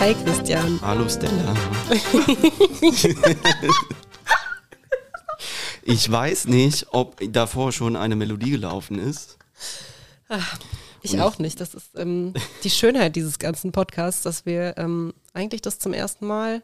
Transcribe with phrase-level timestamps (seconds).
[0.00, 0.80] Hi Christian.
[0.80, 1.54] Hallo Stella.
[5.82, 9.36] ich weiß nicht, ob davor schon eine Melodie gelaufen ist.
[11.02, 11.60] Ich auch nicht.
[11.60, 12.32] Das ist ähm,
[12.64, 16.62] die Schönheit dieses ganzen Podcasts, dass wir ähm, eigentlich das zum ersten Mal.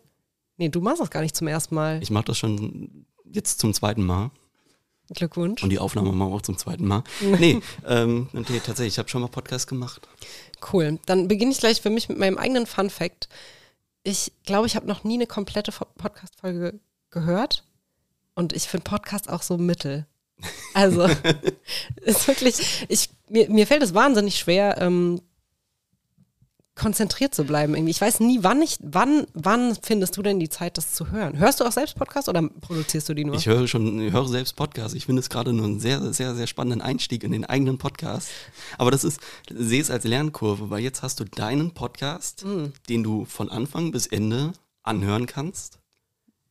[0.57, 2.03] Nee, du machst das gar nicht zum ersten Mal.
[2.03, 4.31] Ich mache das schon jetzt zum zweiten Mal.
[5.15, 5.63] Glückwunsch.
[5.63, 7.05] Und die Aufnahme machen wir auch zum zweiten Mal.
[7.21, 10.07] nee, ähm, nee tatsächlich, ich habe schon mal Podcast gemacht.
[10.73, 10.99] Cool.
[11.07, 13.29] Dann beginne ich gleich für mich mit meinem eigenen Fun Fact.
[14.03, 16.79] Ich glaube, ich habe noch nie eine komplette Podcast-Folge
[17.11, 17.65] gehört.
[18.35, 20.07] Und ich finde Podcast auch so mittel.
[20.75, 21.09] Also,
[22.03, 25.21] ist wirklich, ich, mir, mir fällt es wahnsinnig schwer, ähm,
[26.77, 27.91] konzentriert zu bleiben irgendwie.
[27.91, 31.39] Ich weiß nie, wann ich, wann, wann findest du denn die Zeit, das zu hören?
[31.39, 33.35] Hörst du auch selbst Podcasts oder produzierst du die nur?
[33.35, 34.95] Ich höre schon, ich höre selbst Podcasts.
[34.95, 38.29] Ich finde es gerade nur einen sehr, sehr, sehr spannenden Einstieg in den eigenen Podcast.
[38.77, 42.75] Aber das ist, sehe es als Lernkurve, weil jetzt hast du deinen Podcast, mhm.
[42.91, 44.53] den du von Anfang bis Ende
[44.83, 45.79] anhören kannst.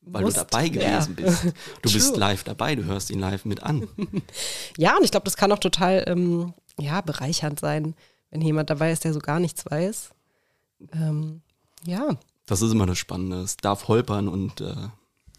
[0.01, 1.25] Weil Musst, du dabei gewesen ja.
[1.25, 1.43] bist.
[1.83, 3.87] Du bist live dabei, du hörst ihn live mit an.
[4.77, 7.95] ja, und ich glaube, das kann auch total ähm, ja, bereichernd sein,
[8.31, 10.14] wenn jemand dabei ist, der so gar nichts weiß.
[10.93, 11.41] Ähm,
[11.85, 12.17] ja.
[12.45, 13.41] Das ist immer das Spannende.
[13.41, 14.61] Es darf holpern und.
[14.61, 14.75] Äh,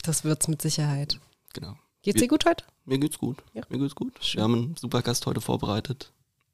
[0.03, 1.19] das wird's mit Sicherheit.
[1.53, 1.77] Genau.
[2.03, 2.65] Geht's dir gut heute?
[2.85, 3.43] Mir geht's gut.
[3.53, 3.63] Ja.
[3.69, 4.13] Mir geht's gut.
[4.35, 6.13] Wir haben einen super Gast heute vorbereitet.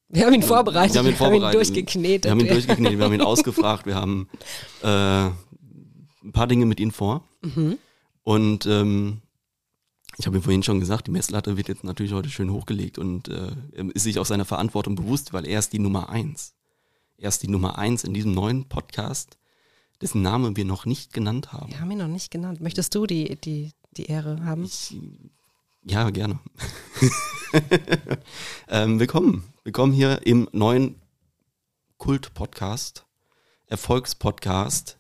[0.09, 0.95] Wir haben ihn vorbereitet.
[0.95, 1.43] Wir haben ihn, vorbereitet.
[1.43, 2.25] Wir haben ihn durchgeknetet.
[2.25, 4.29] Wir haben ihn durchgeknetet, wir haben ihn ausgefragt, wir haben
[4.83, 7.25] äh, ein paar Dinge mit ihm vor.
[7.43, 7.79] Mhm.
[8.23, 9.23] Und ähm,
[10.19, 13.29] ich habe ihm vorhin schon gesagt, die Messlatte wird jetzt natürlich heute schön hochgelegt und
[13.29, 16.55] äh, er ist sich auch seiner Verantwortung bewusst, weil er ist die Nummer eins.
[17.17, 19.39] Er ist die Nummer eins in diesem neuen Podcast,
[20.01, 21.71] dessen Name wir noch nicht genannt haben.
[21.71, 22.61] Wir haben ihn noch nicht genannt.
[22.61, 24.65] Möchtest du die, die, die Ehre haben?
[24.65, 24.97] Ich,
[25.85, 26.41] ja, gerne.
[28.69, 29.45] ähm, willkommen.
[29.65, 31.01] Willkommen hier im neuen
[31.99, 33.07] Kult-Podcast,
[33.67, 34.99] Erfolgspodcast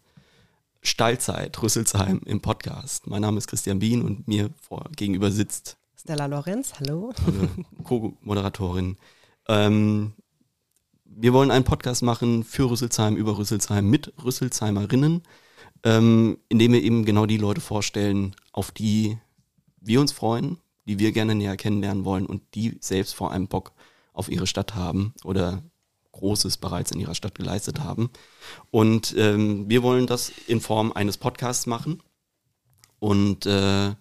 [0.84, 3.06] Stallzeit, Rüsselsheim im Podcast.
[3.06, 7.12] Mein Name ist Christian Bien und mir vor, gegenüber sitzt Stella Lorenz, hallo.
[7.84, 8.96] Co-Moderatorin.
[9.46, 10.14] Ähm,
[11.16, 15.22] wir wollen einen Podcast machen für Rüsselsheim, über Rüsselsheim, mit Rüsselsheimerinnen,
[15.84, 19.18] ähm, indem wir eben genau die Leute vorstellen, auf die
[19.80, 23.72] wir uns freuen, die wir gerne näher kennenlernen wollen und die selbst vor allem Bock
[24.12, 25.62] auf ihre Stadt haben oder
[26.12, 28.10] Großes bereits in ihrer Stadt geleistet haben.
[28.70, 32.02] Und ähm, wir wollen das in Form eines Podcasts machen.
[32.98, 33.94] Und äh,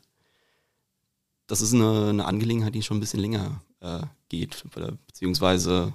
[1.47, 4.63] das ist eine, eine Angelegenheit, die schon ein bisschen länger äh, geht,
[5.07, 5.93] beziehungsweise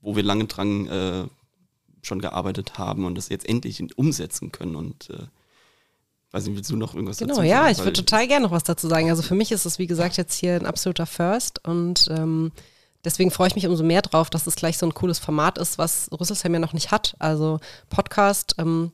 [0.00, 1.24] wo wir lange dran äh,
[2.02, 5.26] schon gearbeitet haben und das jetzt endlich umsetzen können und äh,
[6.30, 7.48] Weiß nicht, willst du noch irgendwas genau, dazu sagen?
[7.48, 9.08] Genau, ja, ich würde total gerne noch was dazu sagen.
[9.08, 12.52] Also für mich ist es, wie gesagt, jetzt hier ein absoluter First und ähm,
[13.02, 15.78] deswegen freue ich mich umso mehr drauf, dass es gleich so ein cooles Format ist,
[15.78, 17.16] was Rüsselsheim ja noch nicht hat.
[17.18, 18.92] Also Podcast ähm,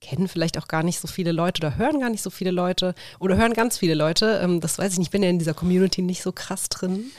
[0.00, 2.94] kennen vielleicht auch gar nicht so viele Leute oder hören gar nicht so viele Leute
[3.18, 4.40] oder hören ganz viele Leute.
[4.42, 7.10] Ähm, das weiß ich nicht, ich bin ja in dieser Community nicht so krass drin.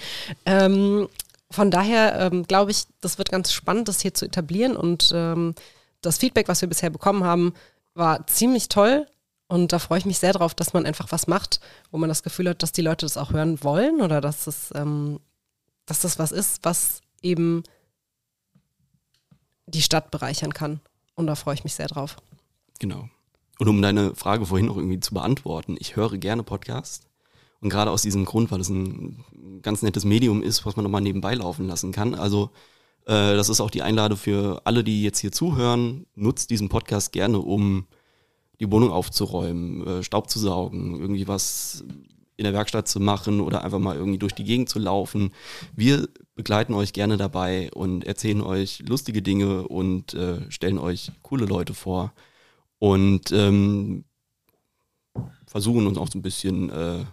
[1.55, 5.55] Von daher ähm, glaube ich, das wird ganz spannend, das hier zu etablieren und ähm,
[6.01, 7.53] das Feedback, was wir bisher bekommen haben,
[7.93, 9.07] war ziemlich toll.
[9.47, 11.61] Und da freue ich mich sehr drauf, dass man einfach was macht,
[11.91, 14.73] wo man das Gefühl hat, dass die Leute das auch hören wollen oder dass es,
[14.75, 15.21] ähm,
[15.85, 17.63] dass das was ist, was eben
[19.65, 20.81] die Stadt bereichern kann.
[21.15, 22.17] Und da freue ich mich sehr drauf.
[22.79, 23.07] Genau.
[23.59, 27.07] Und um deine Frage vorhin noch irgendwie zu beantworten, ich höre gerne Podcasts.
[27.65, 29.25] Und gerade aus diesem Grund, weil es ein
[29.63, 32.13] ganz nettes Medium ist, was man nochmal nebenbei laufen lassen kann.
[32.13, 32.51] Also
[33.07, 36.05] äh, das ist auch die Einladung für alle, die jetzt hier zuhören.
[36.13, 37.87] Nutzt diesen Podcast gerne, um
[38.59, 41.83] die Wohnung aufzuräumen, äh, Staub zu saugen, irgendwie was
[42.37, 45.31] in der Werkstatt zu machen oder einfach mal irgendwie durch die Gegend zu laufen.
[45.75, 51.47] Wir begleiten euch gerne dabei und erzählen euch lustige Dinge und äh, stellen euch coole
[51.47, 52.13] Leute vor
[52.77, 54.03] und ähm,
[55.47, 57.05] versuchen uns auch so ein bisschen äh,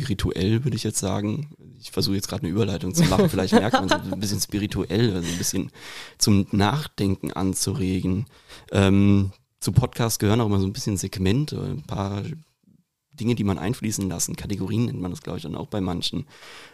[0.00, 1.50] spirituell, würde ich jetzt sagen.
[1.78, 3.28] Ich versuche jetzt gerade eine Überleitung zu machen.
[3.28, 5.70] Vielleicht merkt man so ein bisschen spirituell, also ein bisschen
[6.18, 8.26] zum Nachdenken anzuregen.
[8.72, 12.22] Ähm, zu Podcasts gehören auch immer so ein bisschen Segmente, ein paar
[13.12, 14.36] Dinge, die man einfließen lassen.
[14.36, 16.26] Kategorien nennt man das, glaube ich, dann auch bei manchen.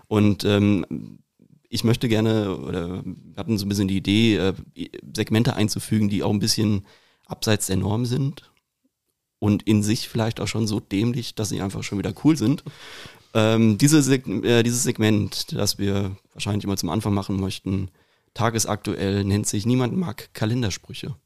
[0.07, 1.19] Und ähm,
[1.69, 4.55] ich möchte gerne, oder wir hatten so ein bisschen die Idee, äh,
[5.15, 6.87] Segmente einzufügen, die auch ein bisschen
[7.27, 8.53] abseits der Norm sind
[9.41, 12.65] und in sich vielleicht auch schon so dämlich, dass sie einfach schon wieder cool sind.
[13.35, 17.91] Ähm, diese Seg äh, dieses Segment, das wir wahrscheinlich immer zum Anfang machen möchten,
[18.35, 21.17] tagesaktuell, nennt sich Niemand mag Kalendersprüche.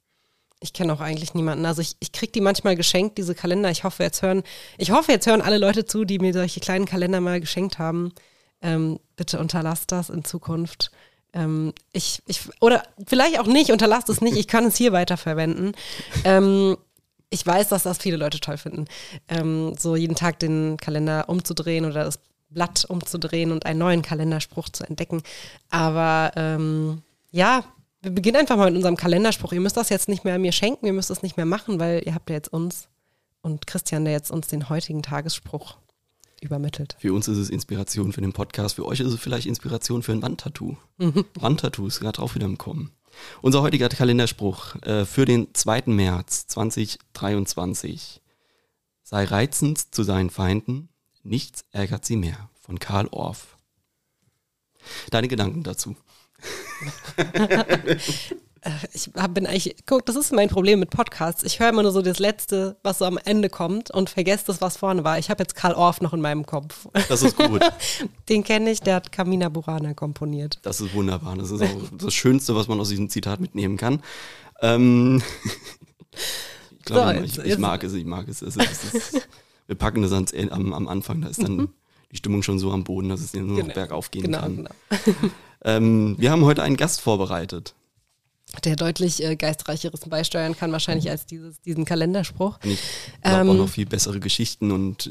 [0.63, 1.65] Ich kenne auch eigentlich niemanden.
[1.65, 3.71] Also ich, ich kriege die manchmal geschenkt, diese Kalender.
[3.71, 4.43] Ich hoffe, jetzt hören,
[4.77, 8.13] ich hoffe, jetzt hören alle Leute zu, die mir solche kleinen Kalender mal geschenkt haben.
[8.61, 10.91] Ähm, bitte unterlasst das in Zukunft.
[11.33, 15.73] Ähm, ich, ich, oder vielleicht auch nicht, unterlasst es nicht, ich kann es hier weiterverwenden.
[16.25, 16.77] Ähm,
[17.31, 18.87] ich weiß, dass das viele Leute toll finden,
[19.29, 22.19] ähm, so jeden Tag den Kalender umzudrehen oder das
[22.51, 25.23] Blatt umzudrehen und einen neuen Kalenderspruch zu entdecken.
[25.71, 27.65] Aber ähm, ja,
[28.03, 29.53] wir beginnen einfach mal mit unserem Kalenderspruch.
[29.53, 32.03] Ihr müsst das jetzt nicht mehr mir schenken, ihr müsst das nicht mehr machen, weil
[32.05, 32.89] ihr habt ja jetzt uns
[33.43, 35.77] und Christian, der jetzt uns den heutigen Tagesspruch
[36.41, 36.97] übermittelt.
[36.99, 40.13] Für uns ist es Inspiration für den Podcast, für euch ist es vielleicht Inspiration für
[40.13, 40.77] ein Wandtattoo.
[41.35, 42.91] Wandtattoo ist gerade auch wieder im Kommen.
[43.43, 45.85] Unser heutiger Kalenderspruch äh, für den 2.
[45.87, 48.21] März 2023.
[49.03, 50.89] Sei reizend zu seinen Feinden,
[51.23, 52.51] nichts ärgert sie mehr.
[52.61, 53.57] Von Karl Orff.
[55.11, 55.97] Deine Gedanken dazu.
[58.93, 61.43] ich hab, bin eigentlich, guck, das ist mein Problem mit Podcasts.
[61.45, 64.61] Ich höre immer nur so das Letzte, was so am Ende kommt und vergesse das,
[64.61, 65.19] was vorne war.
[65.19, 66.87] Ich habe jetzt Karl Orff noch in meinem Kopf.
[67.09, 67.63] Das ist gut.
[68.29, 70.59] Den kenne ich, der hat Kamina Burana komponiert.
[70.63, 71.37] Das ist wunderbar.
[71.37, 74.03] Das ist auch das Schönste, was man aus diesem Zitat mitnehmen kann.
[74.61, 75.23] Ähm,
[76.79, 78.43] ich glaube, So, ich, ich mag es, ich mag es.
[78.43, 79.29] es, ist, es ist,
[79.67, 81.69] wir packen das ans, am, am Anfang, da ist dann
[82.13, 83.61] die Stimmung schon so am Boden, dass es nur noch Mhm.
[83.63, 83.75] Genau.
[83.75, 84.57] bergauf gehen Genau, kann.
[84.57, 84.71] genau.
[85.63, 87.75] Ähm, wir haben heute einen Gast vorbereitet.
[88.65, 92.59] Der deutlich äh, geistreicheres beisteuern kann wahrscheinlich als dieses, diesen Kalenderspruch.
[92.65, 92.81] Und ich
[93.23, 93.57] glaube auch Ähm.
[93.59, 95.11] noch viel bessere Geschichten und äh,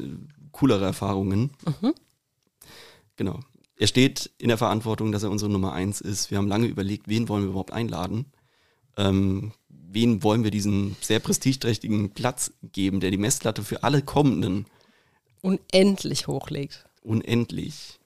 [0.52, 1.50] coolere Erfahrungen.
[1.80, 1.94] Mhm.
[3.16, 3.40] Genau.
[3.76, 6.30] Er steht in der Verantwortung, dass er unsere Nummer eins ist.
[6.30, 8.26] Wir haben lange überlegt, wen wollen wir überhaupt einladen?
[8.98, 14.66] Ähm, wen wollen wir diesen sehr prestigeträchtigen Platz geben, der die Messlatte für alle Kommenden
[15.40, 16.84] Unendlich hochlegt.
[17.02, 17.98] unendlich.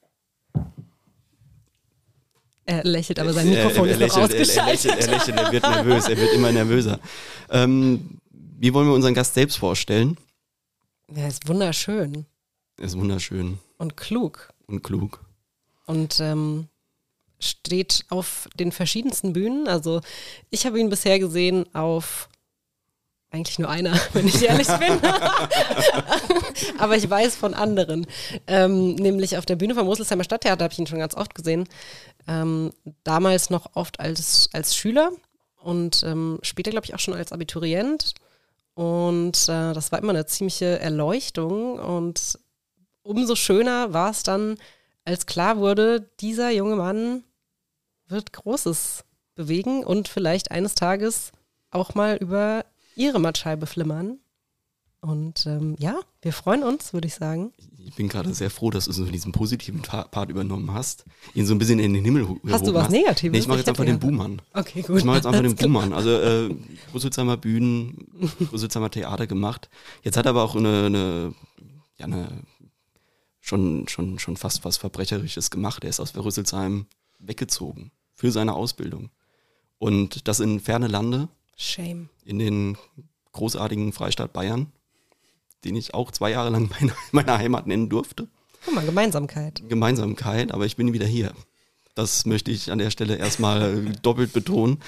[2.66, 4.84] Er lächelt, aber sein Er- Mikrofon er, ist noch lächelt, er, er ausgeschaltet.
[4.84, 6.98] lächelt, er lächelt, er wird nervös, er wird immer nervöser.
[7.50, 10.16] Ähm, wie wollen wir unseren Gast selbst vorstellen?
[11.14, 12.24] Er ist wunderschön
[12.78, 14.48] Er ist wunderschön und klug.
[14.66, 15.20] und klug.
[15.86, 16.68] und ähm,
[17.38, 19.68] steht auf den verschiedensten Bühnen.
[19.68, 20.00] Also
[20.48, 22.30] ich habe ihn bisher gesehen auf
[23.30, 24.98] eigentlich nur einer, wenn ich ehrlich bin.
[26.78, 28.06] Aber ich weiß von anderen.
[28.46, 31.68] Ähm, nämlich auf der Bühne vom Rüsselsheimer Stadttheater habe ich ihn schon ganz oft gesehen.
[32.26, 32.72] Ähm,
[33.02, 35.12] damals noch oft als, als Schüler
[35.64, 38.14] und ähm, später, glaube ich, auch schon als Abiturient.
[38.74, 41.78] Und äh, das war immer eine ziemliche Erleuchtung.
[41.78, 42.38] Und
[43.02, 44.56] umso schöner war es dann,
[45.04, 47.24] als klar wurde, dieser junge Mann
[48.06, 49.04] wird Großes
[49.34, 51.32] bewegen und vielleicht eines Tages
[51.70, 54.18] auch mal über ihre Mattscheibe flimmern.
[55.04, 57.52] Und ähm, ja, wir freuen uns, würde ich sagen.
[57.86, 61.04] Ich bin gerade sehr froh, dass du so diesen positiven Part übernommen hast,
[61.34, 63.32] ihn so ein bisschen in den Himmel hu- Hast du was Negatives?
[63.32, 64.40] Nee, ich mache jetzt einfach den Buhmann.
[64.54, 64.96] Okay, gut.
[64.96, 65.54] Ich mache jetzt einfach den.
[65.56, 65.92] Buhmann.
[65.92, 66.54] Also äh,
[66.94, 68.06] Rüsselsheimer Bühnen,
[68.50, 69.68] Rüsselsheimer Theater gemacht.
[70.02, 71.34] Jetzt hat er aber auch eine, eine,
[71.98, 72.28] ja, eine
[73.40, 75.84] schon, schon, schon fast was Verbrecherisches gemacht.
[75.84, 76.86] Er ist aus Rüsselsheim
[77.18, 79.10] weggezogen für seine Ausbildung.
[79.78, 82.08] Und das in ferne Lande, Shame.
[82.24, 82.78] in den
[83.32, 84.72] großartigen Freistaat Bayern,
[85.64, 88.28] den ich auch zwei Jahre lang meine, meine Heimat nennen durfte.
[88.64, 89.62] Guck mal, Gemeinsamkeit.
[89.68, 91.32] Gemeinsamkeit, aber ich bin wieder hier.
[91.94, 94.78] Das möchte ich an der Stelle erstmal doppelt betonen.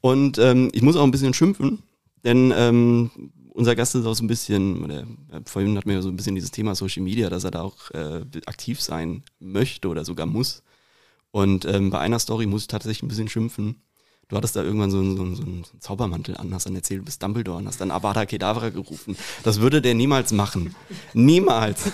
[0.00, 1.82] Und ähm, ich muss auch ein bisschen schimpfen,
[2.24, 3.10] denn ähm,
[3.58, 6.16] unser Gast ist auch so ein bisschen, oder, äh, vorhin hatten wir ja so ein
[6.16, 10.26] bisschen dieses Thema Social Media, dass er da auch äh, aktiv sein möchte oder sogar
[10.26, 10.62] muss.
[11.32, 13.82] Und ähm, bei einer Story muss ich tatsächlich ein bisschen schimpfen.
[14.28, 17.00] Du hattest da irgendwann so einen, so einen, so einen zaubermantel an, hast dann erzählt,
[17.00, 19.16] du bist Dumbledore und hast dann Avada Kedavra gerufen.
[19.42, 20.74] Das würde der niemals machen.
[21.14, 21.84] Niemals.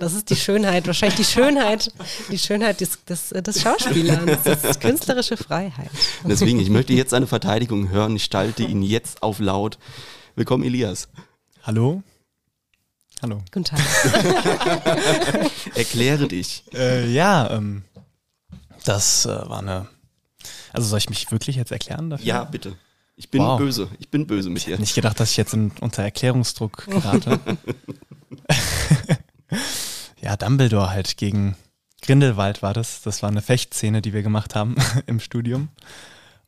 [0.00, 1.92] Das ist die Schönheit, wahrscheinlich die Schönheit,
[2.28, 4.42] die Schönheit des, des, des Schauspielers.
[4.42, 5.90] Das ist künstlerische Freiheit.
[6.24, 8.16] Deswegen, ich möchte jetzt seine Verteidigung hören.
[8.16, 9.78] Ich stalte ihn jetzt auf laut.
[10.34, 11.08] Willkommen, Elias.
[11.62, 12.02] Hallo?
[13.22, 13.42] Hallo.
[13.52, 13.80] Guten Tag.
[15.76, 16.64] Erkläre dich.
[16.74, 17.84] Äh, ja, ähm,
[18.84, 19.86] das äh, war eine.
[20.72, 22.26] Also soll ich mich wirklich jetzt erklären dafür?
[22.26, 22.76] Ja, bitte.
[23.16, 23.58] Ich bin Wow.
[23.58, 23.88] böse.
[23.98, 24.72] Ich bin böse mit Ich dir.
[24.72, 27.38] hätte nicht gedacht, dass ich jetzt in, unter Erklärungsdruck gerate.
[30.20, 31.56] ja, Dumbledore halt gegen
[32.02, 33.02] Grindelwald war das.
[33.02, 35.68] Das war eine Fechtszene, die wir gemacht haben im Studium.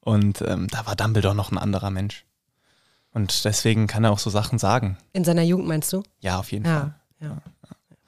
[0.01, 2.25] Und ähm, da war Dumbledore noch ein anderer Mensch.
[3.13, 4.97] Und deswegen kann er auch so Sachen sagen.
[5.13, 6.03] In seiner Jugend meinst du?
[6.21, 6.95] Ja, auf jeden Fall.
[7.21, 7.27] Ja.
[7.29, 7.37] ja.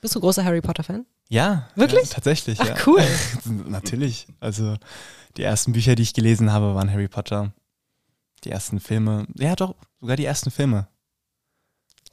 [0.00, 1.04] Bist du großer Harry Potter-Fan?
[1.28, 1.68] Ja.
[1.74, 2.08] Wirklich?
[2.08, 2.76] Ja, tatsächlich, Ach, ja.
[2.86, 3.02] cool.
[3.68, 4.26] Natürlich.
[4.40, 4.76] Also
[5.36, 7.52] die ersten Bücher, die ich gelesen habe, waren Harry Potter.
[8.44, 10.86] Die ersten Filme, ja doch, sogar die ersten Filme.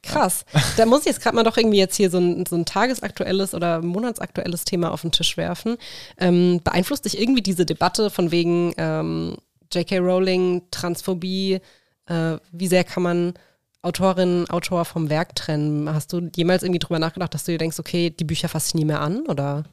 [0.03, 0.45] Krass.
[0.77, 3.53] Da muss ich jetzt gerade mal doch irgendwie jetzt hier so ein, so ein tagesaktuelles
[3.53, 5.77] oder monatsaktuelles Thema auf den Tisch werfen.
[6.17, 9.37] Ähm, beeinflusst dich irgendwie diese Debatte von wegen ähm,
[9.71, 9.99] J.K.
[9.99, 11.59] Rowling, Transphobie?
[12.07, 13.33] Äh, wie sehr kann man
[13.81, 15.91] Autorinnen, Autor vom Werk trennen?
[15.93, 18.75] Hast du jemals irgendwie drüber nachgedacht, dass du dir denkst, okay, die Bücher fasse ich
[18.75, 19.25] nie mehr an?
[19.27, 19.63] Oder?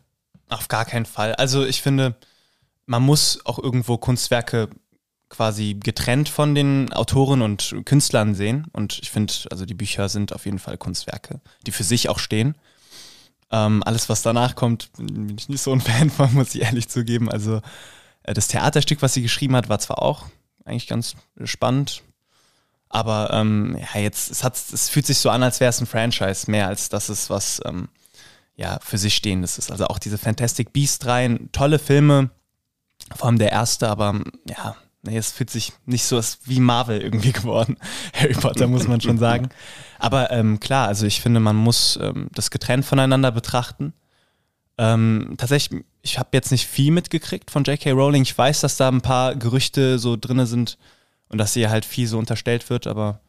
[0.48, 1.34] Auf gar keinen Fall.
[1.34, 2.14] Also ich finde,
[2.86, 4.70] man muss auch irgendwo Kunstwerke
[5.28, 8.66] quasi getrennt von den Autoren und Künstlern sehen.
[8.72, 12.18] Und ich finde, also die Bücher sind auf jeden Fall Kunstwerke, die für sich auch
[12.18, 12.56] stehen.
[13.50, 16.88] Ähm, alles, was danach kommt, bin ich nicht so ein Fan von, muss ich ehrlich
[16.88, 17.30] zugeben.
[17.30, 17.60] Also
[18.22, 20.24] äh, das Theaterstück, was sie geschrieben hat, war zwar auch
[20.64, 22.02] eigentlich ganz spannend,
[22.88, 25.86] aber ähm, ja, jetzt, es, hat, es fühlt sich so an, als wäre es ein
[25.86, 27.88] Franchise, mehr als dass es was ähm,
[28.56, 29.70] ja, für sich stehendes ist.
[29.70, 32.30] Also auch diese Fantastic Beast-Reihen, tolle Filme,
[33.14, 37.32] vor allem der erste, aber ja, nee, es fühlt sich nicht so wie Marvel irgendwie
[37.32, 37.76] geworden.
[38.14, 39.48] Harry Potter muss man schon sagen.
[39.98, 43.92] Aber ähm, klar, also ich finde, man muss ähm, das getrennt voneinander betrachten.
[44.76, 47.90] Ähm, tatsächlich, ich habe jetzt nicht viel mitgekriegt von J.K.
[47.92, 48.22] Rowling.
[48.22, 50.78] Ich weiß, dass da ein paar Gerüchte so drinne sind
[51.28, 53.20] und dass ihr halt viel so unterstellt wird, aber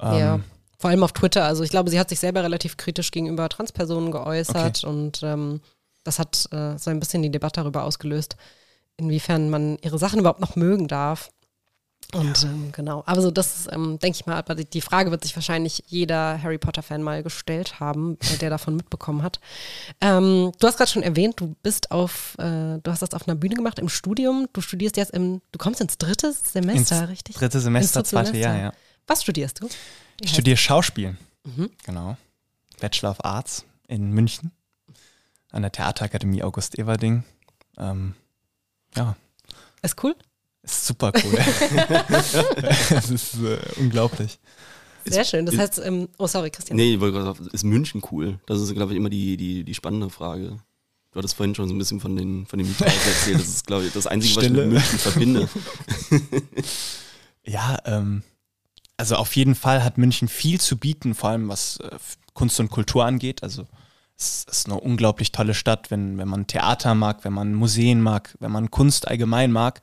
[0.00, 0.40] ähm, ja.
[0.78, 1.44] Vor allem auf Twitter.
[1.44, 4.86] Also ich glaube, sie hat sich selber relativ kritisch gegenüber Transpersonen geäußert okay.
[4.86, 5.60] und ähm,
[6.04, 8.36] das hat äh, so ein bisschen die Debatte darüber ausgelöst,
[8.96, 11.30] inwiefern man ihre Sachen überhaupt noch mögen darf.
[12.14, 12.48] Und ja.
[12.48, 15.36] ähm, genau, aber so das ist, ähm, denke ich mal, aber die Frage wird sich
[15.36, 19.40] wahrscheinlich jeder Harry Potter-Fan mal gestellt haben, äh, der davon mitbekommen hat.
[20.00, 23.34] Ähm, du hast gerade schon erwähnt, du bist auf, äh, du hast das auf einer
[23.34, 24.48] Bühne gemacht im Studium.
[24.54, 27.36] Du studierst jetzt im, du kommst ins dritte Semester, ins richtig?
[27.36, 28.54] Dritte Semester, zweite Semester.
[28.54, 28.72] Jahr, ja.
[29.06, 29.66] Was studierst du?
[29.66, 31.16] Wie ich studiere Schauspiel.
[31.44, 31.68] Mhm.
[31.84, 32.16] Genau.
[32.80, 34.52] Bachelor of Arts in München
[35.50, 37.24] an der Theaterakademie August Everding.
[37.76, 38.14] Ähm,
[38.96, 39.14] ja.
[39.82, 40.16] Ist cool?
[40.68, 41.38] Ist super cool.
[42.90, 44.38] Es ist äh, unglaublich.
[45.06, 45.46] Sehr schön.
[45.46, 46.76] Das heißt, ähm, oh sorry, Christian.
[46.76, 48.38] Nee, ich wollte gerade sagen, ist München cool?
[48.44, 50.58] Das ist, glaube ich, immer die, die, die spannende Frage.
[51.12, 53.40] Du hattest vorhin schon so ein bisschen von den, von den Mietpreisen erzählt.
[53.40, 54.74] Das ist, glaube ich, das Einzige, Stille.
[54.74, 55.48] was ich mit München
[56.18, 56.64] verbinde.
[57.46, 58.22] ja, ähm,
[58.98, 61.96] also auf jeden Fall hat München viel zu bieten, vor allem was äh,
[62.34, 63.42] Kunst und Kultur angeht.
[63.42, 63.66] Also
[64.18, 68.36] es ist eine unglaublich tolle Stadt, wenn, wenn man Theater mag, wenn man Museen mag,
[68.38, 69.80] wenn man Kunst allgemein mag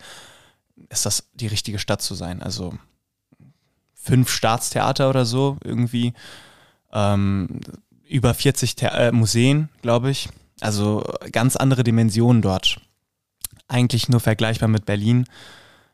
[0.89, 2.41] ist das die richtige Stadt zu sein.
[2.41, 2.73] Also
[3.93, 6.13] fünf Staatstheater oder so irgendwie,
[6.93, 7.59] ähm,
[8.07, 10.29] über 40 The äh, Museen, glaube ich.
[10.61, 12.79] Also ganz andere Dimensionen dort.
[13.67, 15.25] Eigentlich nur vergleichbar mit Berlin.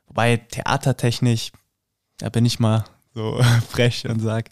[0.08, 1.52] Wobei theatertechnisch,
[2.18, 2.84] da bin ich mal
[3.14, 4.50] so frech und sag,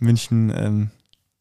[0.00, 0.90] München ähm,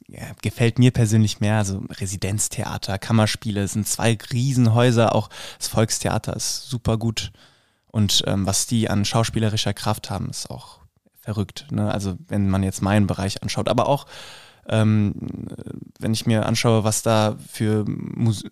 [0.07, 1.57] ja, gefällt mir persönlich mehr.
[1.57, 5.15] Also Residenztheater, Kammerspiele sind zwei Riesenhäuser.
[5.15, 7.31] Auch das Volkstheater ist super gut
[7.93, 10.79] und ähm, was die an schauspielerischer Kraft haben, ist auch
[11.21, 11.67] verrückt.
[11.69, 11.93] Ne?
[11.93, 14.07] Also wenn man jetzt meinen Bereich anschaut, aber auch
[14.67, 15.13] ähm,
[15.99, 17.85] wenn ich mir anschaue, was da für,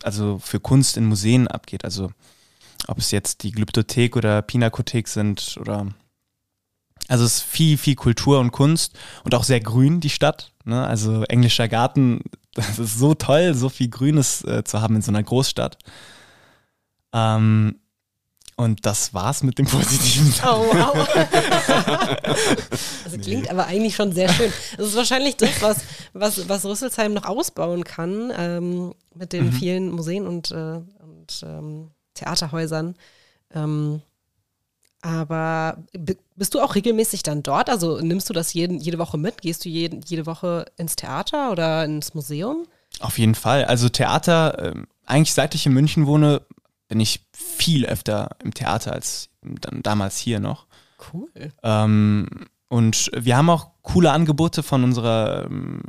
[0.03, 2.12] also für Kunst in Museen abgeht, also
[2.88, 5.88] ob es jetzt die Glyptothek oder Pinakothek sind oder
[7.07, 10.51] also es ist viel, viel Kultur und Kunst und auch sehr grün, die Stadt.
[10.65, 10.86] Ne?
[10.86, 12.21] Also englischer Garten,
[12.53, 15.79] das ist so toll, so viel Grünes äh, zu haben in so einer Großstadt.
[17.12, 17.79] Ähm,
[18.62, 20.34] und das war's mit dem positiven.
[20.44, 21.08] Oh, wow.
[23.03, 23.50] also klingt nee.
[23.50, 24.51] aber eigentlich schon sehr schön.
[24.77, 25.77] Das ist wahrscheinlich das, was,
[26.13, 29.51] was, was Rüsselsheim noch ausbauen kann ähm, mit den mhm.
[29.51, 32.96] vielen Museen und, äh, und ähm, Theaterhäusern.
[33.53, 34.01] Ähm,
[35.01, 35.77] aber
[36.36, 37.70] bist du auch regelmäßig dann dort?
[37.70, 39.41] Also nimmst du das jeden, jede Woche mit?
[39.41, 42.68] Gehst du jeden, jede Woche ins Theater oder ins Museum?
[43.00, 43.65] Auf jeden Fall.
[43.65, 44.75] Also Theater, äh,
[45.06, 46.41] eigentlich seit ich in München wohne,
[46.91, 50.67] bin ich viel öfter im Theater als dann damals hier noch.
[51.13, 51.29] Cool.
[51.63, 52.27] Ähm,
[52.67, 55.83] und wir haben auch coole Angebote von unserer ähm,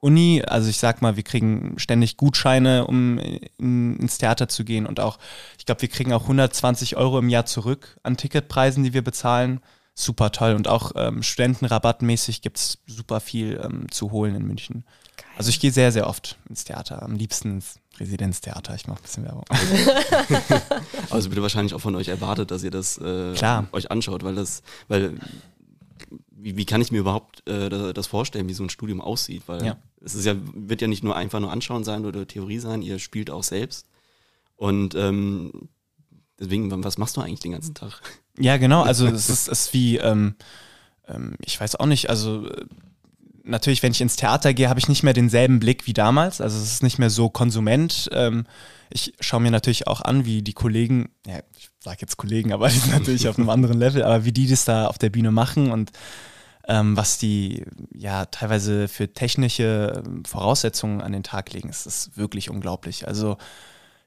[0.00, 0.42] Uni.
[0.42, 4.86] Also ich sag mal, wir kriegen ständig Gutscheine, um in, ins Theater zu gehen.
[4.86, 5.18] Und auch,
[5.58, 9.60] ich glaube, wir kriegen auch 120 Euro im Jahr zurück an Ticketpreisen, die wir bezahlen.
[9.94, 10.54] Super toll.
[10.54, 14.86] Und auch ähm, Studentenrabattmäßig gibt es super viel ähm, zu holen in München.
[15.18, 15.26] Geil.
[15.36, 17.02] Also ich gehe sehr, sehr oft ins Theater.
[17.02, 19.44] Am liebsten ins Residenztheater, ich mache ein bisschen Werbung.
[21.10, 23.34] also wird wahrscheinlich auch von euch erwartet, dass ihr das äh,
[23.72, 25.18] euch anschaut, weil das, weil
[26.30, 29.42] wie, wie kann ich mir überhaupt äh, das vorstellen, wie so ein Studium aussieht?
[29.46, 29.76] Weil ja.
[30.00, 32.98] es ist ja, wird ja nicht nur einfach nur anschauen sein oder Theorie sein, ihr
[32.98, 33.86] spielt auch selbst.
[34.56, 35.68] Und ähm,
[36.38, 38.00] deswegen, was machst du eigentlich den ganzen Tag?
[38.38, 40.36] Ja, genau, also es ist, ist wie, ähm,
[41.06, 42.48] ähm, ich weiß auch nicht, also
[43.48, 46.40] natürlich, wenn ich ins Theater gehe, habe ich nicht mehr denselben Blick wie damals.
[46.40, 48.08] Also es ist nicht mehr so Konsument.
[48.12, 48.44] Ähm,
[48.90, 52.68] ich schaue mir natürlich auch an, wie die Kollegen, ja, ich sage jetzt Kollegen, aber
[52.68, 55.30] die sind natürlich auf einem anderen Level, aber wie die das da auf der Bühne
[55.30, 55.92] machen und
[56.68, 57.64] ähm, was die
[57.94, 63.08] ja teilweise für technische ähm, Voraussetzungen an den Tag legen, ist, ist wirklich unglaublich.
[63.08, 63.38] Also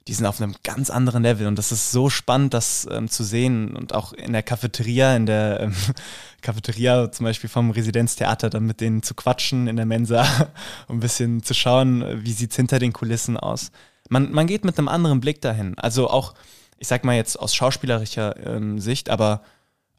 [0.07, 3.23] die sind auf einem ganz anderen Level und das ist so spannend, das ähm, zu
[3.23, 5.75] sehen und auch in der Cafeteria, in der ähm,
[6.41, 10.25] Cafeteria zum Beispiel vom Residenztheater, dann mit denen zu quatschen in der Mensa,
[10.87, 13.71] um ein bisschen zu schauen, wie sieht es hinter den Kulissen aus.
[14.09, 15.77] Man, man geht mit einem anderen Blick dahin.
[15.77, 16.33] Also auch
[16.81, 19.43] ich sag mal jetzt aus schauspielerischer ähm, Sicht, aber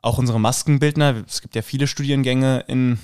[0.02, 2.98] auch unsere Maskenbildner, es gibt ja viele Studiengänge in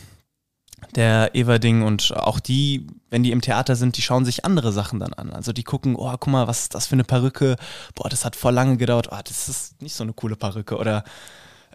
[0.95, 5.01] der Everding und auch die, wenn die im Theater sind, die schauen sich andere Sachen
[5.01, 5.31] dann an.
[5.31, 7.57] Also die gucken, oh, guck mal, was ist das für eine Perücke?
[7.95, 9.09] Boah, das hat voll lange gedauert.
[9.11, 10.77] Oh, das ist nicht so eine coole Perücke.
[10.77, 11.05] Oder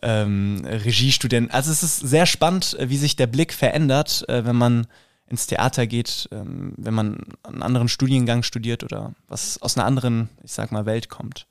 [0.02, 1.54] ähm, Regiestudenten.
[1.54, 4.88] Also es ist sehr spannend, wie sich der Blick verändert, äh, wenn man
[5.28, 10.30] ins Theater geht, ähm, wenn man einen anderen Studiengang studiert oder was aus einer anderen,
[10.44, 11.48] ich sag mal, Welt kommt.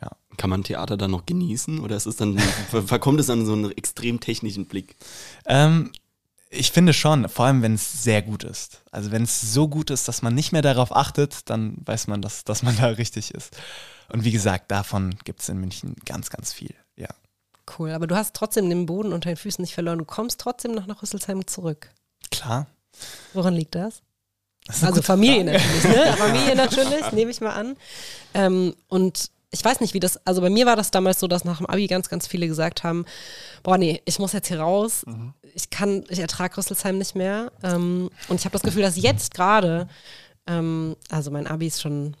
[0.00, 0.10] Ja.
[0.36, 2.38] Kann man Theater dann noch genießen oder ist es dann,
[2.86, 4.96] verkommt es dann so einen extrem technischen Blick?
[5.46, 5.92] Ähm,
[6.50, 8.82] ich finde schon, vor allem wenn es sehr gut ist.
[8.90, 12.22] Also wenn es so gut ist, dass man nicht mehr darauf achtet, dann weiß man,
[12.22, 13.56] dass, dass man da richtig ist.
[14.10, 17.08] Und wie gesagt, davon gibt es in München ganz, ganz viel, ja.
[17.78, 19.98] Cool, aber du hast trotzdem den Boden unter den Füßen nicht verloren.
[19.98, 21.90] Du kommst trotzdem noch nach Rüsselsheim zurück.
[22.30, 22.66] Klar.
[23.34, 24.00] Woran liegt das?
[24.66, 25.74] das also Familie Frage.
[25.74, 26.12] natürlich, ne?
[26.16, 27.76] Familie natürlich, nehme ich mal an.
[28.32, 31.44] Ähm, und ich weiß nicht, wie das, also bei mir war das damals so, dass
[31.44, 33.06] nach dem Abi ganz, ganz viele gesagt haben,
[33.62, 35.32] boah, nee, ich muss jetzt hier raus, mhm.
[35.54, 37.50] ich kann, ich ertrage Rüsselsheim nicht mehr.
[37.62, 39.88] Ähm, und ich habe das Gefühl, dass jetzt gerade,
[40.46, 42.16] ähm, also mein Abi ist schon ein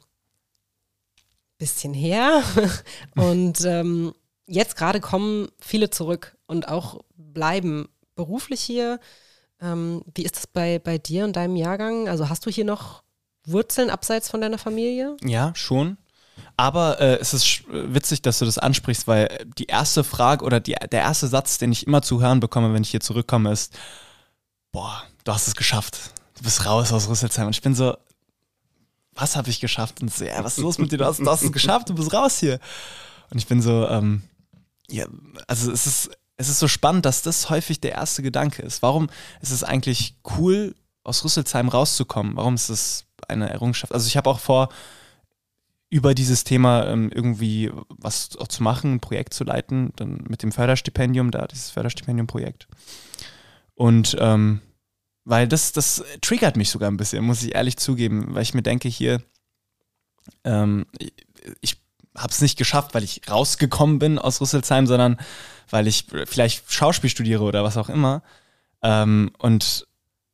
[1.58, 2.42] bisschen her
[3.16, 4.14] und ähm,
[4.46, 9.00] jetzt gerade kommen viele zurück und auch bleiben beruflich hier.
[9.60, 12.08] Ähm, wie ist das bei, bei dir und deinem Jahrgang?
[12.08, 13.02] Also hast du hier noch
[13.44, 15.16] Wurzeln abseits von deiner Familie?
[15.22, 15.98] Ja, schon.
[16.56, 20.74] Aber äh, es ist witzig, dass du das ansprichst, weil die erste Frage oder die,
[20.90, 23.78] der erste Satz, den ich immer zu hören bekomme, wenn ich hier zurückkomme, ist,
[24.72, 25.98] boah, du hast es geschafft.
[26.36, 27.46] Du bist raus aus Rüsselsheim.
[27.46, 27.96] Und ich bin so,
[29.14, 30.00] was habe ich geschafft?
[30.00, 30.98] Und so, ja, was ist los mit dir?
[30.98, 32.60] Du hast, du hast es geschafft, du bist raus hier.
[33.30, 34.22] Und ich bin so, ähm,
[34.88, 35.06] ja,
[35.46, 38.82] also es ist, es ist so spannend, dass das häufig der erste Gedanke ist.
[38.82, 42.36] Warum ist es eigentlich cool, aus Rüsselsheim rauszukommen?
[42.36, 43.92] Warum ist es eine Errungenschaft?
[43.92, 44.68] Also ich habe auch vor,
[45.90, 50.52] über dieses Thema ähm, irgendwie was zu machen, ein Projekt zu leiten, dann mit dem
[50.52, 52.68] Förderstipendium da, dieses Förderstipendium-Projekt.
[53.74, 54.60] Und ähm,
[55.24, 58.62] weil das, das triggert mich sogar ein bisschen, muss ich ehrlich zugeben, weil ich mir
[58.62, 59.22] denke, hier,
[60.44, 61.12] ähm, ich,
[61.60, 61.76] ich
[62.16, 65.18] habe es nicht geschafft, weil ich rausgekommen bin aus Rüsselsheim, sondern
[65.70, 68.22] weil ich vielleicht Schauspiel studiere oder was auch immer.
[68.82, 69.87] Ähm, und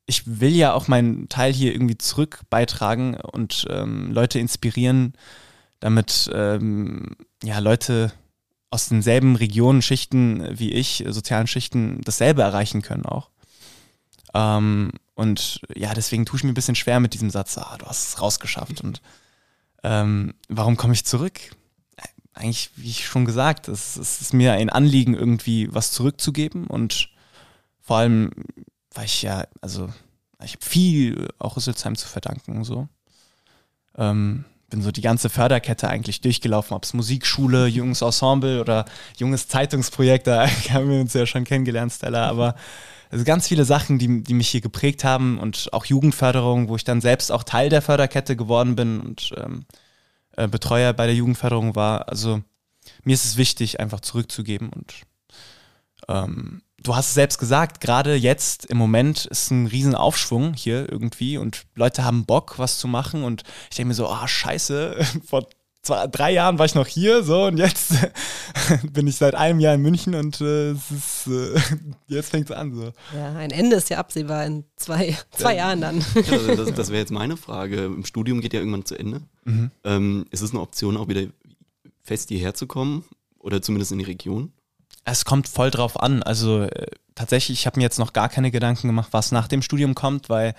[0.07, 5.15] ich will ja auch meinen Teil hier irgendwie zurück beitragen und ähm, Leute inspirieren,
[5.81, 8.13] damit ähm, ja, Leute
[8.71, 13.31] aus denselben Regionen, Schichten wie ich, sozialen Schichten, dasselbe erreichen können auch.
[14.35, 17.87] Ähm, und ja, deswegen tue ich mir ein bisschen schwer mit diesem Satz, ah, du
[17.87, 18.83] hast es rausgeschafft.
[18.83, 19.01] Und
[19.85, 21.39] ähm, warum komme ich zurück?
[22.33, 27.11] Eigentlich, wie ich schon gesagt, es, es ist mir ein Anliegen, irgendwie was zurückzugeben und
[27.81, 28.33] vor allem,
[28.95, 29.89] weil ich ja, also
[30.43, 32.89] ich habe viel auch Rüsselsheim zu verdanken, so.
[33.97, 39.47] Ähm, bin so die ganze Förderkette eigentlich durchgelaufen, ob es Musikschule, junges Ensemble oder junges
[39.49, 42.57] Zeitungsprojekt, da haben wir uns ja schon kennengelernt, Stella, aber
[43.11, 46.83] also ganz viele Sachen, die, die mich hier geprägt haben und auch Jugendförderung, wo ich
[46.83, 49.67] dann selbst auch Teil der Förderkette geworden bin und ähm,
[50.37, 52.09] äh, Betreuer bei der Jugendförderung war.
[52.09, 52.43] Also
[53.05, 54.95] mir ist es wichtig, einfach zurückzugeben und
[56.09, 60.91] ähm, du hast es selbst gesagt, gerade jetzt im Moment ist ein riesen Aufschwung hier
[60.91, 64.27] irgendwie und Leute haben Bock, was zu machen und ich denke mir so, ah, oh,
[64.27, 65.47] scheiße, vor
[65.83, 67.95] zwei, drei Jahren war ich noch hier, so und jetzt
[68.93, 71.59] bin ich seit einem Jahr in München und äh, es ist, äh,
[72.09, 72.75] jetzt fängt es an.
[72.75, 72.93] So.
[73.15, 75.69] Ja, ein Ende ist ja absehbar in zwei, zwei ja.
[75.69, 76.05] Jahren dann.
[76.15, 77.85] Ja, also das, das wäre jetzt meine Frage.
[77.85, 79.23] Im Studium geht ja irgendwann zu Ende.
[79.45, 79.71] Mhm.
[79.85, 81.27] Ähm, ist es eine Option, auch wieder
[82.03, 83.05] fest hierher zu kommen
[83.39, 84.53] oder zumindest in die Region?
[85.05, 86.23] Es kommt voll drauf an.
[86.23, 89.63] Also äh, tatsächlich, ich habe mir jetzt noch gar keine Gedanken gemacht, was nach dem
[89.63, 90.55] Studium kommt, weil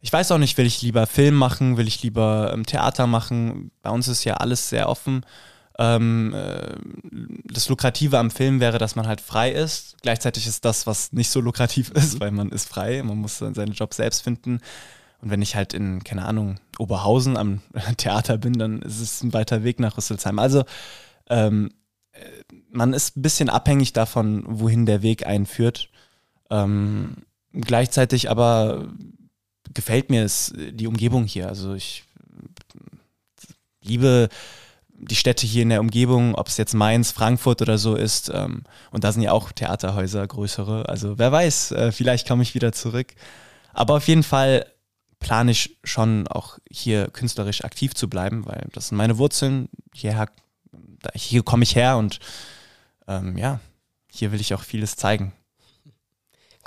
[0.00, 3.70] ich weiß auch nicht, will ich lieber Film machen, will ich lieber ähm, Theater machen.
[3.82, 5.24] Bei uns ist ja alles sehr offen.
[5.78, 6.76] Ähm, äh,
[7.44, 9.96] das Lukrative am Film wäre, dass man halt frei ist.
[10.02, 13.72] Gleichzeitig ist das, was nicht so lukrativ ist, weil man ist frei, man muss seinen
[13.72, 14.60] Job selbst finden.
[15.20, 17.60] Und wenn ich halt in, keine Ahnung, Oberhausen am
[17.98, 20.38] Theater bin, dann ist es ein weiter Weg nach Rüsselsheim.
[20.38, 20.64] Also
[21.28, 21.70] ähm,
[22.70, 25.88] man ist ein bisschen abhängig davon, wohin der Weg einführt.
[26.50, 27.18] Ähm,
[27.52, 28.88] gleichzeitig aber
[29.72, 31.48] gefällt mir es, die Umgebung hier.
[31.48, 32.04] Also ich
[33.82, 34.28] liebe
[35.02, 38.30] die Städte hier in der Umgebung, ob es jetzt Mainz, Frankfurt oder so ist.
[38.34, 40.88] Ähm, und da sind ja auch Theaterhäuser, größere.
[40.88, 43.14] Also wer weiß, äh, vielleicht komme ich wieder zurück.
[43.72, 44.66] Aber auf jeden Fall
[45.18, 49.68] plane ich schon auch hier künstlerisch aktiv zu bleiben, weil das sind meine Wurzeln.
[49.94, 50.28] Hierher
[51.14, 52.18] hier komme ich her und
[53.06, 53.60] ähm, ja,
[54.10, 55.32] hier will ich auch vieles zeigen.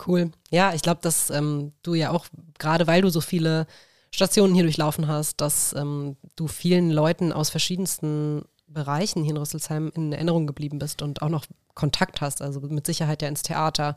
[0.06, 0.32] Cool.
[0.50, 2.26] Ja, ich glaube, dass ähm, du ja auch,
[2.58, 3.67] gerade weil du so viele
[4.12, 9.91] Stationen hier durchlaufen hast, dass ähm, du vielen Leuten aus verschiedensten Bereichen hier in Rüsselsheim
[9.96, 12.41] in Erinnerung geblieben bist und auch noch Kontakt hast.
[12.41, 13.96] Also mit Sicherheit ja ins Theater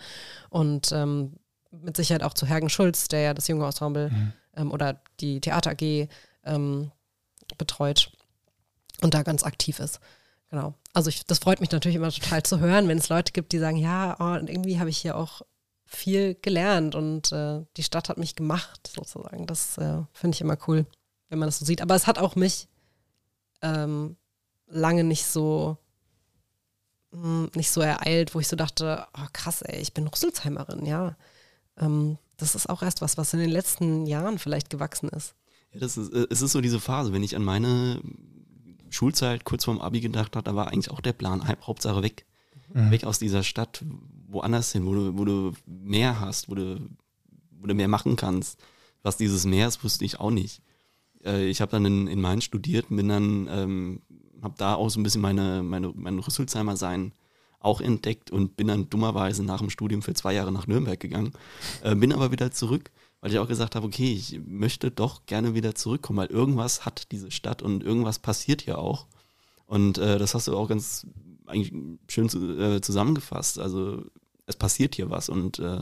[0.50, 1.34] und ähm,
[1.70, 4.32] mit Sicherheit auch zu Hergen Schulz, der ja das junge Ensemble mhm.
[4.56, 6.08] ähm, oder die Theater AG
[6.44, 6.92] ähm,
[7.58, 8.12] betreut
[9.02, 10.00] und da ganz aktiv ist.
[10.50, 10.74] Genau.
[10.92, 13.58] Also ich, das freut mich natürlich immer total zu hören, wenn es Leute gibt, die
[13.58, 15.42] sagen, ja, oh, irgendwie habe ich hier auch
[15.84, 19.46] viel gelernt und äh, die Stadt hat mich gemacht, sozusagen.
[19.46, 20.86] Das äh, finde ich immer cool,
[21.28, 21.80] wenn man das so sieht.
[21.80, 22.68] Aber es hat auch mich
[23.62, 24.16] ähm,
[24.66, 25.78] lange nicht so
[27.12, 30.86] mh, hm, nicht so ereilt, wo ich so dachte, oh krass, ey, ich bin Rüsselsheimerin,
[30.86, 31.16] ja.
[31.78, 35.34] Ähm, das ist auch erst was, was in den letzten Jahren vielleicht gewachsen ist.
[35.72, 38.00] Ja, das ist, äh, es ist so diese Phase, wenn ich an meine
[38.96, 42.26] Schulzeit kurz vorm Abi gedacht habe, da war eigentlich auch der Plan, Hauptsache weg.
[42.72, 42.90] Mhm.
[42.90, 43.84] Weg aus dieser Stadt,
[44.28, 46.80] woanders hin, wo du, wo du mehr hast, wo du,
[47.60, 48.58] wo du mehr machen kannst.
[49.02, 50.62] Was dieses Meer ist, wusste ich auch nicht.
[51.24, 54.02] Äh, ich habe dann in, in Mainz studiert, bin dann, ähm,
[54.42, 57.12] habe da auch so ein bisschen meine, meine, mein Rüsselsheimer Sein
[57.60, 61.32] auch entdeckt und bin dann dummerweise nach dem Studium für zwei Jahre nach Nürnberg gegangen.
[61.82, 65.54] Äh, bin aber wieder zurück, weil ich auch gesagt habe, okay, ich möchte doch gerne
[65.54, 69.06] wieder zurückkommen, weil irgendwas hat diese Stadt und irgendwas passiert hier auch.
[69.66, 71.06] Und äh, das hast du auch ganz
[71.46, 71.72] eigentlich
[72.08, 73.58] schön zu, äh, zusammengefasst.
[73.58, 74.04] Also
[74.46, 75.80] es passiert hier was und äh,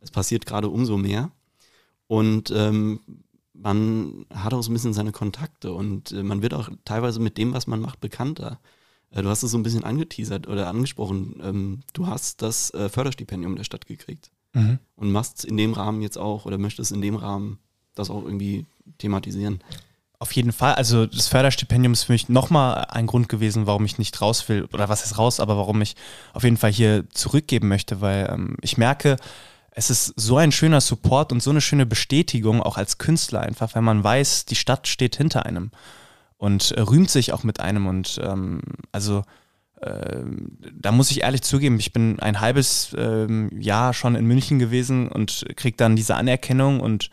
[0.00, 1.30] es passiert gerade umso mehr.
[2.06, 3.00] Und ähm,
[3.52, 7.38] man hat auch so ein bisschen seine Kontakte und äh, man wird auch teilweise mit
[7.38, 8.60] dem, was man macht, bekannter.
[9.10, 11.40] Äh, du hast es so ein bisschen angeteasert oder angesprochen.
[11.42, 14.78] Ähm, du hast das äh, Förderstipendium der Stadt gekriegt mhm.
[14.96, 17.58] und machst in dem Rahmen jetzt auch oder möchtest in dem Rahmen
[17.94, 18.66] das auch irgendwie
[18.98, 19.60] thematisieren.
[20.18, 20.74] Auf jeden Fall.
[20.74, 24.66] Also das Förderstipendium ist für mich nochmal ein Grund gewesen, warum ich nicht raus will,
[24.72, 25.94] oder was ist raus, aber warum ich
[26.32, 29.16] auf jeden Fall hier zurückgeben möchte, weil ähm, ich merke,
[29.72, 33.74] es ist so ein schöner Support und so eine schöne Bestätigung, auch als Künstler einfach,
[33.74, 35.70] wenn man weiß, die Stadt steht hinter einem
[36.38, 37.86] und äh, rühmt sich auch mit einem.
[37.86, 39.22] Und ähm, also
[39.80, 43.26] da muss ich ehrlich zugeben, ich bin ein halbes äh,
[43.58, 47.10] Jahr schon in München gewesen und krieg dann diese Anerkennung und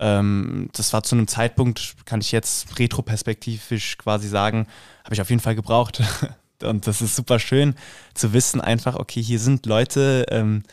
[0.00, 4.66] ähm, das war zu einem Zeitpunkt, kann ich jetzt retroperspektivisch quasi sagen,
[5.04, 6.02] habe ich auf jeden Fall gebraucht.
[6.62, 7.76] und das ist super schön
[8.14, 10.64] zu wissen, einfach, okay, hier sind Leute, ähm,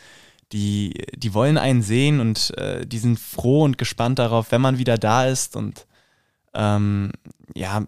[0.52, 4.78] die, die wollen einen sehen und äh, die sind froh und gespannt darauf, wenn man
[4.78, 5.54] wieder da ist.
[5.54, 5.86] Und
[6.54, 7.12] ähm,
[7.54, 7.86] ja,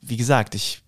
[0.00, 0.82] wie gesagt, ich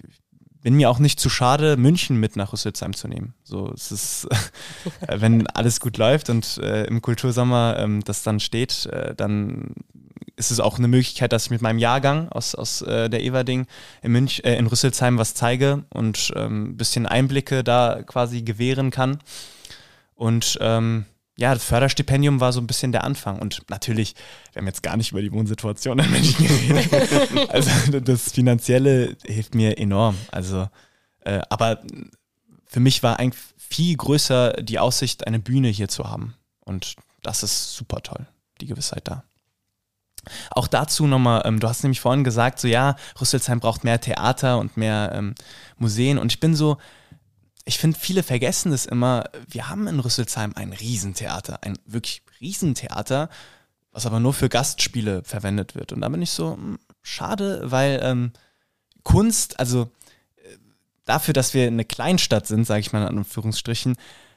[0.65, 3.35] bin mir auch nicht zu schade, München mit nach Rüsselsheim zu nehmen.
[3.45, 4.27] So, es ist,
[5.07, 9.75] wenn alles gut läuft und äh, im Kultursommer ähm, das dann steht, äh, dann
[10.37, 13.67] ist es auch eine Möglichkeit, dass ich mit meinem Jahrgang aus, aus äh, der Everding
[14.01, 18.91] in, Münch, äh, in Rüsselsheim was zeige und ähm, ein bisschen Einblicke da quasi gewähren
[18.91, 19.19] kann.
[20.15, 21.05] Und ähm,
[21.37, 23.41] ja, das Förderstipendium war so ein bisschen der Anfang.
[23.41, 24.15] Und natürlich,
[24.53, 27.51] wir haben jetzt gar nicht über die Wohnsituation der Menschen geredet.
[27.51, 30.17] also das Finanzielle hilft mir enorm.
[30.31, 30.69] Also,
[31.21, 31.83] äh, aber
[32.67, 36.35] für mich war eigentlich viel größer die Aussicht, eine Bühne hier zu haben.
[36.61, 38.27] Und das ist super toll,
[38.61, 39.25] die Gewissheit da.
[40.51, 44.59] Auch dazu nochmal, ähm, du hast nämlich vorhin gesagt, so ja, Rüsselsheim braucht mehr Theater
[44.59, 45.35] und mehr ähm,
[45.79, 46.19] Museen.
[46.19, 46.79] Und ich bin so,
[47.65, 49.25] ich finde, viele vergessen es immer.
[49.49, 53.31] Wir haben in Rüsselsheim ein Riesentheater, ein wirklich Riesentheater,
[53.91, 55.93] was aber nur für Gastspiele verwendet wird.
[55.93, 58.33] Und da bin ich so, hm, schade, weil ähm,
[59.03, 59.91] Kunst, also
[60.37, 60.57] äh,
[61.05, 63.97] dafür, dass wir eine Kleinstadt sind, sage ich mal in Anführungsstrichen,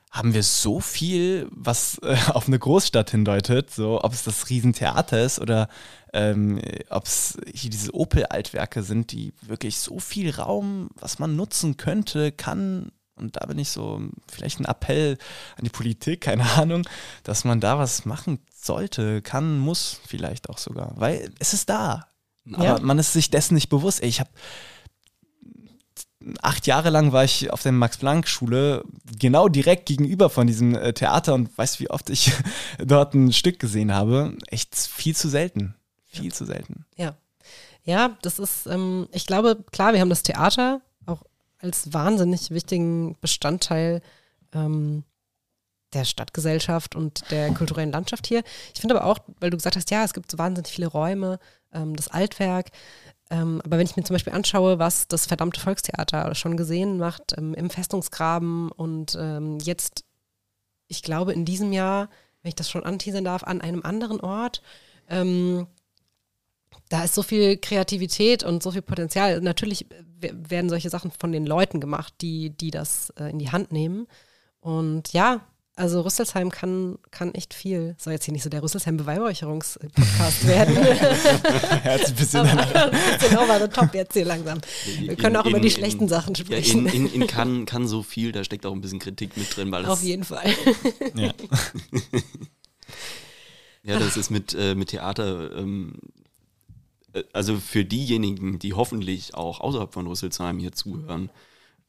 [0.09, 5.21] haben wir so viel, was äh, auf eine Großstadt hindeutet, so ob es das Riesentheater
[5.21, 5.67] ist oder
[6.13, 11.75] ähm, ob es hier diese Opel-Altwerke sind, die wirklich so viel Raum, was man nutzen
[11.75, 15.17] könnte, kann, und da bin ich so, vielleicht ein Appell
[15.57, 16.87] an die Politik, keine Ahnung,
[17.23, 20.93] dass man da was machen sollte, kann, muss vielleicht auch sogar.
[20.95, 22.07] Weil es ist da.
[22.53, 22.79] Aber ja.
[22.79, 24.01] man ist sich dessen nicht bewusst.
[24.01, 24.29] Ey, ich habe
[26.41, 28.83] acht Jahre lang war ich auf der Max-Planck-Schule
[29.19, 32.31] genau direkt gegenüber von diesem äh, Theater und weißt, wie oft ich
[32.79, 34.35] dort ein Stück gesehen habe.
[34.47, 35.75] Echt viel zu selten.
[36.05, 36.31] Viel ja.
[36.31, 36.85] zu selten.
[36.95, 37.15] Ja.
[37.83, 40.81] Ja, das ist, ähm, ich glaube, klar, wir haben das Theater,
[41.67, 44.01] als wahnsinnig wichtigen Bestandteil
[44.53, 45.03] ähm,
[45.93, 48.43] der Stadtgesellschaft und der kulturellen Landschaft hier.
[48.73, 51.39] Ich finde aber auch, weil du gesagt hast, ja, es gibt so wahnsinnig viele Räume,
[51.73, 52.71] ähm, das Altwerk.
[53.29, 57.35] Ähm, aber wenn ich mir zum Beispiel anschaue, was das verdammte Volkstheater schon gesehen macht
[57.37, 60.05] ähm, im Festungsgraben und ähm, jetzt,
[60.87, 62.09] ich glaube, in diesem Jahr,
[62.41, 64.61] wenn ich das schon anteasern darf, an einem anderen Ort,
[65.09, 65.67] ähm,
[66.89, 69.41] da ist so viel Kreativität und so viel Potenzial.
[69.41, 69.87] Natürlich
[70.19, 74.07] werden solche Sachen von den Leuten gemacht, die, die das äh, in die Hand nehmen.
[74.59, 75.41] Und ja,
[75.75, 77.95] Also Rüsselsheim kann, kann echt viel.
[77.99, 80.75] Soll jetzt hier nicht so der Rüsselsheim-Beweihräucherungs-Podcast werden.
[80.75, 84.59] ja, jetzt ein bisschen aber, bisschen over the top jetzt hier langsam.
[84.99, 86.87] Wir können auch In- über die in- schlechten Sachen Ja, sprechen.
[86.87, 89.71] in, in, in kann, kann so viel, da steckt auch ein bisschen Kritik mit drin,
[89.71, 90.49] weil Auf jeden Fall.
[91.13, 91.31] ja.
[93.83, 96.16] ja, das ist mit, äh, mit Theater, ähm, äh,
[97.33, 101.29] also für diejenigen, die hoffentlich auch außerhalb von Rüsselsheim hier zuhören,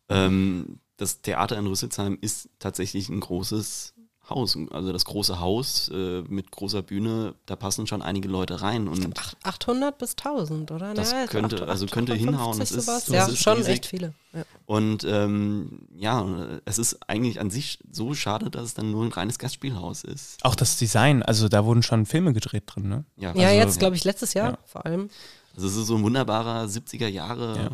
[0.08, 3.94] ähm, das Theater in Rüsselsheim ist tatsächlich ein großes
[4.30, 4.58] Haus.
[4.70, 9.14] Also das große Haus äh, mit großer Bühne, da passen schon einige Leute rein und
[9.18, 10.92] Ach- 800 bis 1000, oder?
[10.94, 12.58] Das Ja, könnte- also könnte 850 hinhauen.
[12.58, 13.04] Das ist- sowas.
[13.06, 13.72] das ja, ist schon riesig.
[13.74, 14.14] echt viele.
[14.34, 14.42] Ja.
[14.66, 16.26] Und ähm, ja,
[16.66, 20.44] es ist eigentlich an sich so schade, dass es dann nur ein reines Gastspielhaus ist.
[20.44, 23.04] Auch das Design, also da wurden schon Filme gedreht drin, ne?
[23.16, 24.58] Ja, also, jetzt glaube ich letztes Jahr ja.
[24.66, 25.08] vor allem.
[25.56, 27.70] Also es ist so ein wunderbarer 70er Jahre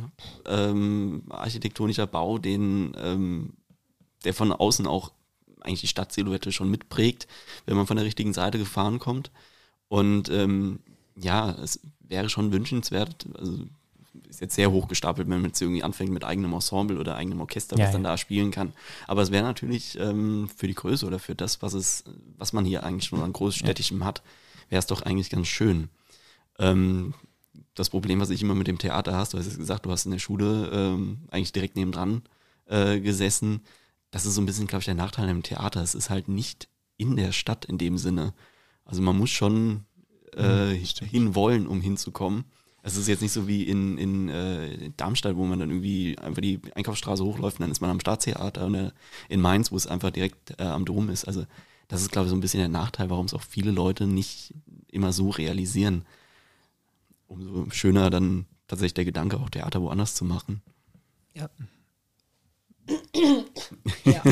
[0.46, 3.54] ähm, architektonischer Bau, den ähm,
[4.24, 5.12] der von außen auch
[5.64, 7.26] eigentlich die Stadtsilhouette schon mitprägt,
[7.66, 9.30] wenn man von der richtigen Seite gefahren kommt.
[9.88, 10.80] Und ähm,
[11.16, 13.58] ja, es wäre schon wünschenswert, also
[14.28, 17.40] ist jetzt sehr hoch gestapelt, wenn man jetzt irgendwie anfängt mit eigenem Ensemble oder eigenem
[17.40, 18.10] Orchester, Ja, was dann ja.
[18.10, 18.72] da spielen kann.
[19.06, 22.04] Aber es wäre natürlich ähm, für die Größe oder für das, was es,
[22.38, 24.22] was man hier eigentlich schon an Großstädtischem hat,
[24.68, 25.88] wäre es doch eigentlich ganz schön.
[26.58, 27.14] Ähm,
[27.74, 30.04] das Problem, was ich immer mit dem Theater hast, du hast es gesagt, du hast
[30.04, 32.22] in der Schule ähm, eigentlich direkt nebendran
[32.66, 33.62] äh, gesessen.
[34.14, 35.82] Das ist so ein bisschen, glaube ich, der Nachteil im Theater.
[35.82, 38.32] Es ist halt nicht in der Stadt in dem Sinne.
[38.84, 39.86] Also man muss schon
[40.36, 42.44] äh, hinwollen, um hinzukommen.
[42.84, 46.42] Es ist jetzt nicht so wie in, in äh, Darmstadt, wo man dann irgendwie einfach
[46.42, 48.92] die Einkaufsstraße hochläuft und dann ist man am Staatstheater oder
[49.28, 51.24] in Mainz, wo es einfach direkt äh, am Dom ist.
[51.24, 51.44] Also
[51.88, 54.54] das ist, glaube ich, so ein bisschen der Nachteil, warum es auch viele Leute nicht
[54.92, 56.04] immer so realisieren.
[57.26, 60.62] Umso schöner dann tatsächlich der Gedanke, auch Theater woanders zu machen.
[61.34, 61.50] Ja.
[64.04, 64.22] ja.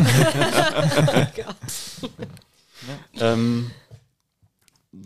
[3.15, 3.71] Ähm,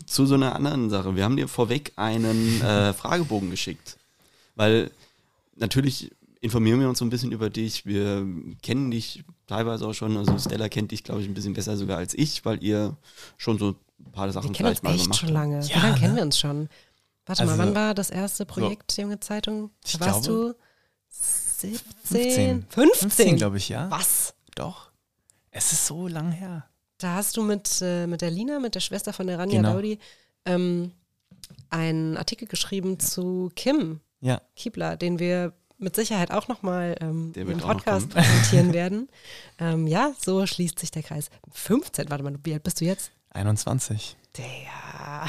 [0.05, 1.15] zu so einer anderen Sache.
[1.15, 3.97] Wir haben dir vorweg einen äh, Fragebogen geschickt,
[4.55, 4.91] weil
[5.55, 7.85] natürlich informieren wir uns so ein bisschen über dich.
[7.85, 8.25] Wir
[8.61, 10.17] kennen dich teilweise auch schon.
[10.17, 12.95] Also Stella kennt dich, glaube ich, ein bisschen besser sogar als ich, weil ihr
[13.37, 15.33] schon so ein paar Sachen Wir kennen uns vielleicht mal echt gemacht schon habt.
[15.33, 15.59] lange.
[15.61, 15.99] Ja, Wie lange ne?
[15.99, 16.69] kennen wir uns schon?
[17.25, 19.71] Warte mal, Also- wann war das erste Projekt Junge Zeitung?
[19.93, 20.55] Da warst glaube, du
[21.61, 21.79] 17?
[22.03, 22.65] 15.
[22.69, 23.09] 15?
[23.09, 23.89] 15, glaube ich, ja.
[23.91, 24.33] Was?
[24.55, 24.91] Doch.
[25.51, 26.65] Es ist so lang her.
[26.99, 29.73] Da hast du mit, äh, mit der Lina, mit der Schwester von der Rania Genau.
[29.73, 29.99] Daudi,
[30.45, 30.91] ähm,
[31.69, 34.41] einen Artikel geschrieben zu Kim Ja.
[34.55, 39.09] Kiebler, den wir mit Sicherheit auch nochmal ähm, im Podcast präsentieren werden.
[39.59, 41.29] Ähm, ja, so schließt sich der Kreis.
[41.51, 43.11] 15, warte mal, wie alt bist du jetzt?
[43.31, 44.17] 21.
[44.37, 45.27] Der.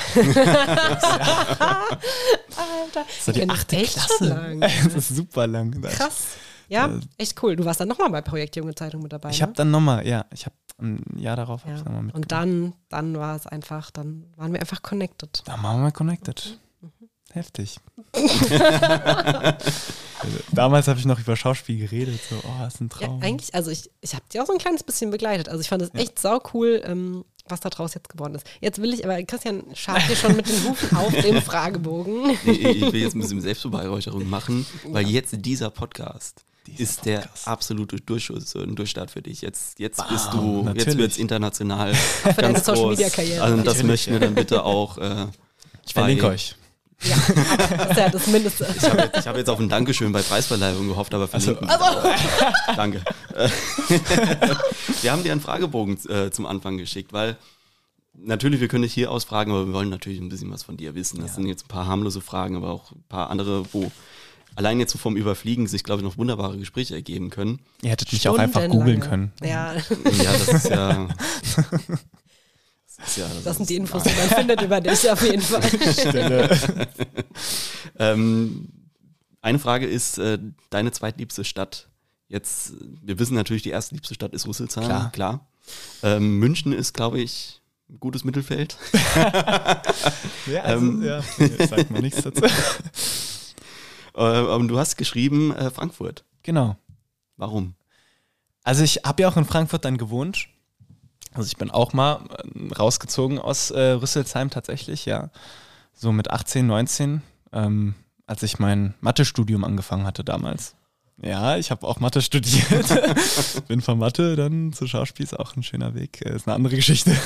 [2.57, 4.57] Alter, So die achte echt Klasse.
[4.61, 5.81] Das ist super lang.
[5.83, 6.27] Krass.
[6.69, 7.57] Ja, Äh, echt cool.
[7.57, 9.31] Du warst dann nochmal bei Projekt Junge Zeitung mit dabei.
[9.31, 9.47] Ich ne?
[9.47, 11.77] habe dann nochmal, ja, ich habe ein Jahr darauf ja.
[11.77, 12.15] ich noch mal mitgemacht.
[12.17, 15.43] Und dann, dann war es einfach, dann waren wir einfach connected.
[15.47, 16.59] Da machen wir mal connected.
[16.81, 16.91] Mhm.
[17.33, 17.79] Heftig.
[18.13, 19.59] Also,
[20.53, 22.21] Damals habe ich noch über Schauspiel geredet.
[22.29, 23.23] So, oh, ist ein Ja, Traum.
[23.23, 25.49] eigentlich, also ich, ich habe die auch so ein kleines bisschen begleitet.
[25.49, 28.47] Also ich fand es echt sau cool, ähm, was da draus jetzt geworden ist.
[28.61, 32.31] Jetzt will ich aber, Christian scharrt hier schon mit den Hufen auf dem Fragebogen.
[32.45, 37.49] Ich will jetzt ein bisschen Selbstbeweihräucherung machen, weil jetzt dieser Podcast Dieser ist der Podcast.
[37.49, 39.43] absolute Durchschuss und Durchstart für dich.
[39.43, 40.99] Jetzt, jetzt Bam, bist du, jetzt natürlich.
[40.99, 41.95] wird's international.
[41.95, 42.99] für deine ganz Social groß.
[42.99, 43.43] Media Karriere.
[43.43, 44.27] Also das Natürlich, möchten wir ja.
[44.27, 44.99] dann bitte auch.
[44.99, 45.27] Äh,
[45.87, 46.55] ich verlinke euch.
[47.03, 47.17] Ja,
[47.77, 48.67] das ist ja das Mindeste.
[48.77, 51.69] Ich habe jetzt, hab jetzt auf ein Dankeschön bei Preisverleihung gehofft, aber verlinken.
[52.77, 53.03] Danke.
[53.35, 53.49] Äh,
[55.03, 57.37] wir haben dir einen Fragebogen äh, zum Anfang geschickt, weil
[58.15, 60.95] natürlich, wir können dich hier ausfragen, aber wir wollen natürlich ein bisschen was von dir
[60.97, 61.21] wissen.
[61.21, 63.93] Das sind jetzt ein paar harmlose Fragen, aber auch ein paar andere, wo
[64.57, 67.61] allein jetzt so vom Überfliegen sich, glaube ich, noch wunderbare Gespräche ergeben können.
[67.83, 69.33] Ihr hättet mich auch einfach googeln können.
[69.41, 71.09] Ja, Ja, das ist ja.
[72.99, 75.63] Das, ja, das sind die Infos, die man findet über dich auf jeden Fall.
[78.01, 78.69] Ähm,
[79.41, 80.39] eine Frage ist äh,
[80.71, 81.89] deine zweitliebste Stadt.
[82.29, 85.49] Jetzt, wir wissen natürlich, die erste liebste Stadt ist Rüsselsheim, Klar.
[86.03, 88.77] Ähm, München ist, glaube ich, ein gutes Mittelfeld.
[90.47, 91.23] Ja, also, Ähm, ja,
[91.67, 92.43] sagt man nichts dazu.
[92.43, 96.25] Äh, aber du hast geschrieben äh, Frankfurt.
[96.43, 96.77] Genau.
[97.37, 97.75] Warum?
[98.63, 100.49] Also ich habe ja auch in Frankfurt dann gewohnt.
[101.39, 105.31] Also ich bin auch mal äh, rausgezogen aus äh, Rüsselsheim tatsächlich, ja.
[105.95, 107.23] So mit 18, 19,
[107.53, 107.95] ähm,
[108.27, 110.75] als ich mein Mathe-Studium angefangen hatte damals.
[111.23, 113.67] Ja, ich habe auch Mathe studiert.
[113.69, 116.25] bin von Mathe dann zu Schauspiel, ist auch ein schöner Weg.
[116.27, 117.17] Äh, Ist eine andere Geschichte.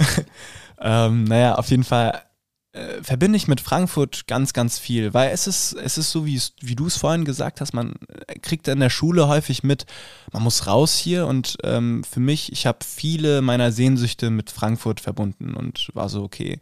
[0.80, 2.22] ähm, naja, auf jeden Fall
[2.76, 6.40] äh, verbinde ich mit Frankfurt ganz, ganz viel, weil es ist, es ist so, wie,
[6.60, 7.94] wie du es vorhin gesagt hast, man
[8.26, 9.86] äh, kriegt in der Schule häufig mit,
[10.32, 15.00] man muss raus hier und ähm, für mich, ich habe viele meiner Sehnsüchte mit Frankfurt
[15.00, 16.60] verbunden und war so, okay,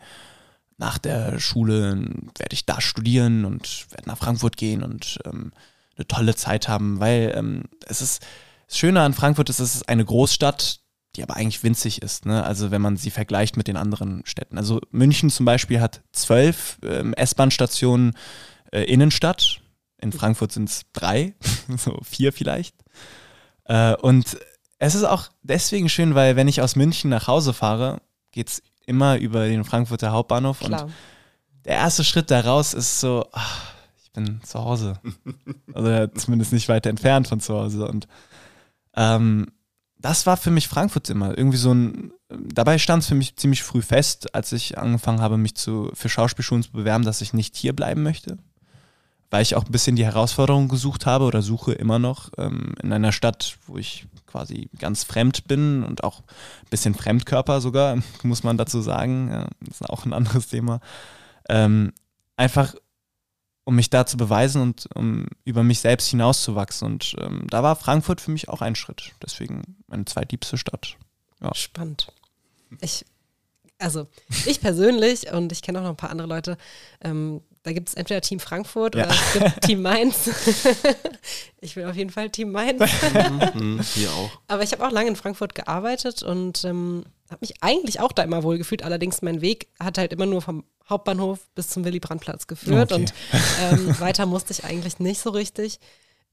[0.77, 1.93] nach der Schule
[2.39, 5.53] werde ich da studieren und werde nach Frankfurt gehen und ähm,
[5.97, 8.25] eine tolle Zeit haben, weil ähm, es ist,
[8.67, 10.81] das Schöne an Frankfurt ist, es ist eine Großstadt,
[11.17, 12.27] die aber eigentlich winzig ist.
[12.27, 12.45] Ne?
[12.45, 14.59] Also wenn man sie vergleicht mit den anderen Städten.
[14.59, 18.17] Also München zum Beispiel hat zwölf ähm, S-Bahn-Stationen
[18.73, 19.61] äh, Innenstadt.
[20.01, 21.35] In Frankfurt sind es drei,
[21.77, 22.75] so vier vielleicht.
[23.65, 24.37] Äh, und
[24.79, 28.01] es ist auch deswegen schön, weil wenn ich aus München nach Hause fahre,
[28.33, 30.59] geht es immer über den Frankfurter Hauptbahnhof.
[30.61, 30.85] Klar.
[30.85, 30.93] Und
[31.65, 33.73] der erste Schritt da raus ist so, ach,
[34.03, 35.01] ich bin zu Hause.
[35.73, 37.87] also zumindest nicht weiter entfernt von zu Hause.
[37.87, 38.09] Und
[38.97, 39.47] ähm,
[40.05, 41.37] das war für mich Frankfurt immer.
[41.37, 45.39] Irgendwie so ein, dabei stand es für mich ziemlich früh fest, als ich angefangen habe,
[45.39, 48.37] mich zu, für Schauspielschulen zu bewerben, dass ich nicht hier bleiben möchte.
[49.31, 52.93] Weil ich auch ein bisschen die Herausforderung gesucht habe oder suche immer noch ähm, in
[52.93, 58.43] einer Stadt, wo ich quasi ganz fremd bin und auch ein bisschen Fremdkörper sogar, muss
[58.43, 59.31] man dazu sagen.
[59.31, 60.81] Ja, das ist auch ein anderes Thema.
[61.49, 61.95] Ähm,
[62.37, 62.75] einfach
[63.65, 66.87] um mich da zu beweisen und um über mich selbst hinauszuwachsen.
[66.87, 69.13] Und ähm, da war Frankfurt für mich auch ein Schritt.
[69.23, 70.97] Deswegen meine zweitliebste Stadt.
[71.41, 71.55] Ja.
[71.55, 72.13] Spannend.
[72.81, 73.05] Ich,
[73.79, 74.07] also
[74.47, 76.59] ich persönlich und ich kenne auch noch ein paar andere Leute,
[77.01, 79.07] ähm, da gibt es entweder Team Frankfurt ja.
[79.07, 80.31] oder es gibt Team Mainz.
[81.61, 82.83] ich will auf jeden Fall Team Mainz.
[83.55, 84.31] Mhm, hier auch.
[84.49, 88.23] Aber ich habe auch lange in Frankfurt gearbeitet und ähm, habe mich eigentlich auch da
[88.23, 88.83] immer wohl gefühlt.
[88.83, 93.01] Allerdings mein Weg hat halt immer nur vom Hauptbahnhof bis zum Willy-Brandt-Platz geführt okay.
[93.01, 93.15] und
[93.63, 95.81] ähm, weiter musste ich eigentlich nicht so richtig.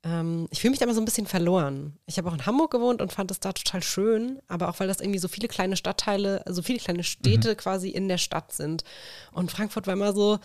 [0.03, 1.97] Ähm, ich fühle mich da immer so ein bisschen verloren.
[2.07, 4.89] Ich habe auch in Hamburg gewohnt und fand es da total schön, aber auch weil
[4.89, 7.57] das irgendwie so viele kleine Stadtteile, so viele kleine Städte mhm.
[7.57, 8.83] quasi in der Stadt sind.
[9.31, 10.39] Und Frankfurt war immer so,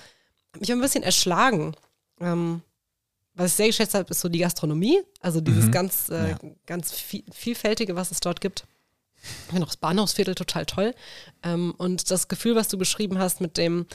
[0.60, 1.74] mich ein bisschen erschlagen.
[2.20, 2.62] Ähm,
[3.34, 5.72] was ich sehr geschätzt habe, ist so die Gastronomie, also dieses mhm.
[5.72, 6.38] ganz, äh, ja.
[6.64, 8.66] ganz viel, vielfältige, was es dort gibt.
[9.22, 10.94] Ich finde auch das Bahnhofsviertel total toll.
[11.42, 13.86] Ähm, und das Gefühl, was du beschrieben hast mit dem,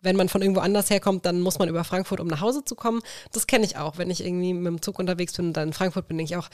[0.00, 2.74] wenn man von irgendwo anders herkommt, dann muss man über Frankfurt, um nach Hause zu
[2.74, 3.00] kommen.
[3.32, 3.96] Das kenne ich auch.
[3.96, 6.36] Wenn ich irgendwie mit dem Zug unterwegs bin und dann in Frankfurt bin, denke ich
[6.36, 6.50] auch,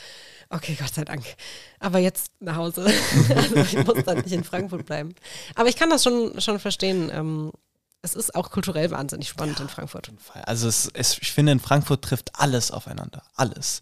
[0.51, 1.25] okay, Gott sei Dank.
[1.81, 2.87] Aber jetzt nach Hause.
[3.35, 5.15] also ich muss dann nicht in Frankfurt bleiben.
[5.57, 7.11] Aber ich kann das schon, schon verstehen.
[7.13, 7.51] Ähm,
[8.03, 10.11] es ist auch kulturell wahnsinnig spannend ja, in Frankfurt.
[10.45, 13.23] Also es, es, ich finde, in Frankfurt trifft alles aufeinander.
[13.35, 13.81] Alles.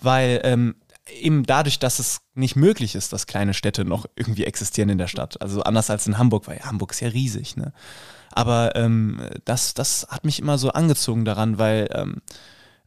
[0.00, 0.76] Weil ähm,
[1.20, 5.08] eben dadurch, dass es nicht möglich ist, dass kleine Städte noch irgendwie existieren in der
[5.08, 5.40] Stadt.
[5.40, 7.72] Also anders als in Hamburg, weil Hamburg ist ja riesig, ne?
[8.32, 12.20] Aber ähm, das, das hat mich immer so angezogen daran, weil ähm,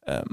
[0.06, 0.28] ähm,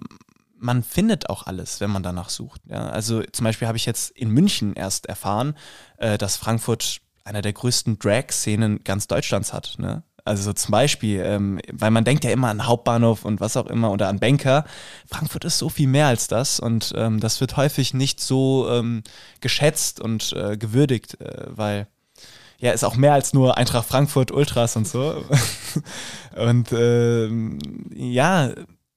[0.58, 2.60] man findet auch alles, wenn man danach sucht.
[2.68, 2.88] Ja?
[2.88, 5.56] Also zum Beispiel habe ich jetzt in München erst erfahren,
[5.96, 9.76] äh, dass Frankfurt einer der größten Drag-Szenen ganz Deutschlands hat.
[9.78, 10.02] Ne?
[10.26, 13.92] Also zum Beispiel, ähm, weil man denkt ja immer an Hauptbahnhof und was auch immer
[13.92, 14.64] oder an Banker.
[15.08, 19.02] Frankfurt ist so viel mehr als das und ähm, das wird häufig nicht so ähm,
[19.40, 21.86] geschätzt und äh, gewürdigt, äh, weil
[22.58, 25.24] ja, ist auch mehr als nur Eintracht Frankfurt, Ultras und so.
[26.36, 27.58] und ähm,
[27.94, 28.50] ja,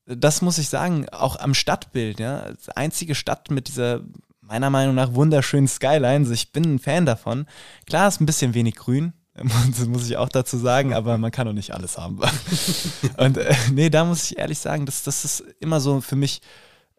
[0.05, 4.01] das muss ich sagen, auch am Stadtbild, ja, als einzige Stadt mit dieser
[4.41, 6.23] meiner Meinung nach wunderschönen Skyline.
[6.23, 7.45] Also ich bin ein Fan davon.
[7.85, 9.13] Klar ist ein bisschen wenig grün,
[9.77, 12.19] das muss ich auch dazu sagen, aber man kann doch nicht alles haben.
[13.17, 16.41] Und äh, nee, da muss ich ehrlich sagen, das, das ist immer so für mich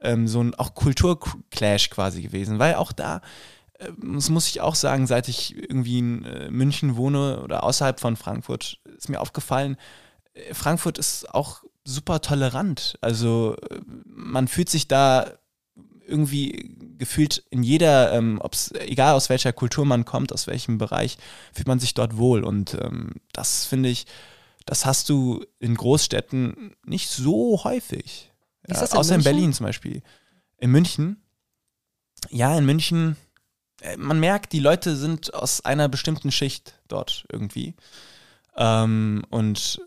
[0.01, 3.21] ähm, so ein auch Kulturclash quasi gewesen, weil auch da,
[3.79, 8.01] äh, das muss ich auch sagen, seit ich irgendwie in äh, München wohne oder außerhalb
[8.01, 9.77] von Frankfurt, ist mir aufgefallen,
[10.35, 12.97] äh, Frankfurt ist auch super tolerant.
[13.01, 15.33] Also äh, man fühlt sich da
[16.11, 21.17] irgendwie gefühlt in jeder, ähm, ob's, egal aus welcher Kultur man kommt, aus welchem Bereich,
[21.53, 22.45] fühlt man sich dort wohl.
[22.45, 24.07] Und ähm, das finde ich,
[24.67, 28.31] das hast du in Großstädten nicht so häufig.
[28.69, 29.15] Ja, in außer München?
[29.15, 30.03] in Berlin zum Beispiel.
[30.59, 31.23] In München,
[32.29, 33.17] ja, in München,
[33.81, 37.75] äh, man merkt, die Leute sind aus einer bestimmten Schicht dort irgendwie.
[38.57, 39.81] Ähm, und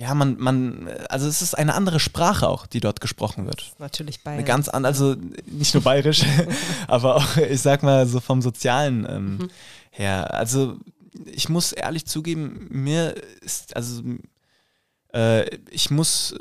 [0.00, 3.74] ja, man, man, also es ist eine andere Sprache auch, die dort gesprochen wird.
[3.78, 4.38] Natürlich bayerisch.
[4.38, 5.16] Eine ganz andere, also
[5.46, 6.22] nicht nur bayerisch,
[6.86, 9.50] aber auch, ich sag mal, so vom Sozialen ähm, mhm.
[9.90, 10.32] her.
[10.32, 10.78] Also
[11.26, 14.02] ich muss ehrlich zugeben, mir ist, also
[15.12, 16.36] äh, ich muss,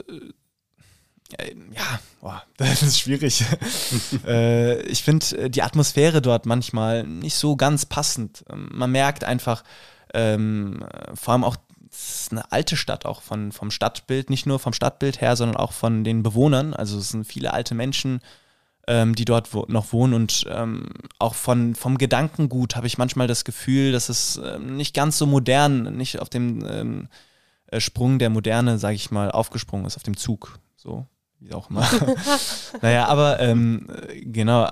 [1.40, 3.44] äh, ja, boah, das ist schwierig.
[4.28, 8.46] äh, ich finde äh, die Atmosphäre dort manchmal nicht so ganz passend.
[8.54, 9.64] Man merkt einfach,
[10.14, 11.58] ähm, vor allem auch
[12.28, 15.72] ist eine alte Stadt auch von, vom Stadtbild, nicht nur vom Stadtbild her, sondern auch
[15.72, 16.74] von den Bewohnern.
[16.74, 18.20] Also es sind viele alte Menschen,
[18.88, 23.28] ähm, die dort wo, noch wohnen und ähm, auch von, vom Gedankengut habe ich manchmal
[23.28, 27.08] das Gefühl, dass es ähm, nicht ganz so modern, nicht auf dem ähm,
[27.68, 30.60] äh, Sprung der Moderne, sage ich mal, aufgesprungen ist auf dem Zug.
[30.76, 31.06] So,
[31.40, 31.88] wie auch immer.
[32.82, 33.88] naja, aber ähm,
[34.22, 34.70] genau,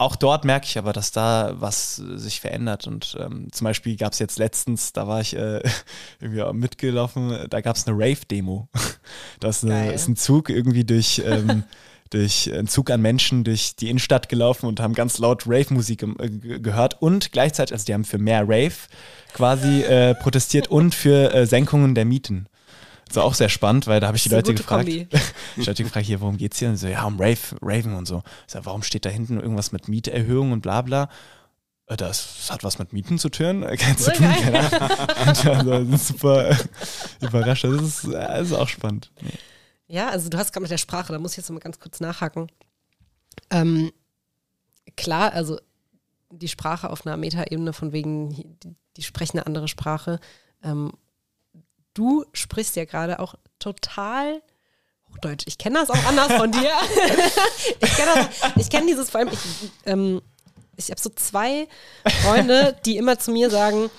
[0.00, 2.86] auch dort merke ich aber, dass da was sich verändert.
[2.86, 5.60] Und ähm, zum Beispiel gab es jetzt letztens, da war ich äh,
[6.20, 8.68] irgendwie auch mitgelaufen, da gab es eine Rave-Demo.
[9.40, 11.64] Das ist, eine, ist, ein Zug irgendwie durch, ähm,
[12.10, 16.58] durch einen Zug an Menschen durch die Innenstadt gelaufen und haben ganz laut Rave-Musik äh,
[16.60, 18.74] gehört und gleichzeitig, also die haben für mehr Rave
[19.32, 22.46] quasi äh, protestiert und für äh, Senkungen der Mieten.
[23.10, 24.88] Das war auch sehr spannend, weil da habe ich die Leute gefragt.
[25.56, 26.68] ich Leute gefragt, hier, worum geht's hier?
[26.68, 28.22] Und so, ja, um Rave, Raven und so.
[28.46, 31.08] Ich sag, warum steht da hinten irgendwas mit Mieterhöhung und bla bla?
[31.86, 34.26] Äh, das, das hat was mit Mieten zu tun, äh, kein zu tun.
[34.26, 36.56] Also, super
[37.20, 37.64] überrascht.
[37.64, 39.10] Das ist, das ist auch spannend.
[39.88, 41.98] Ja, also du hast gerade mit der Sprache, da muss ich jetzt mal ganz kurz
[41.98, 42.46] nachhaken.
[43.50, 43.90] Ähm,
[44.96, 45.58] klar, also
[46.30, 50.20] die Sprache auf einer Metaebene von wegen, die, die sprechen eine andere Sprache.
[50.62, 50.92] Ähm,
[51.94, 54.42] du sprichst ja gerade auch total
[55.10, 55.44] Hochdeutsch.
[55.46, 56.70] Ich kenne das auch anders von dir.
[57.80, 58.28] ich kenne
[58.70, 60.22] kenn dieses vor allem, ich, ähm,
[60.76, 61.68] ich habe so zwei
[62.22, 63.90] Freunde, die immer zu mir sagen,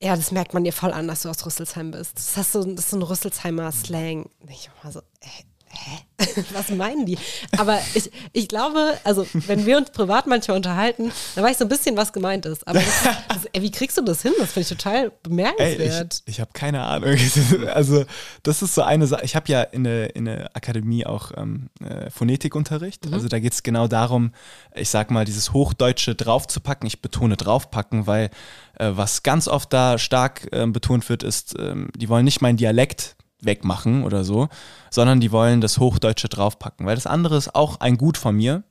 [0.00, 2.16] ja, das merkt man dir voll an, dass du aus Rüsselsheim bist.
[2.16, 4.28] Das, hast so, das ist so ein Rüsselsheimer Slang.
[4.48, 5.98] Ich war so, äh, hä?
[6.52, 7.18] Was meinen die?
[7.58, 11.64] Aber ich, ich glaube, also wenn wir uns privat manchmal unterhalten, dann weiß ich so
[11.64, 12.66] ein bisschen, was gemeint ist.
[12.68, 14.32] Aber das, das, ey, wie kriegst du das hin?
[14.38, 16.14] Das finde ich total bemerkenswert.
[16.14, 17.16] Ey, ich ich habe keine Ahnung.
[17.72, 18.04] Also
[18.42, 19.24] das ist so eine Sache.
[19.24, 23.06] Ich habe ja in der, in der Akademie auch ähm, äh, Phonetikunterricht.
[23.06, 23.14] Mhm.
[23.14, 24.32] Also da geht es genau darum,
[24.74, 26.86] ich sag mal, dieses Hochdeutsche draufzupacken.
[26.86, 28.30] Ich betone draufpacken, weil
[28.78, 32.56] äh, was ganz oft da stark äh, betont wird, ist, ähm, die wollen nicht meinen
[32.56, 34.48] Dialekt wegmachen oder so,
[34.90, 38.62] sondern die wollen das Hochdeutsche draufpacken, weil das andere ist auch ein Gut von mir.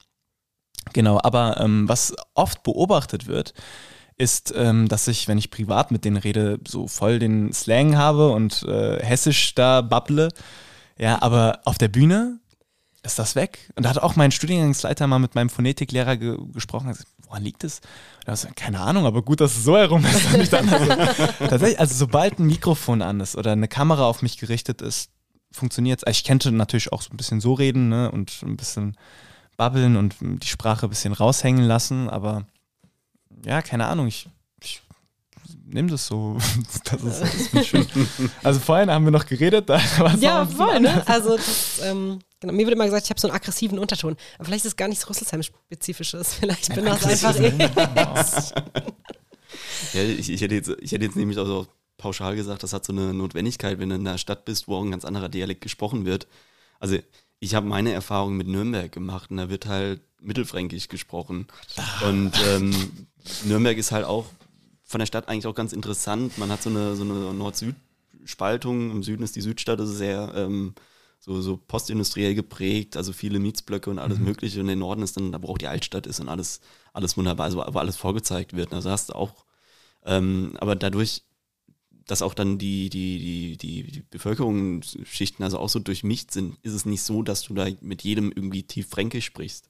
[0.93, 3.53] Genau, aber ähm, was oft beobachtet wird,
[4.17, 8.30] ist, ähm, dass ich, wenn ich privat mit denen rede, so voll den Slang habe
[8.30, 10.30] und äh, hessisch da babble.
[10.97, 12.39] Ja, aber auf der Bühne
[13.03, 13.72] ist das weg.
[13.76, 16.89] Und da hat auch mein Studiengangsleiter mal mit meinem Phonetiklehrer ge gesprochen.
[16.89, 17.79] Gesagt, woran liegt es?
[18.25, 20.34] Also, keine Ahnung, aber gut, dass es so herum ist.
[20.38, 20.86] Nicht also,
[21.39, 25.09] tatsächlich, also sobald ein Mikrofon an ist oder eine Kamera auf mich gerichtet ist,
[25.51, 26.03] funktioniert es.
[26.03, 28.97] Also ich könnte natürlich auch so ein bisschen so reden ne, und ein bisschen
[29.55, 32.45] babbeln und die Sprache ein bisschen raushängen lassen, aber
[33.45, 34.27] ja, keine Ahnung, ich,
[34.61, 34.82] ich
[35.65, 36.38] nehme das so.
[36.84, 37.88] Das ist, das schön.
[38.43, 39.69] Also vorhin haben wir noch geredet.
[39.69, 39.79] Da
[40.19, 41.01] ja, voll, ne?
[41.07, 44.17] Also das, ähm, Genau, mir wird immer gesagt, ich habe so einen aggressiven Unterton.
[44.35, 46.33] Aber vielleicht ist es gar nichts Rüsselsheim-spezifisches.
[46.39, 47.53] Vielleicht bin das einfach ich.
[49.93, 51.67] ja, ich, ich, hätte jetzt, ich hätte jetzt nämlich auch so
[51.97, 54.83] pauschal gesagt, das hat so eine Notwendigkeit, wenn du in einer Stadt bist, wo auch
[54.83, 56.25] ein ganz anderer Dialekt gesprochen wird.
[56.79, 56.97] Also
[57.39, 61.45] ich habe meine Erfahrung mit Nürnberg gemacht und da wird halt mittelfränkisch gesprochen.
[62.07, 62.73] Und ähm,
[63.45, 64.25] Nürnberg ist halt auch
[64.83, 66.39] von der Stadt eigentlich auch ganz interessant.
[66.39, 68.89] Man hat so eine, so eine Nord-Süd-Spaltung.
[68.89, 70.73] Im Süden ist die Südstadt also sehr ähm,
[71.24, 74.26] so, so postindustriell geprägt, also viele Mietsblöcke und alles mhm.
[74.26, 74.59] Mögliche.
[74.59, 76.61] Und der Norden ist dann, da wo auch die Altstadt ist und alles,
[76.93, 78.74] alles wunderbar, also wo alles vorgezeigt wird.
[78.74, 79.45] Also hast du auch,
[80.03, 81.22] ähm, aber dadurch,
[82.07, 86.74] dass auch dann die, die, die, die, die Bevölkerungsschichten also auch so durchmischt sind, ist
[86.74, 89.69] es nicht so, dass du da mit jedem irgendwie tief fränkisch sprichst.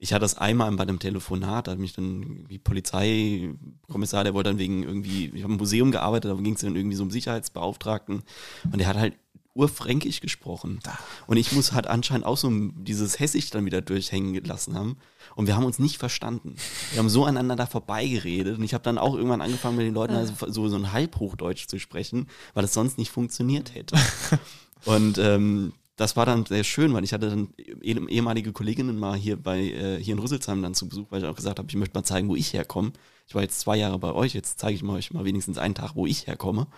[0.00, 4.50] Ich hatte das einmal bei einem Telefonat, da hat mich dann die Polizeikommissar, der wollte
[4.50, 7.10] dann wegen irgendwie, ich habe im Museum gearbeitet, da ging es dann irgendwie so um
[7.10, 8.22] Sicherheitsbeauftragten
[8.70, 9.14] und der hat halt
[9.58, 10.78] urfränkisch gesprochen.
[11.26, 14.96] Und ich muss halt anscheinend auch so dieses Hessisch dann wieder durchhängen gelassen haben.
[15.34, 16.54] Und wir haben uns nicht verstanden.
[16.92, 18.56] Wir haben so aneinander da vorbeigeredet.
[18.56, 21.66] Und ich habe dann auch irgendwann angefangen, mit den Leuten also so, so ein Halbhochdeutsch
[21.66, 23.96] zu sprechen, weil es sonst nicht funktioniert hätte.
[24.84, 27.52] Und ähm, das war dann sehr schön, weil ich hatte dann
[27.82, 31.34] ehemalige Kolleginnen mal hier bei äh, hier in Rüsselsheim dann zu Besuch, weil ich auch
[31.34, 32.92] gesagt habe, ich möchte mal zeigen, wo ich herkomme.
[33.26, 35.74] Ich war jetzt zwei Jahre bei euch, jetzt zeige ich mal euch mal wenigstens einen
[35.74, 36.68] Tag, wo ich herkomme.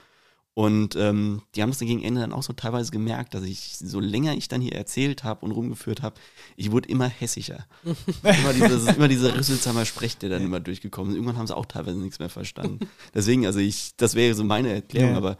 [0.55, 3.79] Und ähm, die haben das dann gegen Ende dann auch so teilweise gemerkt, dass ich,
[3.79, 6.17] so länger ich dann hier erzählt habe und rumgeführt habe,
[6.57, 7.67] ich wurde immer hässlicher.
[7.85, 11.17] immer, dieses, immer dieser Rüsselsheimer Sprech, der dann immer durchgekommen ist.
[11.17, 12.81] Irgendwann haben sie auch teilweise nichts mehr verstanden.
[13.15, 15.17] Deswegen, also ich, das wäre so meine Erklärung, ja.
[15.17, 15.39] aber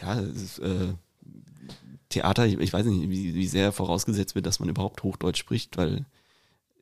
[0.00, 0.94] ja, ist, äh,
[2.08, 5.76] Theater, ich, ich, weiß nicht, wie, wie sehr vorausgesetzt wird, dass man überhaupt Hochdeutsch spricht,
[5.76, 6.06] weil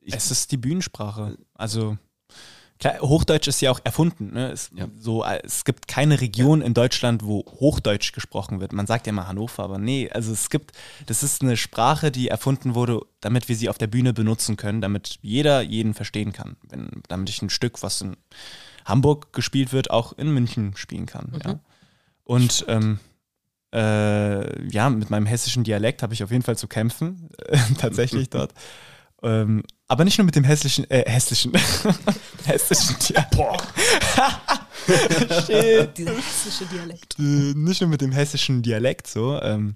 [0.05, 1.37] es ist die Bühnensprache.
[1.53, 1.97] Also
[2.81, 4.33] Klar, Hochdeutsch ist ja auch erfunden.
[4.33, 4.51] Ne?
[4.51, 4.87] Es, ja.
[4.97, 6.65] so, es gibt keine Region ja.
[6.65, 8.73] in Deutschland, wo Hochdeutsch gesprochen wird.
[8.73, 10.71] Man sagt ja mal Hannover, aber nee, also es gibt,
[11.05, 14.81] das ist eine Sprache, die erfunden wurde, damit wir sie auf der Bühne benutzen können,
[14.81, 16.57] damit jeder jeden verstehen kann.
[16.67, 18.17] Wenn, damit ich ein Stück, was in
[18.83, 21.33] Hamburg gespielt wird, auch in München spielen kann.
[21.33, 21.39] Mhm.
[21.45, 21.59] Ja.
[22.23, 22.99] Und ähm,
[23.75, 28.31] äh, ja, mit meinem hessischen Dialekt habe ich auf jeden Fall zu kämpfen, äh, tatsächlich
[28.31, 28.55] dort.
[29.21, 29.61] Ähm,
[29.91, 31.51] aber nicht nur mit dem hässlichen, äh, hässlichen,
[32.45, 33.25] hässlichen Tier.
[33.35, 33.57] Boah.
[35.45, 35.97] Shit.
[35.97, 37.19] Dieser hessische Dialekt.
[37.19, 39.75] Äh, nicht nur mit dem hessischen Dialekt so, ähm,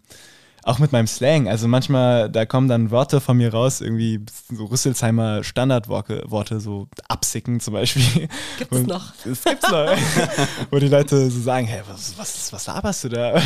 [0.64, 1.50] auch mit meinem Slang.
[1.50, 6.88] Also manchmal, da kommen dann Worte von mir raus, irgendwie so Rüsselsheimer Standardworte, Worte, so
[7.10, 8.30] absicken zum Beispiel.
[8.58, 9.12] Gibt es Und noch?
[9.26, 9.98] Das gibt's noch.
[10.72, 13.42] Wo die Leute so sagen, hey, was, was, was laberst du da?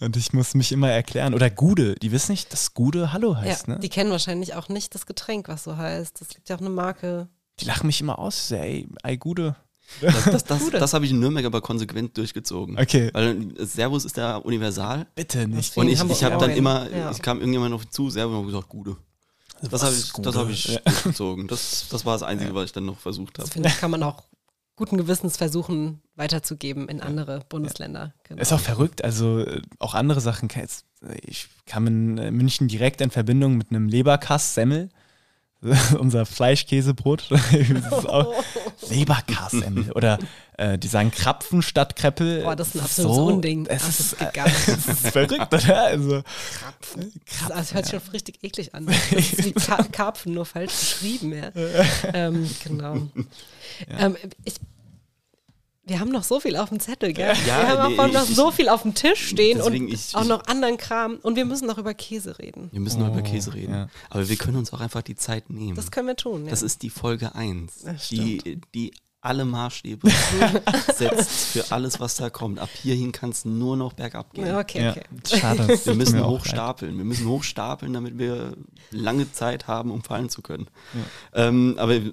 [0.00, 1.34] Und ich muss mich immer erklären.
[1.34, 3.80] Oder Gude, die wissen nicht, dass Gude Hallo heißt, ja, ne?
[3.80, 6.20] Die kennen wahrscheinlich auch nicht das Getränk, was so heißt.
[6.20, 7.28] Das liegt ja auch eine Marke.
[7.60, 9.56] Die lachen mich immer aus, ey, ey Gude.
[10.00, 12.78] Das, das, das, das habe ich in Nürnberg aber konsequent durchgezogen.
[12.78, 15.06] Okay, Weil Servus ist ja universal.
[15.14, 15.76] bitte nicht.
[15.76, 17.10] Und ich, ich habe dann immer, ja.
[17.10, 18.96] ich kam irgendjemand auf zu, Servus und hab gesagt, Gude.
[19.62, 20.30] Das Was habe ist ich, Gude?
[20.30, 20.78] das hab ich Ja.
[20.84, 21.48] durchgezogen.
[21.48, 22.54] Das, das war das Einzige, Ja.
[22.54, 23.52] was ich dann noch versucht Das habe.
[23.54, 24.22] finde ich, kann man auch
[24.78, 28.14] guten Gewissens versuchen, weiterzugeben in andere Bundesländer.
[28.24, 28.40] Genau.
[28.40, 30.48] Ist auch verrückt, also äh, auch andere Sachen.
[30.54, 30.86] jetzt-
[31.26, 34.88] Ich kam in äh, München direkt in Verbindung mit einem Leberkass-Semmel.
[35.98, 37.30] Unser Fleischkäsebrot.
[37.90, 38.32] Auch
[38.88, 39.90] Leberkass-Semmel.
[39.92, 40.18] Oder
[40.56, 42.42] äh, die sagen Krapfen statt Kreppel.
[42.42, 43.66] Boah, das ist ein absolutes Unding.
[43.66, 45.84] Es Ach, das ist, äh, das ist verrückt, oder?
[45.84, 46.22] Also,
[47.40, 48.86] Das, das hört sich schon richtig eklig an.
[48.86, 51.32] Das ist wie Ka Karpfen, nur falsch geschrieben.
[51.32, 51.50] Ja.
[52.14, 52.96] ähm, genau.
[53.98, 54.54] Ähm, ich,
[55.88, 57.34] wir haben noch so viel auf dem Zettel, gell?
[57.46, 60.14] Ja, wir haben nee, auch ich- noch so viel auf dem Tisch stehen und ich-
[60.14, 61.16] auch ich- noch anderen Kram.
[61.22, 62.68] Und wir müssen noch über Käse reden.
[62.72, 63.74] Wir müssen noch über Oh, Käse reden.
[63.74, 63.88] ja.
[64.10, 65.74] Aber wir können uns auch einfach die Zeit nehmen.
[65.76, 66.44] Das können wir tun.
[66.44, 66.50] Ja.
[66.50, 70.08] Das ist die Folge 1, Das die, die alle Maßstäbe
[70.96, 72.58] setzt für alles, was da kommt.
[72.60, 74.46] Ab hierhin kann es nur noch bergab gehen.
[74.46, 75.02] Ja, okay, ja, okay.
[75.40, 75.68] schade.
[75.84, 76.96] Wir müssen hochstapeln.
[76.96, 78.56] Wir müssen hochstapeln, damit wir
[78.92, 80.68] lange Zeit haben, um fallen zu können.
[81.34, 82.12] Ähm, aber wir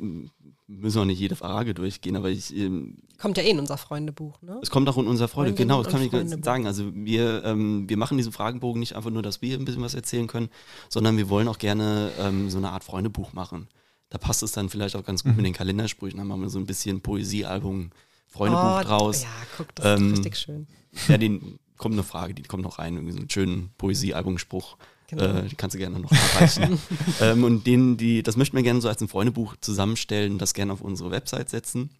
[0.67, 4.41] müssen auch nicht jede Frage durchgehen, aber ich, ähm, Kommt ja eh in unser Freundebuch,
[4.41, 4.59] ne?
[4.61, 5.49] es kommt auch in unserer Freude.
[5.49, 6.65] Freundinnen Genau, das kann ich ganz sagen.
[6.67, 9.93] Also wir, ähm, wir machen diesen Fragenbogen nicht einfach nur, dass wir ein bisschen was
[9.93, 10.49] erzählen können,
[10.89, 13.67] sondern wir wollen auch gerne ähm, so eine Art Freundebuch machen.
[14.09, 15.37] Da passt es dann vielleicht auch ganz gut Mhm.
[15.37, 16.17] mit den Kalendersprüchen.
[16.17, 17.91] Dann machen wir so ein bisschen Poesiealbum,
[18.27, 19.23] Freundebuch Oh, draus.
[19.23, 20.67] Ja, guck, das ist Ähm, richtig schön.
[21.07, 24.77] Ja, den kommt eine Frage, die kommt noch rein, irgendwie so einen schönen Poesiealbumspruch.
[25.07, 25.23] Genau.
[25.23, 26.79] Äh, die kannst du gerne noch nachreichen.
[27.21, 30.73] ähm, und den, die, das möchten wir gerne so als ein Freundebuch zusammenstellen, das gerne
[30.73, 31.91] auf unsere Website setzen.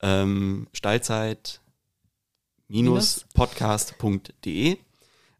[0.00, 1.60] Ähm, Steilzeit
[3.34, 4.76] podcast.de.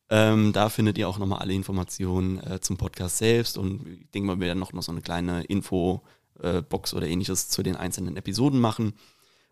[0.09, 4.29] Ähm, da findet ihr auch nochmal alle Informationen äh, zum Podcast selbst und ich denke
[4.29, 8.61] mal, wir werden noch, noch so eine kleine Info-Box oder ähnliches zu den einzelnen Episoden
[8.61, 8.95] machen.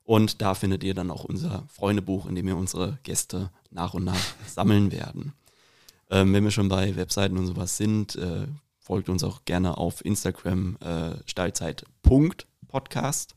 [0.04, 4.04] Und da findet ihr dann auch unser Freundebuch, in dem wir unsere Gäste nach und
[4.04, 5.32] nach sammeln werden.
[6.10, 8.46] Ähm, wenn wir schon bei Webseiten und sowas sind, äh,
[8.78, 13.34] folgt uns auch gerne auf Instagram äh, steilzeit.podcast.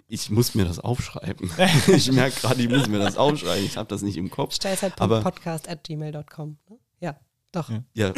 [0.12, 1.52] Ich muss mir das aufschreiben.
[1.88, 3.64] ich merke gerade, ich muss mir das aufschreiben.
[3.64, 4.56] Ich habe das nicht im Kopf.
[4.66, 6.58] Aber- Steilzeit.podcast at gmail.com.
[6.70, 6.78] Ne?
[7.00, 7.20] Ja,
[7.52, 7.70] doch.
[7.94, 8.14] Ja,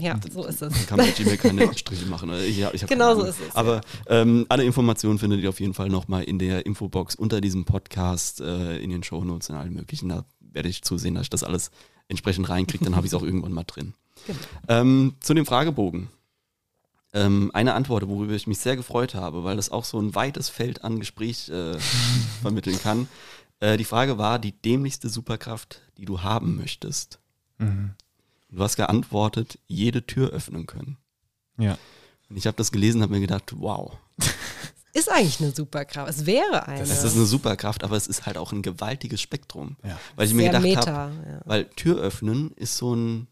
[0.00, 0.86] Ja, so ist es.
[0.86, 2.32] kann bei Gmail keine Striche machen.
[2.46, 5.74] Ich, ja, ich Genau so ist es, Aber ähm, alle Informationen findet ihr auf jeden
[5.74, 10.08] Fall nochmal in der Infobox unter diesem Podcast, äh, in den Shownotes und allen möglichen.
[10.08, 11.70] Da werde ich zusehen, dass ich das alles
[12.08, 12.84] entsprechend reinkriege.
[12.84, 13.92] Dann habe ich es auch irgendwann mal drin.
[14.26, 14.38] Genau.
[14.68, 16.08] Ähm, zu dem Fragebogen.
[17.14, 20.48] Ähm, eine Antwort, worüber ich mich sehr gefreut habe, weil das auch so ein weites
[20.48, 21.78] Feld an Gespräch äh,
[22.42, 23.08] vermitteln kann.
[23.60, 27.18] Äh, die Frage war, die dämlichste Superkraft, die du haben möchtest.
[27.58, 27.92] Mhm.
[28.50, 30.96] Du hast geantwortet, jede Tür öffnen können.
[31.58, 31.78] Ja.
[32.28, 33.96] Und ich habe das gelesen und habe mir gedacht, wow,
[34.98, 36.10] Ist eigentlich eine Superkraft.
[36.10, 36.80] Es wäre eine.
[36.80, 39.76] das ist eine Superkraft, aber es ist halt auch ein gewaltiges Spektrum.
[39.84, 39.98] Ja.
[40.16, 40.92] Weil ich mir Sehr gedacht meta.
[40.92, 41.40] habe, ja.
[41.44, 43.28] weil Tür öffnen ist so ein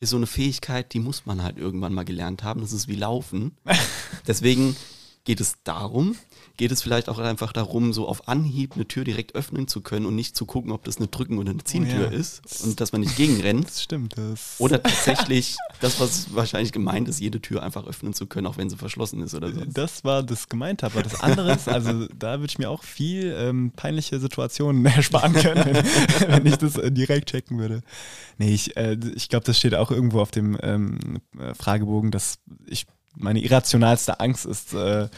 [0.00, 2.62] ist so eine Fähigkeit, die muss man halt irgendwann mal gelernt haben.
[2.62, 3.52] Das ist wie Laufen.
[4.26, 4.74] Deswegen
[5.24, 6.16] geht es darum,
[6.60, 10.04] geht es vielleicht auch einfach darum, so auf Anhieb eine Tür direkt öffnen zu können
[10.04, 12.18] und nicht zu gucken, ob das eine Drücken- oder eine Ziehentür Oh ja.
[12.18, 13.66] ist und dass man nicht gegenrennt.
[13.66, 14.18] Das stimmt.
[14.18, 18.58] Das Oder tatsächlich das, was wahrscheinlich gemeint ist, jede Tür einfach öffnen zu können, auch
[18.58, 19.62] wenn sie verschlossen ist oder so.
[19.64, 23.34] Das war das gemeint aber das andere ist, also da würde ich mir auch viel
[23.38, 27.80] ähm, peinliche Situationen ersparen können, wenn, wenn ich das äh, direkt checken würde.
[28.36, 32.38] Nee, ich, äh, ich glaube, das steht auch irgendwo auf dem ähm, äh, Fragebogen, dass
[32.66, 32.86] ich
[33.16, 35.08] meine irrationalste Angst ist, äh,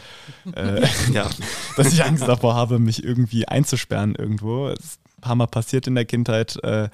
[0.55, 1.29] äh, Ja.
[1.77, 4.69] dass ich Angst davor habe, mich irgendwie einzusperren irgendwo.
[4.69, 6.61] Das ist ein paar Mal passiert in der Kindheit.
[6.63, 6.89] Äh,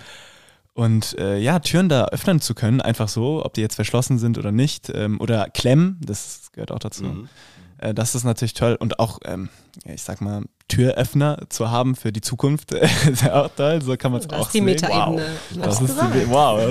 [0.74, 4.38] und äh, ja, Türen da öffnen zu können, einfach so, ob die jetzt verschlossen sind
[4.38, 4.90] oder nicht.
[4.94, 7.04] Ähm, oder klemmen, das gehört auch dazu.
[7.04, 7.30] Mhm.
[7.80, 8.78] Äh, das ist natürlich toll.
[8.80, 9.50] Und auch, ähm,
[9.86, 12.72] ich sag mal, Türöffner zu haben für die Zukunft,
[13.12, 13.82] ist ja auch toll.
[13.82, 14.66] So kann man es Das auch ist die sehen.
[14.66, 15.26] Metaebene.
[15.56, 15.64] Wow.
[15.64, 16.68] Das ist die, wow,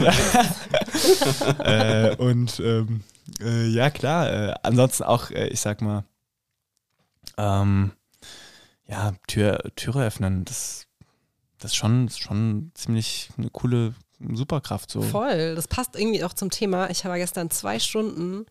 [1.59, 2.13] oder?
[2.13, 3.03] äh, und ähm,
[3.41, 4.31] äh, ja, klar.
[4.33, 6.05] Äh, ansonsten auch, äh, ich sag mal,
[7.37, 7.93] ähm,
[8.87, 10.87] ja, Tür, Türe öffnen, das,
[11.59, 13.95] das ist schon, ist schon ziemlich eine coole
[14.33, 14.91] Superkraft.
[14.91, 15.03] So.
[15.03, 15.55] Voll.
[15.55, 16.91] Das passt irgendwie auch zum Thema.
[16.91, 18.47] Ich war gestern zwei Stunden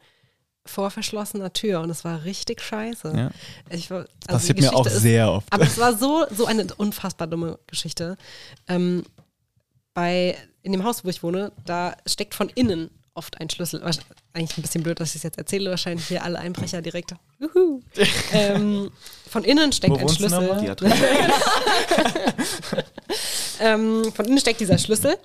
[0.66, 3.14] vor verschlossener Tür und es war richtig scheiße.
[3.16, 3.32] Ja.
[3.70, 5.52] Ich Das also die passiert mir auch ist- sehr oft.
[5.52, 8.18] Aber es war so, so eine unfassbar dumme Geschichte.
[8.68, 9.04] Ähm,
[9.94, 13.82] bei, in dem Haus, wo ich wohne, da steckt von innen oft ein Schlüssel.
[14.34, 15.70] Eigentlich ein bisschen blöd, dass ich es jetzt erzähle.
[15.70, 17.16] Wahrscheinlich hier alle Einbrecher direkt.
[17.40, 17.82] Juhu.
[18.32, 18.92] ähm,
[19.30, 20.76] von innen steckt Wo ein Schlüssel.
[20.80, 20.88] Die.
[23.60, 25.18] Ähm, von innen steckt dieser Schlüssel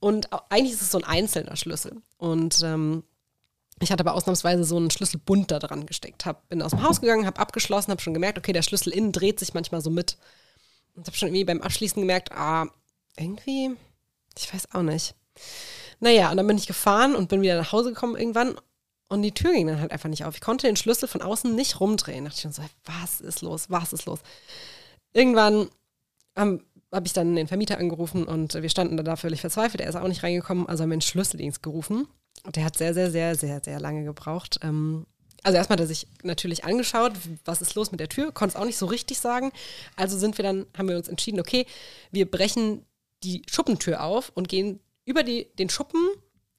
[0.00, 2.00] und eigentlich ist es so ein einzelner Schlüssel.
[2.16, 3.04] Und ähm,
[3.80, 6.24] ich hatte aber ausnahmsweise so einen Schlüsselbund da dran gesteckt.
[6.24, 9.12] Hab, bin aus dem Haus gegangen, habe abgeschlossen, habe schon gemerkt, okay, der Schlüssel innen
[9.12, 10.16] dreht sich manchmal so mit.
[10.94, 12.68] Und habe schon irgendwie beim Abschließen gemerkt, ah,
[13.16, 13.76] irgendwie,
[14.38, 15.14] ich weiß auch nicht.
[16.00, 18.56] Naja, und dann bin ich gefahren und bin wieder nach Hause gekommen irgendwann
[19.08, 20.34] und die Tür ging dann halt einfach nicht auf.
[20.34, 22.24] Ich konnte den Schlüssel von außen nicht rumdrehen.
[22.24, 24.20] Da dachte ich schon so, was ist los, was ist los?
[25.12, 25.68] Irgendwann
[26.36, 29.80] habe hab ich dann den Vermieter angerufen und wir standen da völlig verzweifelt.
[29.80, 32.08] Er ist auch nicht reingekommen, also haben wir den Schlüsseldienst gerufen.
[32.44, 34.58] Und der hat sehr, sehr, sehr, sehr, sehr lange gebraucht.
[34.62, 35.06] Ähm,
[35.44, 37.12] also erstmal hat er sich natürlich angeschaut,
[37.44, 39.52] was ist los mit der Tür, konnte es auch nicht so richtig sagen.
[39.94, 41.66] Also sind wir dann, haben wir uns entschieden, okay,
[42.10, 42.84] wir brechen
[43.22, 46.00] die Schuppentür auf und gehen über die, den Schuppen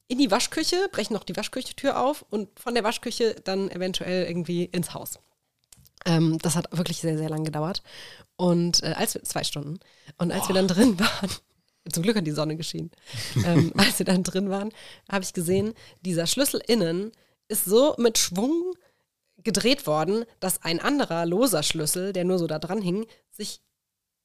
[0.07, 4.65] in die Waschküche, brechen noch die Waschküchentür auf und von der Waschküche dann eventuell irgendwie
[4.65, 5.19] ins Haus.
[6.05, 7.81] Ähm, das hat wirklich sehr, sehr lang gedauert.
[8.35, 9.79] Und äh, als wir, zwei Stunden.
[10.17, 11.29] Und als wir dann drin waren,
[11.91, 12.91] zum Glück hat die Sonne geschienen,
[13.43, 14.71] ähm, als wir dann drin waren,
[15.09, 17.11] habe ich gesehen, dieser Schlüssel innen
[17.47, 18.73] ist so mit Schwung
[19.37, 23.61] gedreht worden, dass ein anderer loser Schlüssel, der nur so da dran hing, sich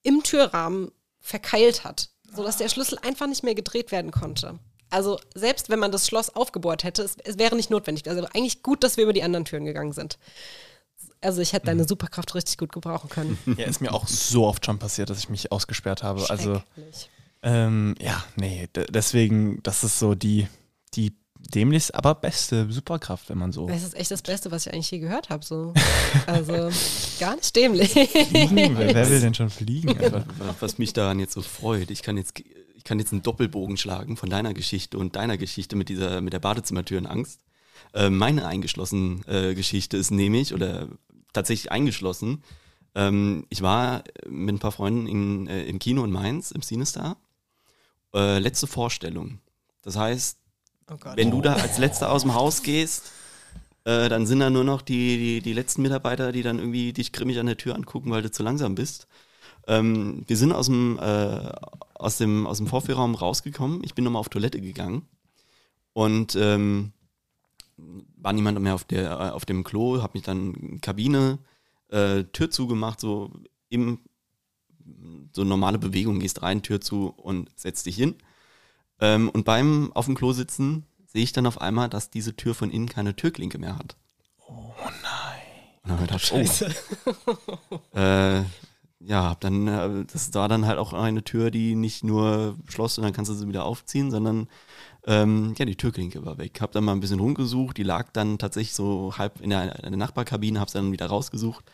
[0.03, 4.59] im Türrahmen verkeilt hat, sodass der Schlüssel einfach nicht mehr gedreht werden konnte.
[4.91, 8.09] Also selbst wenn man das Schloss aufgebohrt hätte, es, es wäre nicht notwendig.
[8.09, 10.19] Also eigentlich gut, dass wir über die anderen Türen gegangen sind.
[11.21, 13.39] Also ich hätte deine Superkraft richtig gut gebrauchen können.
[13.59, 16.29] Ja, ist mir auch so oft schon passiert, dass ich mich ausgesperrt habe.
[16.31, 16.63] Also,
[17.43, 20.49] ähm, ja, nee, deswegen, das ist so die,
[20.95, 21.13] die
[21.49, 23.67] dämlichst, aber beste Superkraft, wenn man so.
[23.67, 25.45] Das ist echt das Beste, was ich eigentlich je gehört habe.
[25.45, 25.75] So.
[26.27, 26.71] Also
[27.21, 27.91] gar nicht dämlich.
[27.91, 28.79] Fliegen?
[28.79, 29.99] wer, wer will denn schon fliegen?
[29.99, 30.25] Alter?
[30.61, 34.17] Was mich daran jetzt so freut, ich kann jetzt, ich kann jetzt einen Doppelbogen schlagen
[34.17, 37.41] von deiner Geschichte und deiner Geschichte mit dieser, mit der Badezimmertürenangst.
[37.95, 40.89] Äh, meine eingeschlossene äh, Geschichte ist nämlich, oder
[41.33, 42.43] tatsächlich eingeschlossen,
[42.95, 47.17] ähm, ich war mit ein paar Freunden in, äh, im Kino in Mainz, im Cinestar.
[48.15, 49.39] Äh, letzte Vorstellung.
[49.83, 50.40] Das heißt,
[50.91, 53.13] Oh wenn du da als Letzter aus dem Haus gehst,
[53.85, 57.13] äh, dann sind da nur noch die, die, die letzten Mitarbeiter, die dann irgendwie dich
[57.13, 59.07] grimmig an der Tür angucken, weil du zu langsam bist.
[59.69, 61.53] Ähm, wir sind aus dem, äh,
[61.95, 63.83] aus, dem, aus dem Vorführraum rausgekommen.
[63.85, 65.07] Ich bin nochmal auf Toilette gegangen.
[65.93, 66.93] Und ähm,
[67.77, 71.39] war niemand mehr auf, der, äh, auf dem Klo, habe mich dann Kabine,
[71.89, 73.31] äh, Tür zugemacht, so
[73.69, 74.01] im
[75.33, 78.17] so normale Bewegung, gehst rein, Tür zu und setzt dich hin.
[79.01, 82.55] Ähm, und beim auf dem Klo sitzen sehe ich dann auf einmal, dass diese Tür
[82.55, 83.97] von innen keine Türklinke mehr hat.
[84.47, 85.41] Oh nein.
[85.83, 86.75] Und dann habe ich gedacht,
[87.95, 87.99] oh.
[87.99, 88.45] Äh,
[89.01, 93.05] ja, dann, äh, das war dann halt auch eine Tür, die nicht nur schloss und
[93.05, 94.47] dann kannst du sie wieder aufziehen, sondern
[95.07, 96.61] ähm, ja, die Türklinke war weg.
[96.61, 99.91] Hab dann mal ein bisschen rumgesucht, die lag dann tatsächlich so halb in der, in
[99.91, 101.65] der Nachbarkabine, hab's dann wieder rausgesucht.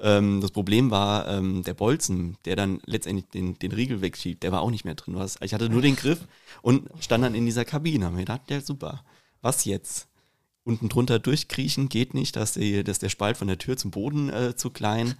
[0.00, 4.52] Ähm, das Problem war ähm, der Bolzen, der dann letztendlich den, den Riegel wegschiebt, der
[4.52, 5.14] war auch nicht mehr drin.
[5.16, 6.26] Was, ich hatte nur den Griff
[6.62, 8.10] und stand dann in dieser Kabine.
[8.10, 9.04] Mir gedacht, ja super,
[9.40, 10.08] was jetzt?
[10.64, 14.28] Unten drunter durchkriechen geht nicht, dass, die, dass der Spalt von der Tür zum Boden
[14.30, 15.14] äh, zu klein.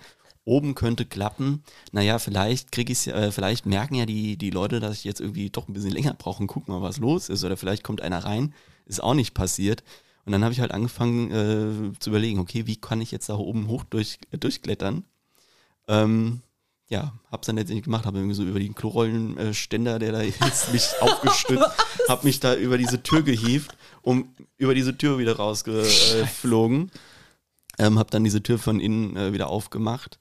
[0.44, 1.62] Oben könnte klappen.
[1.92, 5.50] Naja, vielleicht krieg ich's, äh, vielleicht merken ja die, die Leute, dass ich jetzt irgendwie
[5.50, 7.44] doch ein bisschen länger brauche und guck mal, was los ist.
[7.44, 8.54] Oder vielleicht kommt einer rein.
[8.86, 9.84] Ist auch nicht passiert.
[10.24, 13.34] Und dann habe ich halt angefangen äh, zu überlegen, okay, wie kann ich jetzt da
[13.34, 15.04] oben hoch durch, äh, durchklettern?
[15.88, 16.42] Ähm,
[16.88, 20.90] ja, hab's dann letztendlich gemacht, habe irgendwie so über den Klorollenständer, der da jetzt mich
[21.00, 21.64] aufgestützt,
[22.08, 26.90] hab mich da über diese Tür gehievt, um über diese Tür wieder rausgeflogen.
[27.78, 30.18] Ähm, hab dann diese Tür von innen äh, wieder aufgemacht.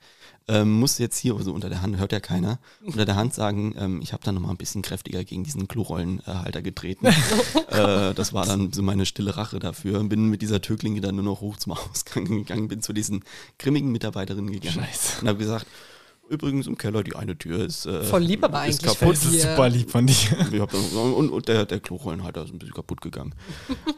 [0.48, 3.76] Ähm, muss jetzt hier, also unter der Hand, hört ja keiner, unter der Hand sagen,
[3.78, 7.06] ähm, ich habe dann nochmal ein bisschen kräftiger gegen diesen Klorollenhalter getreten.
[7.70, 10.04] äh, das war dann so meine stille Rache dafür.
[10.04, 13.24] Bin mit dieser Türklinke dann nur noch hoch zum Ausgang gegangen, bin zu diesen
[13.60, 15.22] grimmigen Mitarbeiterinnen gegangen Scheiße.
[15.22, 15.68] und habe gesagt,
[16.32, 19.16] übrigens im Keller die eine Tür ist, äh, Voll lieb aber ist eigentlich kaputt.
[19.16, 20.68] Das ist super lieb von dir.
[20.96, 23.36] Und, und der, der Klorollenhalter ist ein bisschen kaputt gegangen.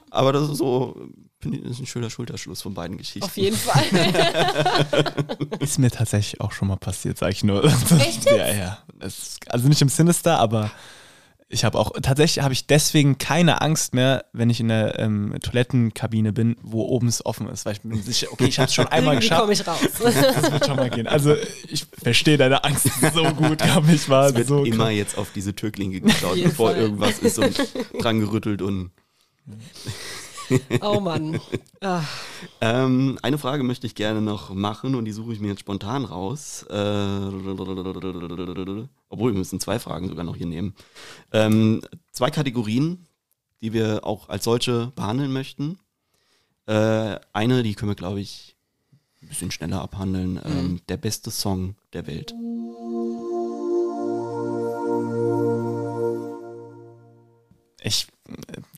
[0.09, 1.09] Aber das ist so,
[1.43, 3.23] Finde ich, das ist ein schöner Schulterschluss von beiden Geschichten.
[3.23, 3.83] Auf jeden Fall.
[5.59, 7.63] Ist mir tatsächlich auch schon mal passiert, sag ich nur.
[7.65, 8.77] Echt Ja, ja.
[8.99, 10.71] Es, also nicht im Sinister, aber
[11.49, 15.35] ich habe auch, tatsächlich habe ich deswegen keine Angst mehr, wenn ich in der ähm,
[15.41, 18.73] Toilettenkabine bin, wo oben es offen ist, weil ich bin sicher, okay, ich habe es
[18.73, 19.41] schon einmal geschafft.
[19.41, 19.79] komme ich raus.
[20.01, 21.07] Das wird schon mal gehen.
[21.07, 21.35] Also
[21.67, 24.95] ich verstehe deine Angst so gut, kann ich war Es wird so immer krass.
[24.95, 26.79] jetzt auf diese Türklinke geschaut, bevor Fall.
[26.79, 27.55] irgendwas ist und
[27.99, 28.91] dran gerüttelt und
[30.81, 31.39] Oh Mann.
[31.81, 32.01] Ah,
[32.61, 36.05] Ähm, eine Frage möchte ich gerne noch machen und die suche ich mir jetzt spontan
[36.05, 36.65] raus.
[36.69, 36.73] Äh,
[39.09, 40.73] obwohl, wir müssen zwei Fragen sogar noch hier nehmen.
[41.31, 41.81] Ähm,
[42.11, 43.05] zwei Kategorien,
[43.61, 45.79] die wir auch als solche behandeln möchten.
[46.65, 48.55] Äh, eine, die können wir, glaube ich,
[49.21, 50.39] ein bisschen schneller abhandeln.
[50.43, 52.33] Ähm, der beste Song der Welt.
[57.83, 58.07] Ich,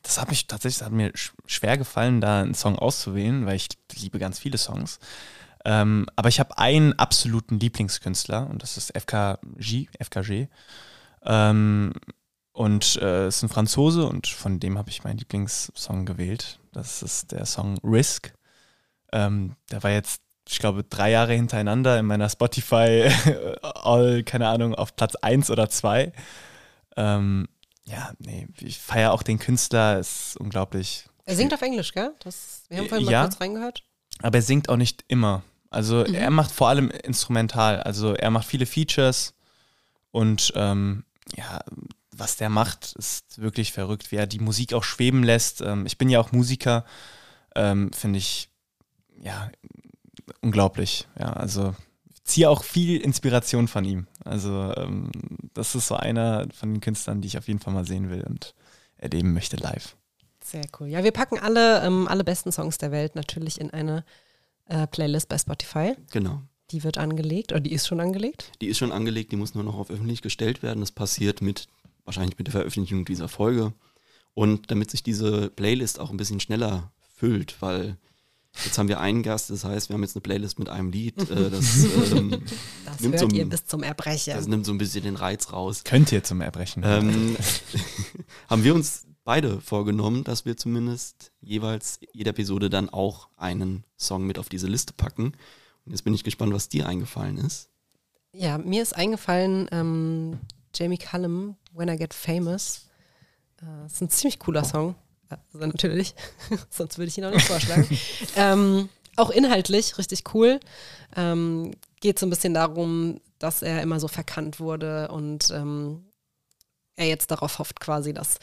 [0.02, 3.68] das hat mich tatsächlich, hat mir sch- schwer gefallen, da einen Song auszuwählen, weil ich
[3.94, 4.98] liebe ganz viele Songs.
[5.64, 10.48] Ähm, aber ich habe einen absoluten Lieblingskünstler und das ist FKG, FKG.
[11.24, 11.92] Ähm,
[12.52, 16.58] und äh, ist ein Franzose und von dem habe ich meinen Lieblingssong gewählt.
[16.72, 18.32] Das ist der Song Risk.
[19.12, 23.10] Ähm, der war jetzt, ich glaube, drei Jahre hintereinander in meiner Spotify
[23.62, 26.12] All, keine Ahnung, auf Platz 1 oder 2.
[26.96, 27.48] Ähm,
[27.88, 31.06] ja, nee, ich feiere auch den Künstler, ist unglaublich.
[31.24, 32.12] er singt auf Englisch, gell?
[32.20, 33.22] Das, wir haben vorhin mal Ja.
[33.22, 33.82] kurz reingehört.
[34.22, 35.42] Aber er singt auch nicht immer.
[35.70, 37.82] Also er macht vor allem instrumental.
[37.82, 39.34] Also er macht viele Features
[40.10, 41.04] und ähm,
[41.36, 41.60] ja,
[42.12, 45.60] was der macht, ist wirklich verrückt, wie er die Musik auch schweben lässt.
[45.60, 46.84] Ähm, ich bin ja auch Musiker,
[47.54, 48.48] ähm, finde ich
[49.20, 49.50] ja
[50.40, 51.06] unglaublich.
[51.18, 51.74] Ja, also
[52.26, 54.06] ziehe auch viel Inspiration von ihm.
[54.24, 55.10] Also ähm,
[55.54, 58.22] das ist so einer von den Künstlern, die ich auf jeden Fall mal sehen will
[58.24, 58.54] und
[58.98, 59.96] erleben möchte live.
[60.42, 60.88] Sehr cool.
[60.88, 64.04] Ja, wir packen alle, ähm, alle besten Songs der Welt natürlich in eine
[64.66, 65.94] äh, Playlist bei Spotify.
[66.12, 66.42] Genau.
[66.72, 68.52] Die wird angelegt, oder die ist schon angelegt.
[68.60, 70.80] Die ist schon angelegt, die muss nur noch auf öffentlich gestellt werden.
[70.80, 71.68] Das passiert mit,
[72.04, 73.72] wahrscheinlich mit der Veröffentlichung dieser Folge.
[74.34, 77.96] Und damit sich diese Playlist auch ein bisschen schneller füllt, weil
[78.64, 81.18] jetzt haben wir einen Gast, das heißt, wir haben jetzt eine Playlist mit einem Lied.
[81.30, 82.42] Äh, das, ähm,
[82.84, 84.34] Das Nimmt hört so ein- ihr bis zum Erbrechen.
[84.34, 85.82] das nimmt so ein bisschen den Reiz raus.
[85.84, 86.82] Könnt ihr zum Erbrechen.
[86.84, 87.36] Ähm,
[88.48, 94.24] haben wir uns beide vorgenommen, dass wir zumindest jeweils jede Episode dann auch einen Song
[94.26, 95.32] mit auf diese Liste packen.
[95.84, 97.68] Und jetzt bin ich gespannt, was dir eingefallen ist.
[98.32, 100.38] Ja, mir ist eingefallen, ähm,
[100.74, 102.82] Jamie Cullum, When I Get Famous.
[103.62, 104.94] Äh, ist ein ziemlich cooler Song.
[105.28, 106.14] Also natürlich,
[106.70, 107.88] sonst würde ich ihn auch nicht vorschlagen.
[108.36, 110.60] ähm, auch inhaltlich richtig cool.
[111.16, 116.06] Ähm, geht so ein bisschen darum, dass er immer so verkannt wurde und ähm,
[116.96, 118.38] er jetzt darauf hofft quasi, dass,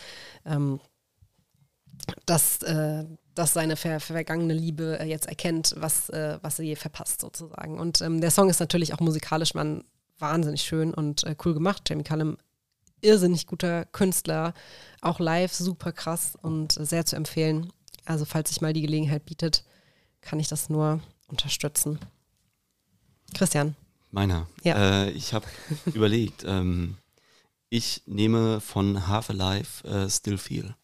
[0.46, 0.80] ähm,
[2.26, 6.76] dass, äh, dass seine ver vergangene Liebe äh, jetzt erkennt, was, äh, was er je
[6.76, 7.80] verpasst sozusagen.
[7.80, 9.84] Und ähm, der Song ist natürlich auch musikalisch man
[10.20, 11.84] wahnsinnig schön und äh, cool gemacht.
[11.88, 12.38] Jamie Cullum,
[13.04, 14.54] irrsinnig guter Künstler,
[15.02, 17.72] auch live super krass und sehr zu empfehlen.
[18.06, 19.64] Also falls sich mal die Gelegenheit bietet,
[20.22, 22.00] kann ich das nur unterstützen.
[23.34, 23.76] Christian.
[24.12, 24.48] Meiner.
[24.64, 25.06] Ja.
[25.06, 25.46] Äh, ich habe
[25.94, 26.98] überlegt, ähm,
[27.70, 30.76] ich nehme von Half Alive äh, Still Feel.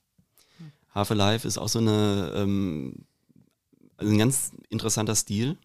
[0.94, 3.06] Half Alive ist auch so eine, ähm,
[3.98, 5.58] also ein ganz interessanter Stil.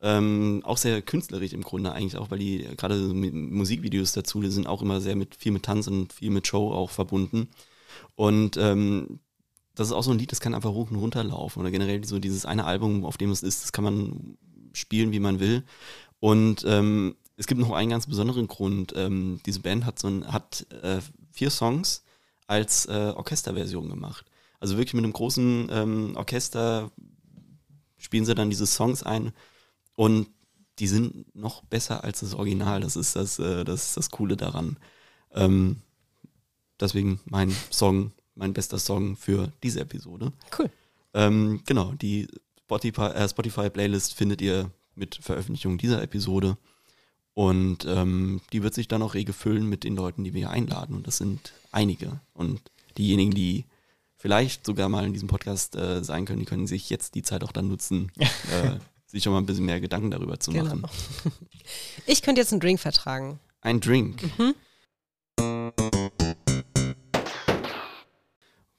[0.00, 4.50] Ähm, auch sehr künstlerisch im Grunde eigentlich auch, weil die gerade so Musikvideos dazu, die
[4.50, 7.48] sind auch immer sehr mit viel mit Tanz und viel mit Show auch verbunden.
[8.14, 9.18] Und ähm,
[9.74, 11.60] das ist auch so ein Lied, das kann einfach hoch und runter laufen.
[11.60, 14.38] Oder generell so dieses eine Album, auf dem es ist, das kann man
[14.72, 15.64] spielen, wie man will.
[16.20, 18.92] Und ähm, es gibt noch einen ganz besonderen Grund.
[18.96, 21.00] Ähm, diese Band hat so ein, hat äh,
[21.32, 22.04] vier Songs
[22.46, 24.26] als äh, Orchesterversion gemacht.
[24.58, 26.90] Also wirklich mit einem großen ähm, Orchester
[27.96, 29.32] spielen sie dann diese Songs ein
[29.98, 30.28] und
[30.78, 32.80] die sind noch besser als das Original.
[32.80, 34.76] Das ist das, äh, das, ist das Coole daran.
[35.32, 35.78] Ähm,
[36.78, 40.32] deswegen mein Song, mein bester Song für diese Episode.
[40.56, 40.70] Cool.
[41.14, 42.28] Ähm, genau, die
[42.60, 46.56] Spotify, äh, Spotify Playlist findet ihr mit Veröffentlichung dieser Episode.
[47.34, 50.50] Und ähm, die wird sich dann auch rege füllen mit den Leuten, die wir hier
[50.50, 50.94] einladen.
[50.94, 52.20] Und das sind einige.
[52.34, 52.60] Und
[52.96, 53.64] diejenigen, die
[54.16, 57.42] vielleicht sogar mal in diesem Podcast äh, sein können, die können sich jetzt die Zeit
[57.42, 58.78] auch dann nutzen, äh,
[59.08, 60.82] sich schon mal ein bisschen mehr Gedanken darüber zu machen.
[60.82, 60.88] Genau.
[62.06, 63.38] Ich könnte jetzt einen Drink vertragen.
[63.60, 64.22] Ein Drink.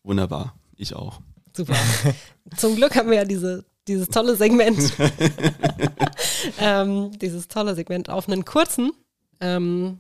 [0.04, 1.22] Wunderbar, ich auch.
[1.56, 1.76] Super.
[2.58, 4.94] Zum Glück haben wir ja diese, dieses tolle Segment.
[6.60, 8.92] ähm, dieses tolle Segment auf einen kurzen.
[9.40, 10.00] Ähm,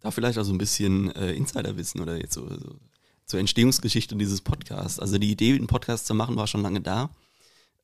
[0.00, 2.76] Da vielleicht auch so ein bisschen äh, Insiderwissen oder jetzt so, so
[3.24, 4.98] zur Entstehungsgeschichte dieses Podcasts.
[4.98, 7.10] Also die Idee, einen Podcast zu machen, war schon lange da.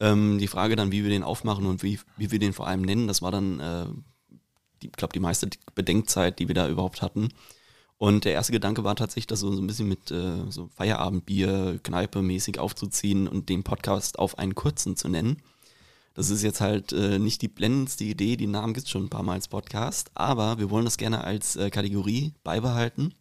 [0.01, 2.82] Ähm, die Frage dann, wie wir den aufmachen und wie, wie wir den vor allem
[2.82, 3.86] nennen, das war dann, äh,
[4.82, 7.28] ich glaube, die meiste Bedenkzeit, die wir da überhaupt hatten.
[7.97, 11.80] Und der erste Gedanke war tatsächlich, das so, so ein bisschen mit äh, so Feierabendbier,
[11.82, 15.40] Kneipe mäßig aufzuziehen und den Podcast auf einen kurzen zu nennen.
[16.14, 19.11] Das ist jetzt halt äh, nicht die blendendste Idee, den Namen gibt es schon ein
[19.11, 23.14] paar Mal als Podcast, aber wir wollen das gerne als äh, Kategorie beibehalten.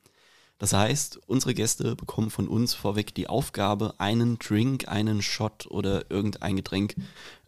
[0.64, 6.10] Das heißt, unsere Gäste bekommen von uns vorweg die Aufgabe, einen Drink, einen Shot oder
[6.10, 6.96] irgendein Getränk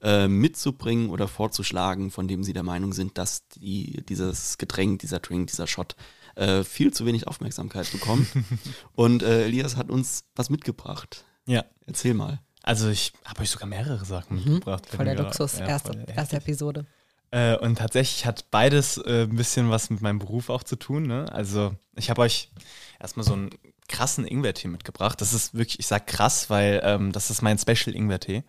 [0.02, 5.20] äh, mitzubringen oder vorzuschlagen, von dem sie der Meinung sind, dass die, dieses Getränk, dieser
[5.20, 5.96] Drink, dieser Shot
[6.36, 8.28] äh, viel zu wenig Aufmerksamkeit bekommt.
[8.96, 11.24] Und äh, Elias hat uns was mitgebracht.
[11.48, 11.64] Ja.
[11.86, 12.42] Erzähl mal.
[12.64, 14.88] Also ich habe euch sogar mehrere Sachen mitgebracht.
[14.88, 16.36] Voll der Luxus, ja, erste, erste.
[16.36, 16.86] Episode.
[17.32, 21.04] Äh, und tatsächlich hat beides äh, ein bisschen was mit meinem Beruf auch zu tun.
[21.04, 21.26] Ne?
[21.32, 22.52] Also ich habe euch
[23.00, 23.50] erstmal so einen
[23.88, 25.22] krassen Ingwertee mitgebracht.
[25.22, 28.44] Das ist wirklich, ich sag krass, weil ähm, das ist mein Special Ingwertee.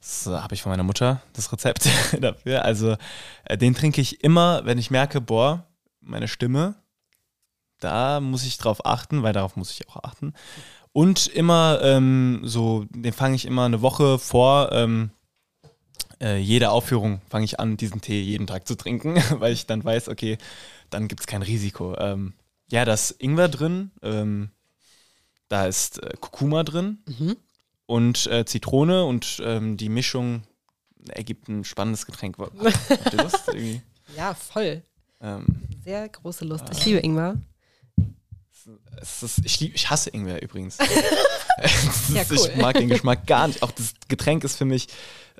[0.00, 1.88] Das äh, habe ich von meiner Mutter, das Rezept
[2.20, 2.64] dafür.
[2.64, 2.96] Also
[3.44, 5.66] äh, den trinke ich immer, wenn ich merke, boah,
[6.00, 6.76] meine Stimme,
[7.80, 10.32] da muss ich drauf achten, weil darauf muss ich auch achten.
[10.92, 15.10] Und immer ähm, so, den fange ich immer eine Woche vor ähm,
[16.20, 19.84] äh, jede Aufführung fange ich an, diesen Tee jeden Tag zu trinken, weil ich dann
[19.84, 20.38] weiß, okay,
[20.90, 21.96] dann gibt es kein Risiko.
[21.98, 22.34] Ähm,
[22.70, 24.50] ja, da ist Ingwer drin, ähm,
[25.48, 26.98] da ist äh, Kurkuma drin
[27.86, 30.42] und äh, Zitrone und ähm, die Mischung
[31.08, 32.36] ergibt ein spannendes Getränk.
[32.38, 33.48] Habt ihr Lust?
[33.48, 33.80] Irgendwie?
[34.16, 34.82] Ja, voll.
[35.20, 35.46] Ähm,
[35.84, 36.64] Sehr große Lust.
[36.72, 37.36] Ich liebe Ingwer.
[39.22, 40.78] Ist, ich, lieb, ich hasse Ingwer übrigens.
[41.62, 42.36] Ist- Ja, cool.
[42.36, 43.62] Ich mag den Geschmack gar nicht.
[43.62, 44.88] Auch das Getränk ist für mich,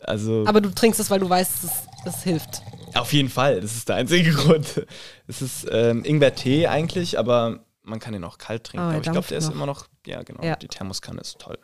[0.02, 1.70] also Aber du trinkst es, weil du weißt, es,
[2.14, 2.62] es hilft.
[2.94, 4.86] Auf jeden Fall, das ist der einzige Grund.
[5.26, 8.80] Es ist ähm, Ingwer-Tee eigentlich, aber man kann den auch kalt trinken.
[8.86, 9.54] Ah, er aber ich glaube, der ist noch.
[9.54, 10.56] immer noch, ja genau, Ja.
[10.56, 11.58] die Thermoskanne ist toll.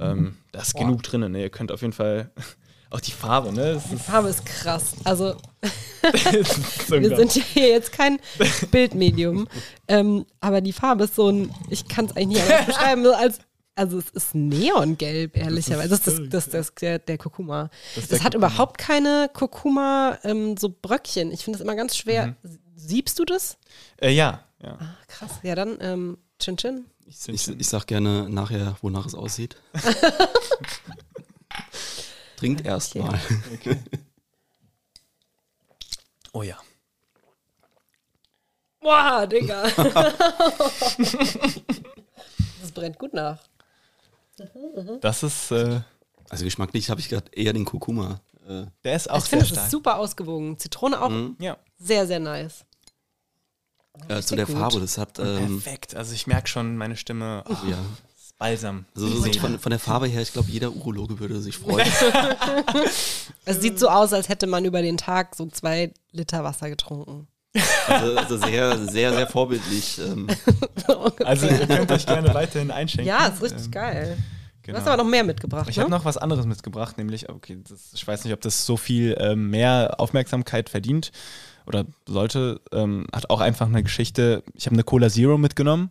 [0.00, 1.40] Ähm, da ist genug drin, ne?
[1.42, 2.30] Ihr könnt auf jeden Fall,
[2.90, 3.74] auch die Farbe, ne?
[3.74, 4.92] Das Die ist, Farbe ist krass.
[5.04, 5.34] Also,
[6.32, 8.18] ist wir sind ja hier jetzt kein
[8.70, 9.48] Bildmedium.
[9.88, 13.12] ähm, aber die Farbe ist so ein, ich kann es eigentlich nicht anders beschreiben, so
[13.14, 13.38] als.
[13.74, 15.88] Also es ist neongelb, ehrlicherweise.
[15.90, 17.70] Das ist, das, das, das, der, der Kurkuma.
[17.94, 18.48] Das ist Es hat Kurkuma.
[18.48, 21.30] überhaupt keine Kurkuma, ähm, so Bröckchen.
[21.30, 22.34] Ich finde das immer ganz schwer.
[22.42, 22.58] Mhm.
[22.74, 23.56] Siebst du das?
[24.02, 24.78] Äh, ja, ja.
[24.80, 25.30] Ah, krass.
[25.44, 26.86] Ja, dann ähm, Chin Chin.
[27.06, 29.56] Ich, ich sag gerne nachher, wonach es aussieht.
[32.38, 33.02] Trinkt erst Okay.
[33.04, 33.20] mal.
[36.34, 36.58] Oh ja.
[38.80, 39.62] Boah, Digga.
[42.60, 43.38] das brennt gut nach.
[45.00, 45.80] Das ist, äh,
[46.28, 48.20] Also geschmacklich habe ich gerade eher den Kurkuma.
[48.46, 49.70] Äh, der ist auch ich finde, sehr es ist stark.
[49.70, 50.58] super ausgewogen.
[50.58, 51.10] Zitrone auch
[51.40, 52.64] Ja, sehr, sehr nice.
[54.08, 54.56] äh, zu der gut.
[54.56, 55.96] Farbe, das hat, ähm, perfekt.
[55.96, 57.78] Also ich merke schon, meine Stimme, oh, ja.
[58.38, 58.84] Balsam.
[58.94, 61.86] Also so von, von der Farbe her, ich glaube, jeder Urologe würde sich freuen.
[63.44, 67.26] Es sieht so aus, als hätte man über den Tag so zwei Liter Wasser getrunken.
[67.86, 69.98] Also, also sehr, sehr, sehr vorbildlich.
[69.98, 70.28] Ähm,
[71.24, 73.08] Also ihr könnt euch gerne weiterhin einschenken.
[73.08, 74.18] ja, ist richtig Ähm, geil.
[74.62, 74.76] Genau.
[74.78, 75.82] Du hast aber noch mehr mitgebracht, Ich ne?
[75.82, 79.16] habe noch was anderes mitgebracht, nämlich, okay, das, ich weiß nicht, ob das so viel
[79.18, 81.10] ähm, mehr Aufmerksamkeit verdient
[81.66, 82.60] oder sollte.
[82.72, 84.42] Ähm, hat auch einfach eine Geschichte.
[84.54, 85.90] Ich habe eine Cola Zero mitgenommen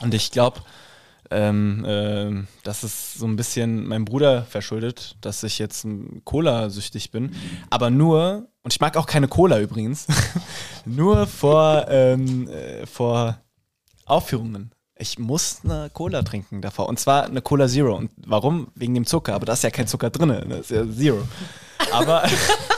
[0.00, 0.60] und ich glaube,
[1.30, 5.86] ähm, ähm, das ist so ein bisschen meinem Bruder verschuldet, dass ich jetzt
[6.24, 7.34] Cola-süchtig bin.
[7.70, 10.06] Aber nur, und ich mag auch keine Cola übrigens,
[10.84, 13.38] nur vor, ähm, äh, vor
[14.06, 14.70] Aufführungen.
[14.96, 16.88] Ich muss eine Cola trinken davor.
[16.88, 17.96] Und zwar eine Cola Zero.
[17.96, 18.68] Und warum?
[18.76, 19.34] Wegen dem Zucker.
[19.34, 20.28] Aber da ist ja kein Zucker drin.
[20.48, 21.26] Das ist ja Zero.
[21.90, 22.22] Aber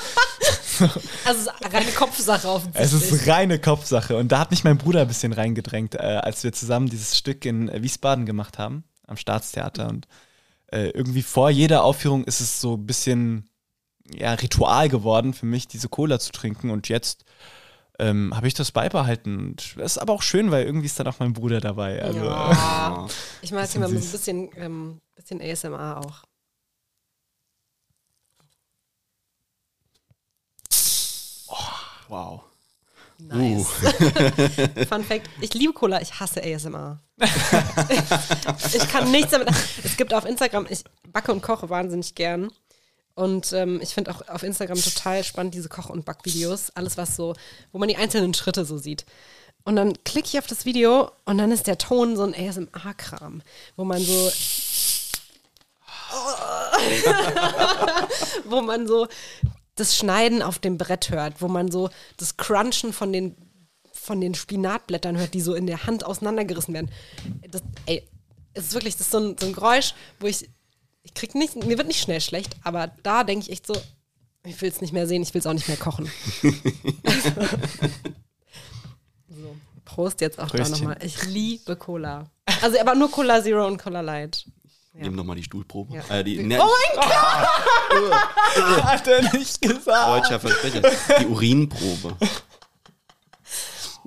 [1.24, 3.12] Also es ist reine Kopfsache es offensichtlich.
[3.12, 4.16] ist reine Kopfsache.
[4.16, 7.44] Und da hat mich mein Bruder ein bisschen reingedrängt, äh, als wir zusammen dieses Stück
[7.44, 9.88] in äh, Wiesbaden gemacht haben, am Staatstheater.
[9.88, 10.06] Und
[10.68, 13.48] äh, irgendwie vor jeder Aufführung ist es so ein bisschen
[14.12, 16.70] ja, Ritual geworden für mich, diese Cola zu trinken.
[16.70, 17.24] Und jetzt
[17.98, 19.38] ähm, habe ich das beibehalten.
[19.38, 22.02] Und das ist aber auch schön, weil irgendwie ist dann auch mein Bruder dabei.
[22.02, 23.06] Also, ja.
[23.42, 26.24] Ich mache jetzt mal so ein bisschen, ähm, bisschen ASMR auch.
[32.08, 32.42] Wow.
[33.18, 33.66] Nice.
[34.88, 37.00] Fun Fact: Ich liebe Cola, ich hasse ASMR.
[37.18, 39.48] ich kann nichts damit.
[39.82, 42.50] Es gibt auf Instagram, ich backe und koche wahnsinnig gern.
[43.14, 46.72] Und ähm, ich finde auch auf Instagram total spannend diese Koch- und Backvideos.
[46.74, 47.34] Alles, was so,
[47.72, 49.06] wo man die einzelnen Schritte so sieht.
[49.64, 53.40] Und dann klicke ich auf das Video und dann ist der Ton so ein ASMR-Kram,
[53.76, 54.30] wo man so.
[58.44, 59.08] wo man so
[59.76, 63.36] das Schneiden auf dem Brett hört, wo man so das Crunchen von den,
[63.92, 66.90] von den Spinatblättern hört, die so in der Hand auseinandergerissen werden.
[67.50, 68.02] Das, ey,
[68.54, 70.48] es ist wirklich, das ist so ein, so ein Geräusch, wo ich,
[71.02, 73.74] ich krieg nicht, mir wird nicht schnell schlecht, aber da denke ich echt so,
[74.44, 76.10] ich will es nicht mehr sehen, ich will es auch nicht mehr kochen.
[79.28, 80.88] so, Prost jetzt auch da Pröstchen.
[80.88, 80.98] nochmal.
[81.04, 82.30] Ich liebe Cola.
[82.62, 84.46] Also aber nur Cola Zero und Cola Light.
[84.96, 85.02] Ja.
[85.04, 85.94] Nehmen nochmal die Stuhlprobe.
[85.94, 86.02] Ja.
[86.18, 86.66] Äh, die, ne, Oh
[86.96, 90.08] mein Hat er nicht gesagt.
[90.08, 90.82] Deutscher Versprecher.
[91.20, 92.16] Die Urinprobe.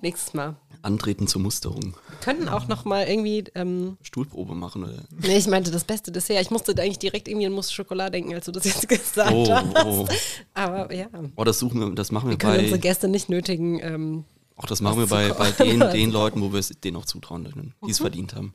[0.02, 0.56] Nächstes Mal.
[0.82, 1.94] Antreten zur Musterung.
[2.08, 4.86] Wir könnten auch noch mal irgendwie, ähm, Stuhlprobe machen.
[4.86, 4.94] Oder?
[5.12, 6.42] nee, ich meinte das beste Dessert.
[6.42, 9.52] Ich musste eigentlich direkt irgendwie an Mousse Schokolade denken, als du das jetzt gesagt Oh,
[9.52, 9.86] hast.
[9.86, 10.08] oh.
[10.54, 12.82] Aber ja, oh, das suchen wir, das machen wir, wir können unsere bei.
[12.82, 13.80] Gäste nicht nötigen.
[13.84, 14.24] Ähm,
[14.56, 16.12] Auch das machen wir bei, bei den, den.
[16.12, 18.54] Leuten, wo wir es denen auch zutrauen, die es verdient haben.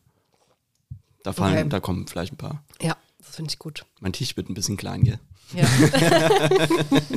[1.25, 1.69] Da fallen, Okay.
[1.69, 2.63] da kommen vielleicht ein paar.
[2.81, 3.85] ja, das finde ich gut.
[4.01, 5.19] Mein Tisch wird ein bisschen klein, gell?
[5.55, 5.67] Ja.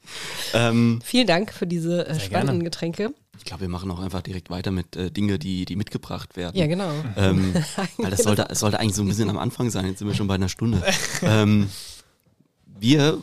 [0.54, 2.64] Ähm, Vielen Dank für diese äh, spannenden gerne.
[2.66, 3.14] Getränke.
[3.38, 6.58] ich glaube, wir machen auch einfach direkt weiter mit äh, Dinge, die, die mitgebracht werden.
[6.58, 6.92] Ja, genau.
[7.16, 7.54] Ähm,
[7.98, 9.86] weil das sollte, es sollte eigentlich so ein bisschen am Anfang sein.
[9.86, 10.84] Jetzt sind wir schon bei einer Stunde.
[11.22, 11.70] Ähm,
[12.66, 13.20] wir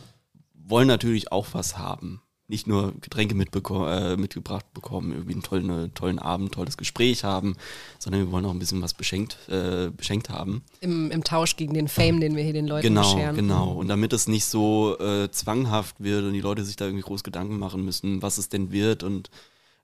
[0.54, 2.22] wollen natürlich auch was haben.
[2.48, 7.56] Nicht nur Getränke äh, mitgebracht bekommen, irgendwie einen tollen, einen tollen Abend, tolles Gespräch haben,
[7.98, 10.62] sondern wir wollen auch ein bisschen was beschenkt, äh, beschenkt haben.
[10.80, 13.36] Im, Im Tausch gegen den Fame, den wir hier den Leuten Genau, bescheren.
[13.36, 13.72] genau.
[13.72, 17.22] Und damit es nicht so äh, zwanghaft wird und die Leute sich da irgendwie groß
[17.22, 19.28] Gedanken machen müssen, was es denn wird und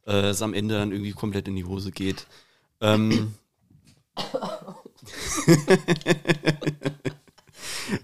[0.06, 2.26] äh, es am Ende dann irgendwie komplett in die Hose geht.
[2.80, 3.34] Ähm,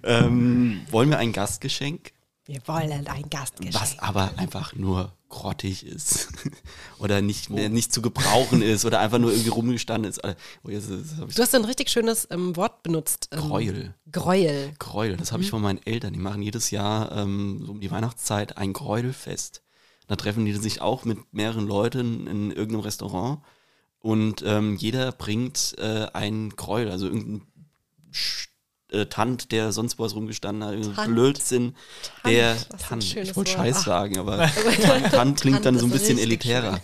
[0.03, 2.13] ähm, wollen wir ein Gastgeschenk,
[2.51, 3.75] Wir wollen ein Gastgeschenk.
[3.81, 6.29] was aber einfach nur grottig ist
[6.99, 10.21] oder nicht, nicht zu gebrauchen ist oder einfach nur irgendwie rumgestanden ist.
[10.65, 13.29] Oh, jetzt, jetzt Du hast ein richtig schönes ähm, Wort benutzt.
[13.31, 13.95] Ähm, Gräuel.
[14.11, 14.73] Gräuel.
[14.81, 15.33] Gräuel, das Mhm.
[15.35, 16.13] habe ich von meinen Eltern.
[16.13, 19.63] Die machen jedes Jahr ähm, so um die Weihnachtszeit ein Gräuelfest.
[20.09, 23.43] Da treffen die sich auch mit mehreren Leuten in irgendeinem Restaurant
[24.01, 27.47] und ähm, jeder bringt äh, ein Gräuel, also irgendein
[28.11, 28.49] Sch
[28.93, 31.12] äh, Tant, der sonst was rumgestanden hat, Tant.
[31.14, 31.74] Blödsinn,
[32.26, 33.16] der was ein Tant.
[33.16, 33.51] Ich wollte.
[33.53, 33.84] Scheiß Ach.
[33.84, 34.38] sagen, aber
[35.11, 36.80] Tant klingt Tant dann so ein bisschen elitärer.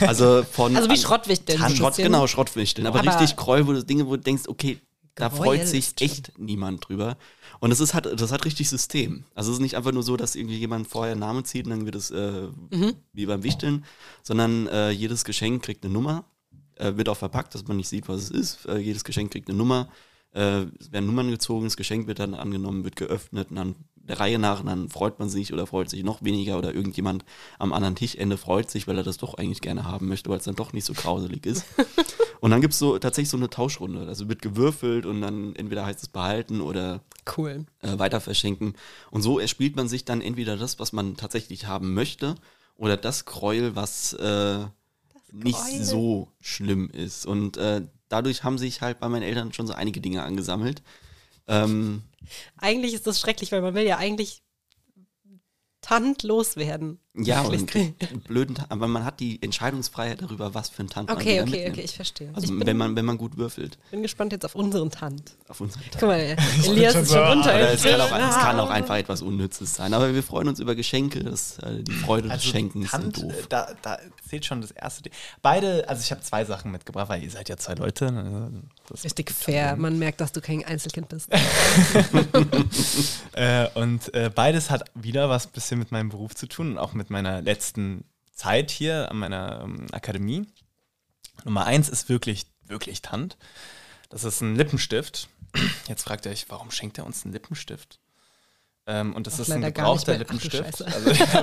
[0.00, 1.62] Also von Also wie Schrottwichteln.
[1.62, 2.86] ein Schrott, genau, Schrottwichteln.
[2.86, 4.78] Aber, Aber- richtig Gräuel, wo du Dinge, wo du denkst, okay,
[5.14, 7.18] da freut sich echt niemand drüber.
[7.60, 9.24] Und das ist hat, das hat richtig System.
[9.34, 11.70] Also es ist nicht einfach nur so, dass irgendwie jemand vorher einen Namen zieht und
[11.70, 12.94] dann wird es äh, Mhm.
[13.12, 13.84] wie beim Wichteln,
[14.22, 16.24] sondern äh, jedes Geschenk kriegt eine Nummer,
[16.76, 18.66] äh, wird auch verpackt, dass man nicht sieht, was es ist.
[18.66, 19.88] Äh, jedes Geschenk kriegt eine Nummer.
[20.32, 24.18] Äh, es werden Nummern gezogen, das Geschenk wird dann angenommen, wird geöffnet und dann der
[24.18, 27.24] Reihe nach und dann freut man sich oder freut sich noch weniger oder irgendjemand
[27.58, 30.44] am anderen Tischende freut sich, weil er das doch eigentlich gerne haben möchte, weil es
[30.44, 31.64] dann doch nicht so grauselig ist.
[32.40, 34.06] und dann gibt's so tatsächlich so eine Tauschrunde.
[34.08, 37.00] Also wird gewürfelt und dann entweder heißt es behalten oder
[37.36, 37.66] Cool.
[37.80, 38.74] äh, weiter verschenken.
[39.10, 42.34] Und so erspielt man sich dann entweder das, was man tatsächlich haben möchte,
[42.76, 44.64] oder das Gräuel, was äh,
[45.30, 47.26] nicht so schlimm ist.
[47.26, 47.82] Und äh,
[48.12, 50.82] dadurch haben sich halt bei meinen Eltern schon so einige Dinge angesammelt.
[51.48, 52.02] Ähm,
[52.58, 54.42] Eigentlich ist das schrecklich, weil man will ja eigentlich
[55.80, 57.00] Tant loswerden.
[57.14, 57.70] Ja, und
[58.24, 61.50] blöden, aber man hat die Entscheidungsfreiheit darüber, was für ein Tant man Okay, wieder okay,
[61.50, 61.76] mitnimmt.
[61.76, 62.30] okay, ich verstehe.
[62.32, 65.32] Also ich bin, wenn man wenn man gut würfelt bin gespannt jetzt auf unseren Tant.
[65.48, 65.96] auf unseren Tant.
[66.00, 67.54] Guck mal, Elias ist schon runter.
[67.54, 69.92] Es kann, auch, es kann auch einfach etwas Unnützes sein.
[69.92, 71.22] Aber wir freuen uns über Geschenke.
[71.22, 73.46] Das, äh, die Freude des Schenkens Tant, sind äh, doof.
[73.48, 73.98] Da, da
[74.28, 75.02] zählt schon das erste.
[75.02, 75.12] Ding.
[75.42, 78.10] Beide, also ich habe zwei Sachen mitgebracht, weil ihr seid ja zwei Leute.
[78.10, 78.50] ne?
[78.88, 79.76] Das, Richtig fair.
[79.76, 81.28] Man merkt, dass du kein Einzelkind bist.
[83.32, 86.94] äh, und äh, beides hat wieder was bisschen mit meinem Beruf zu tun und auch
[86.94, 90.46] mit meiner letzten Zeit hier an meiner ähm, Akademie.
[91.44, 93.36] Nummer eins ist wirklich, wirklich Tant.
[94.10, 95.28] Das ist ein Lippenstift.
[95.88, 97.98] Jetzt fragt ihr euch, warum schenkt er uns einen Lippenstift?
[98.86, 100.14] Ähm, und das Ach, ist ein gebrauchter.
[100.14, 100.78] Ach Lippenstift.
[100.78, 100.86] Scheiße.
[100.86, 101.34] Also, den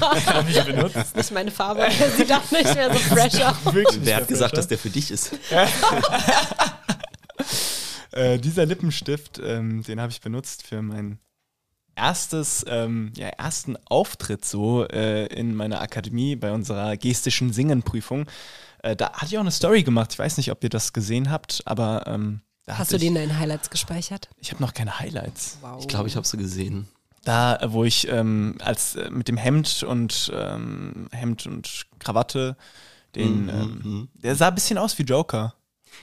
[0.00, 0.96] habe ich, benutzt.
[0.96, 1.86] Das ist nicht meine Farbe.
[2.16, 3.74] Sieht auch nicht mehr so fresh aus.
[3.74, 5.32] Wirklich Wer hat gesagt, dass der für dich ist?
[8.10, 11.18] Äh, dieser Lippenstift, ähm, den habe ich benutzt für mein
[11.98, 18.26] erstes, ähm, ja, ersten Auftritt so äh, in meiner Akademie bei unserer gestischen Singenprüfung.
[18.82, 20.12] Äh, da hatte ich auch eine Story gemacht.
[20.12, 23.08] Ich weiß nicht, ob ihr das gesehen habt, aber ähm, da Hast du ich, die
[23.08, 24.28] in deinen Highlights gespeichert?
[24.38, 25.58] ich habe noch keine Highlights.
[25.60, 25.78] Wow.
[25.80, 26.86] Ich glaube, ich habe sie gesehen.
[27.24, 32.56] Da, äh, wo ich ähm, als äh, mit dem Hemd und ähm, Hemd und Krawatte,
[33.14, 34.08] den, Mhm, ähm, mhm.
[34.14, 35.54] der sah ein bisschen aus wie Joker.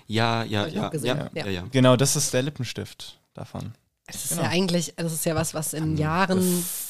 [0.07, 1.29] Ja, ja, ja, ja.
[1.33, 1.63] ja, ja.
[1.71, 3.73] Genau, das ist der Lippenstift davon.
[4.07, 4.43] Das ist Genau.
[4.43, 6.37] ja eigentlich, das ist ja was, was in Jahren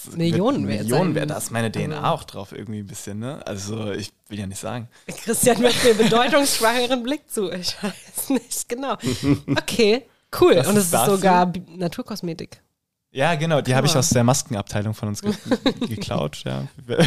[0.05, 1.29] Das Millionen wird wert Millionen wert.
[1.29, 3.41] Da ist meine DNA Also- auch drauf irgendwie ein bisschen, ne?
[3.47, 4.89] Also ich will ja nicht sagen.
[5.23, 7.49] Christian wirft mir bedeutungsschwangeren Blick zu.
[7.51, 8.97] Ich weiß nicht genau.
[9.57, 10.05] Okay,
[10.41, 10.57] cool.
[10.57, 12.61] Was Und es ist ist das sogar Naturkosmetik.
[13.15, 15.33] Ja, genau, die habe ich aus der Maskenabteilung von uns ge
[15.87, 16.67] geklaut, ja.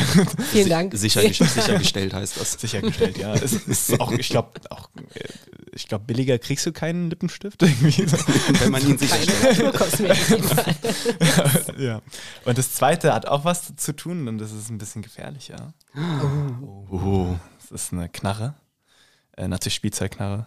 [0.51, 0.97] Vielen Dank.
[0.97, 2.53] Sicher, sichergestellt heißt das.
[2.53, 3.35] Sichergestellt, ja.
[3.35, 5.29] Es ist auch, ich glaube, auch, äh,
[5.73, 8.07] ich glaube, billiger kriegst du keinen Lippenstift irgendwie.
[8.59, 9.77] Wenn man ihn sicherstellt.
[9.77, 10.17] Keine
[11.77, 12.01] ja.
[12.47, 15.75] Und das zweite hat auch was zu tun und das ist ein bisschen gefährlicher.
[16.91, 17.37] Oh.
[17.61, 18.55] Das ist eine Knarre.
[19.37, 20.47] Äh, natürlich Spielzeugknarre.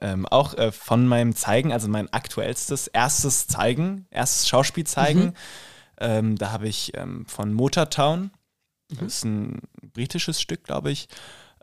[0.00, 5.34] Ähm, auch äh, von meinem Zeigen, also mein aktuellstes, erstes Zeigen, erstes Schauspielzeigen.
[5.98, 8.30] Ähm, da habe ich ähm, von Motortown,
[8.88, 9.60] das ist ein
[9.92, 11.08] britisches Stück, glaube ich,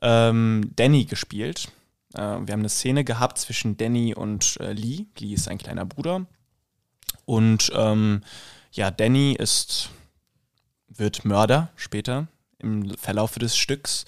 [0.01, 1.71] ähm, Danny gespielt.
[2.13, 5.05] Äh, wir haben eine Szene gehabt zwischen Danny und äh, Lee.
[5.19, 6.25] Lee ist ein kleiner Bruder.
[7.25, 8.21] Und ähm,
[8.71, 9.89] ja, Danny ist,
[10.87, 12.27] wird Mörder später
[12.59, 14.05] im Verlaufe des Stücks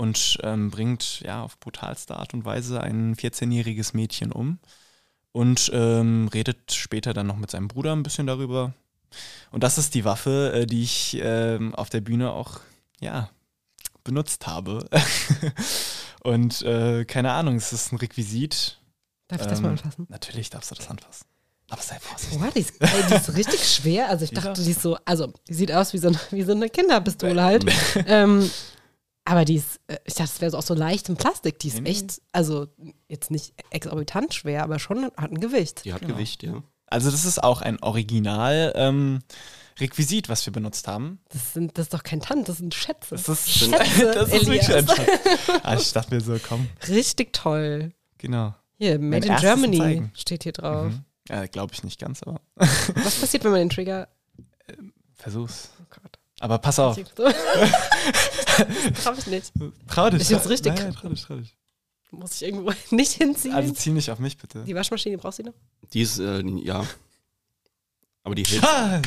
[0.00, 4.58] und ähm, bringt ja auf brutalste Art und Weise ein 14-jähriges Mädchen um
[5.32, 8.72] und ähm, redet später dann noch mit seinem Bruder ein bisschen darüber.
[9.50, 12.60] Und das ist die Waffe, äh, die ich ähm, auf der Bühne auch
[13.00, 13.28] ja
[14.02, 14.88] benutzt habe.
[16.22, 18.78] und äh, keine Ahnung, es ist ein Requisit.
[19.28, 20.06] Darf ich das Ähm, mal anfassen?
[20.08, 21.26] Natürlich darfst du das anfassen.
[21.68, 22.38] Aber sei vorsichtig.
[22.40, 24.08] Boah, die ist, ey, die ist richtig schwer.
[24.08, 26.52] Also ich dachte, die ist so, also die sieht aus wie so, eine- wie so
[26.52, 27.64] eine Kinderpistole halt.
[28.06, 28.50] ähm,
[29.24, 31.58] aber die ist, äh, ich dachte, es wäre so auch so leicht im Plastik.
[31.60, 31.90] Die ist nee.
[31.90, 32.66] echt, also
[33.08, 35.84] jetzt nicht exorbitant schwer, aber schon hat ein Gewicht.
[35.84, 36.14] Die hat Genau.
[36.14, 36.62] Gewicht, ja.
[36.86, 39.20] Also das ist auch ein Original ähm,
[39.78, 41.20] Requisit, was wir benutzt haben.
[41.28, 43.14] Das, sind, das ist doch kein Tand, das sind Schätze.
[43.14, 43.70] Das ist, Schätze,
[44.12, 44.88] das ist wirklich Elias.
[44.88, 45.20] ein Schatz.
[45.62, 47.92] Ah, ich dachte mir so, komm, Richtig toll.
[48.18, 48.54] genau.
[48.78, 50.12] Hier, Made in erstes Germany Zeigen.
[50.16, 50.86] steht hier drauf.
[50.92, 51.04] Mhm.
[51.28, 54.08] Ja, Glaube ich nicht ganz, aber Was passiert, wenn man den Trigger.
[55.14, 55.70] versuch's.
[56.40, 56.96] Aber pass auf.
[56.96, 57.04] das
[59.04, 59.52] trau ich nicht.
[59.88, 60.22] Trau dich.
[60.22, 61.54] Ich find's richtig Nein, trau dich, trau dich.
[62.10, 63.54] Muss ich irgendwo nicht hinziehen?
[63.54, 64.64] Also zieh nicht auf mich, bitte.
[64.64, 65.52] die Waschmaschine brauchst du noch?
[65.92, 66.84] Die ist, äh, ja.
[68.24, 68.66] Aber die hilft.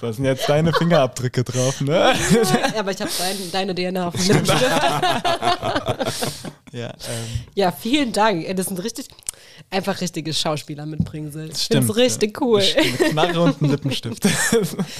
[0.00, 2.12] da sind jetzt deine Fingerabdrücke drauf, ne?
[2.74, 4.62] Ja, aber ich habe dein, deine DNA auf dem Lippenstift.
[6.72, 6.94] ja, ähm,
[7.54, 8.44] Ja, vielen Dank.
[8.46, 9.08] Ey, Das sind richtig,
[9.70, 11.50] einfach richtige Schauspieler mitbringen soll.
[11.50, 11.84] Ich stimmt.
[11.84, 12.62] find's richtig cool.
[12.62, 14.24] Eine Knarre und ein Lippenstift.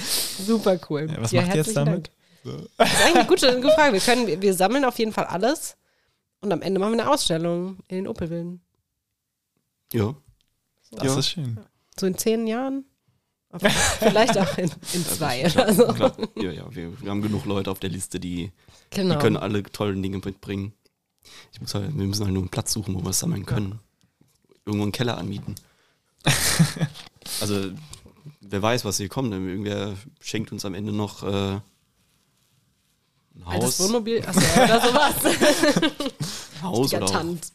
[0.45, 1.07] Super cool.
[1.09, 2.11] Ja, was macht ihr jetzt damit?
[2.43, 2.67] Dank.
[2.77, 3.93] Das ist eigentlich eine gute, gute Frage.
[3.93, 5.77] Wir, können, wir, sammeln auf jeden Fall alles
[6.41, 8.61] und am Ende machen wir eine Ausstellung in den Opelvillen.
[9.93, 10.15] Ja.
[10.91, 11.19] Das Ja.
[11.19, 11.59] ist schön.
[11.99, 12.85] So in zehn Jahren.
[13.99, 15.87] Vielleicht auch in, in zwei oder so.
[15.87, 16.15] Klar.
[16.35, 18.51] Ja, ja, wir, wir haben genug Leute auf der Liste, die,
[18.89, 19.15] Genau.
[19.15, 20.73] die können alle tollen Dinge mitbringen.
[21.53, 23.79] Ich muss halt, wir müssen halt nur einen Platz suchen, wo wir es sammeln können.
[24.65, 25.55] Irgendwo einen Keller anmieten.
[27.39, 27.71] also,
[28.41, 29.31] wer weiß, was hier kommt.
[29.31, 31.59] denn Irgendwer schenkt uns am Ende noch äh,
[33.35, 35.15] ein Altes Haus, Wohnmobil achso, oder sowas.
[36.61, 37.51] Haus oder Tant.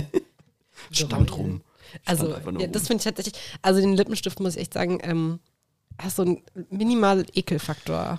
[0.90, 1.62] stand rum.
[2.04, 5.40] Also, ja, das finde ich tatsächlich, also den Lippenstift muss ich echt sagen, ähm,
[5.98, 8.18] hast so einen minimalen Ekelfaktor.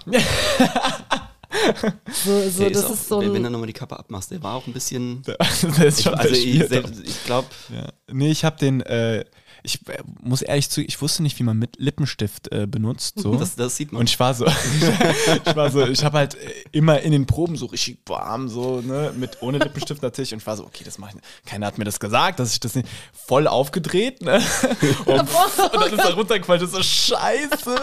[2.26, 4.56] So, so, Der das auch, ist so wenn, du nochmal die Kappe abmachst, der war
[4.56, 5.22] auch ein bisschen.
[5.40, 6.70] das ist Ich, schon also ich, verspielt.
[6.70, 7.88] selbst- ich glaube, Ja.
[8.12, 9.24] Nee, ich habe den, äh,
[9.68, 13.20] ich äh, muss ehrlich zu, ich wusste nicht, wie man mit Lippenstift äh, benutzt.
[13.20, 13.36] So.
[13.40, 14.00] das, das sieht man.
[14.00, 14.46] und ich war so,
[15.46, 16.40] ich war so, ich habe halt äh,
[16.72, 20.32] immer in den Proben so richtig warm, so, ne, mit ohne Lippenstift natürlich.
[20.34, 21.28] Und ich war so, okay, das mache ich nicht.
[21.46, 24.42] Keiner hat mir das gesagt, dass ich das nicht voll aufgedreht, ne?
[25.06, 25.30] Und, und
[25.74, 26.84] dann ist er runtergefallen, das ist so
[27.16, 27.76] scheiße.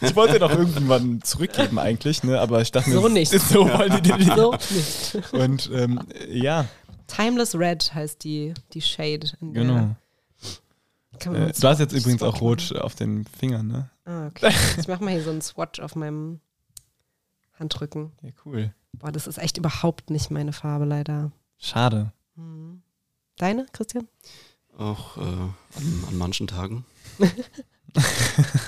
[0.00, 2.38] Ich wollte den auch irgendwann zurückgeben eigentlich, ne?
[2.40, 3.32] Aber ich dachte mir, So nicht.
[3.32, 4.34] So wollen die nicht.
[4.36, 5.32] so nicht.
[5.32, 6.00] Und ähm,
[6.30, 6.66] ja,
[7.06, 9.28] Timeless Red heißt die, die Shade.
[9.40, 9.96] in der- genau.
[11.26, 12.46] Äh, du hast jetzt Swatch übrigens auch machen.
[12.46, 13.90] rot auf den Fingern, ne?
[14.04, 14.52] Ah, okay.
[14.78, 16.40] Ich mache mal hier so einen Swatch auf meinem
[17.58, 18.12] Handrücken.
[18.22, 18.74] Ja, cool.
[18.92, 21.32] Boah, das ist echt überhaupt nicht meine Farbe, leider.
[21.58, 22.12] Schade.
[22.36, 22.82] Hm.
[23.36, 24.08] Deine, Christian?
[24.78, 26.84] auch äh, an, an manchen Tagen.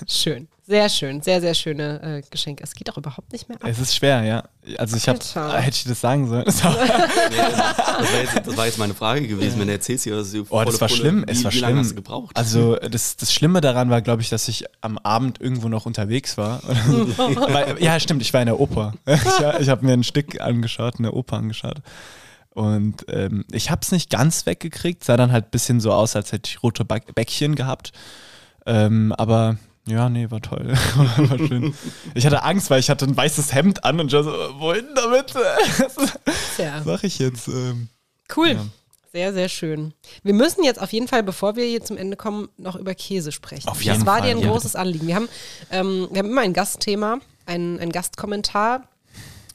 [0.07, 0.49] Schön.
[0.67, 1.21] Sehr schön.
[1.21, 2.63] Sehr, sehr schöne äh, Geschenke.
[2.63, 3.69] Es geht auch überhaupt nicht mehr ab.
[3.69, 4.45] Es ist schwer, ja.
[4.79, 5.61] Also ich habe, Alter.
[5.61, 6.45] hätte ich das sagen sollen.
[6.45, 9.73] Das war, Nee, das, das, war jetzt, das war jetzt meine Frage gewesen, wenn du
[9.73, 11.25] erzählst hier, dass du Oh, das war schlimm.
[11.27, 11.79] Wie, Es war wie lange schlimm.
[11.81, 12.37] hast du gebraucht?
[12.37, 16.39] also das, das Schlimme daran war, glaube ich, dass ich am Abend irgendwo noch unterwegs
[16.39, 16.63] war.
[16.65, 18.95] Weil, ja, stimmt, ich war in der Oper.
[19.07, 21.79] Ich, ich habe mir ein Stück angeschaut, eine Oper angeschaut.
[22.55, 26.15] Und ähm, ich habe es nicht ganz weggekriegt, sah dann halt ein bisschen so aus,
[26.15, 27.93] als hätte ich rote Bäckchen gehabt.
[28.67, 29.57] Ähm, aber
[29.87, 30.69] ja, nee, war toll.
[30.97, 31.75] war schön.
[32.15, 34.87] Ich hatte Angst, weil ich hatte ein weißes Hemd an und ich war so, wohin
[34.95, 35.35] damit?
[36.59, 36.83] Ja.
[36.85, 37.49] Mache ich jetzt?
[37.49, 37.89] Ähm,
[38.35, 38.51] Cool.
[38.53, 38.67] Ja.
[39.13, 39.93] Sehr, sehr schön.
[40.23, 43.33] Wir müssen jetzt auf jeden Fall, bevor wir hier zum Ende kommen, noch über Käse
[43.33, 43.69] sprechen.
[43.69, 44.51] Auf das jeden war Fall, dir ein ja.
[44.51, 45.09] großes Anliegen.
[45.09, 45.29] Wir haben,
[45.73, 48.87] ähm, wir haben immer ein Gastthema, ein, ein Gastkommentar,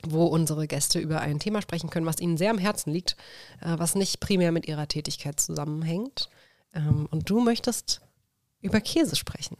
[0.03, 3.15] wo unsere Gäste über ein Thema sprechen können, was ihnen sehr am Herzen liegt,
[3.61, 6.29] äh, was nicht primär mit ihrer Tätigkeit zusammenhängt.
[6.73, 8.01] Ähm, und du möchtest
[8.65, 9.57] über Käse sprechen.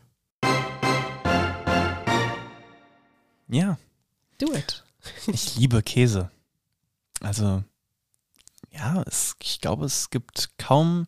[3.48, 3.78] Ja,
[4.40, 4.84] Do it.
[5.28, 6.30] ich liebe Käse.
[7.22, 7.64] Also,
[8.72, 11.06] ja, es, ich glaube, es gibt kaum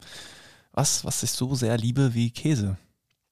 [0.72, 2.78] was, was ich so sehr liebe wie Käse.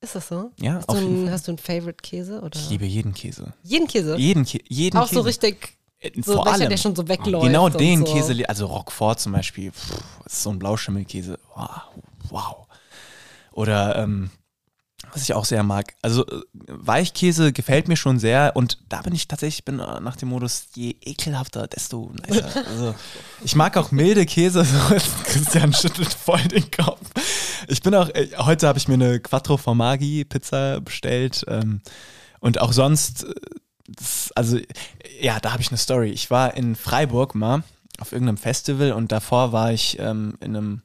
[0.02, 0.52] Ist das so?
[0.60, 1.32] Ja, Hast auf du, Fall.
[1.32, 2.42] hast du einen Favorite Käse?
[2.42, 2.60] Oder?
[2.60, 3.54] Ich liebe jeden Käse.
[3.64, 4.18] jeden Käse.
[4.18, 5.16] Jeden, Kä jeden Auch Käse.
[5.16, 6.70] so richtig, Äh, so Vor welcher, allem.
[6.70, 7.46] der schon so wegläuft.
[7.46, 8.14] Genau den so.
[8.14, 11.40] Käse, also Roquefort zum Beispiel, pff, ist so ein Blauschimmelkäse.
[11.56, 11.70] Wow.
[12.30, 12.68] wow.
[13.54, 14.30] Oder ähm,
[15.11, 19.13] was ich auch sehr mag, also äh, Weichkäse gefällt mir schon sehr und da bin
[19.13, 22.49] ich tatsächlich, bin äh, nach dem Modus, je ekelhafter, desto nicer.
[22.67, 22.95] Also
[23.43, 24.65] ich mag auch milde Käse,
[25.26, 27.01] Christian schüttelt voll den Kopf.
[27.67, 31.81] Ich bin auch, äh, heute habe ich mir eine Quattro Formaggi Pizza bestellt ähm,
[32.39, 33.26] und auch sonst,
[33.88, 34.57] das, also
[35.19, 36.09] ja, da habe ich eine Story.
[36.09, 37.63] Ich war in Freiburg mal
[37.99, 40.81] auf irgendeinem Festival und davor war ich ähm, in einem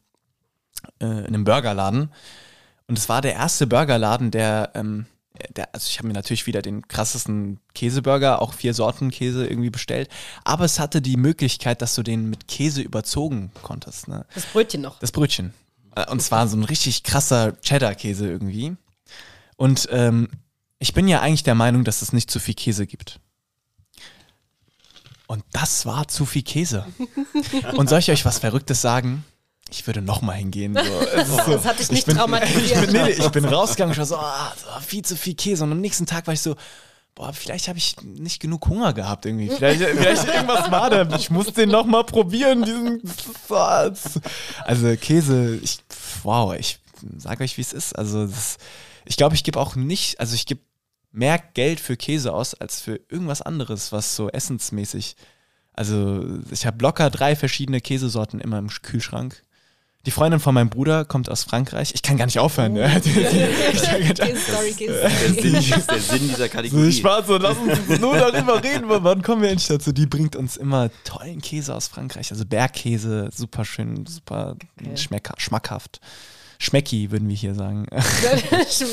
[1.00, 2.10] äh, in einem Burgerladen
[2.90, 5.06] und es war der erste Burgerladen, der, ähm,
[5.54, 9.70] der also ich habe mir natürlich wieder den krassesten Käseburger, auch vier Sorten Käse irgendwie
[9.70, 10.10] bestellt,
[10.42, 14.08] aber es hatte die Möglichkeit, dass du den mit Käse überzogen konntest.
[14.08, 14.26] Ne?
[14.34, 14.98] Das Brötchen noch.
[14.98, 15.54] Das Brötchen.
[15.94, 18.76] Äh, Und zwar so ein richtig krasser Cheddar-Käse irgendwie.
[19.56, 20.28] Und ähm,
[20.80, 23.20] ich bin ja eigentlich der Meinung, dass es nicht zu viel Käse gibt.
[25.28, 26.86] Und das war zu viel Käse.
[27.76, 29.24] Und soll ich euch was Verrücktes sagen?
[29.70, 30.74] Ich würde noch mal hingehen.
[30.74, 30.82] So.
[31.44, 32.84] So- Das hat dich ich nicht bin, traumatisiert.
[32.84, 35.64] Ich bin, nee, ich bin rausgegangen und war so, ah, so, viel zu viel Käse.
[35.64, 36.56] Und am nächsten Tag war ich so,
[37.14, 39.48] boah, vielleicht habe ich nicht genug Hunger gehabt irgendwie.
[39.48, 41.16] Vielleicht, vielleicht irgendwas war da.
[41.16, 43.02] Ich muss den noch mal probieren, diesen.
[44.64, 45.78] Also Käse, ich,
[46.22, 46.78] wow, ich
[47.18, 47.96] sage euch, wie es ist.
[47.98, 48.56] Also das,
[49.04, 50.60] ich glaube, ich gebe auch nicht, also ich gebe
[51.12, 55.16] mehr Geld für Käse aus als für irgendwas anderes, was so essensmäßig.
[55.72, 59.42] Also ich habe locker drei verschiedene Käsesorten immer im Kühlschrank.
[60.06, 61.92] Die Freundin von meinem Bruder kommt aus Frankreich.
[61.94, 62.72] Ich kann gar nicht aufhören.
[62.72, 63.00] Ne?
[63.04, 65.42] Die, die, ich kann gar nicht- Käse-Story, Der Käse-Story.
[65.42, 66.92] Sinn, das ist der Sinn dieser so, Kategorie.
[66.92, 68.84] Spaß, so, lass uns nur darüber reden.
[68.86, 69.92] Wann kommen wir endlich dazu?
[69.92, 72.30] Die bringt uns immer tollen Käse aus Frankreich.
[72.30, 74.56] Also Bergkäse, super schön, super
[74.96, 76.00] schmecker, schmackhaft.
[76.58, 77.86] Schmecki, würden wir hier sagen.
[78.68, 78.86] so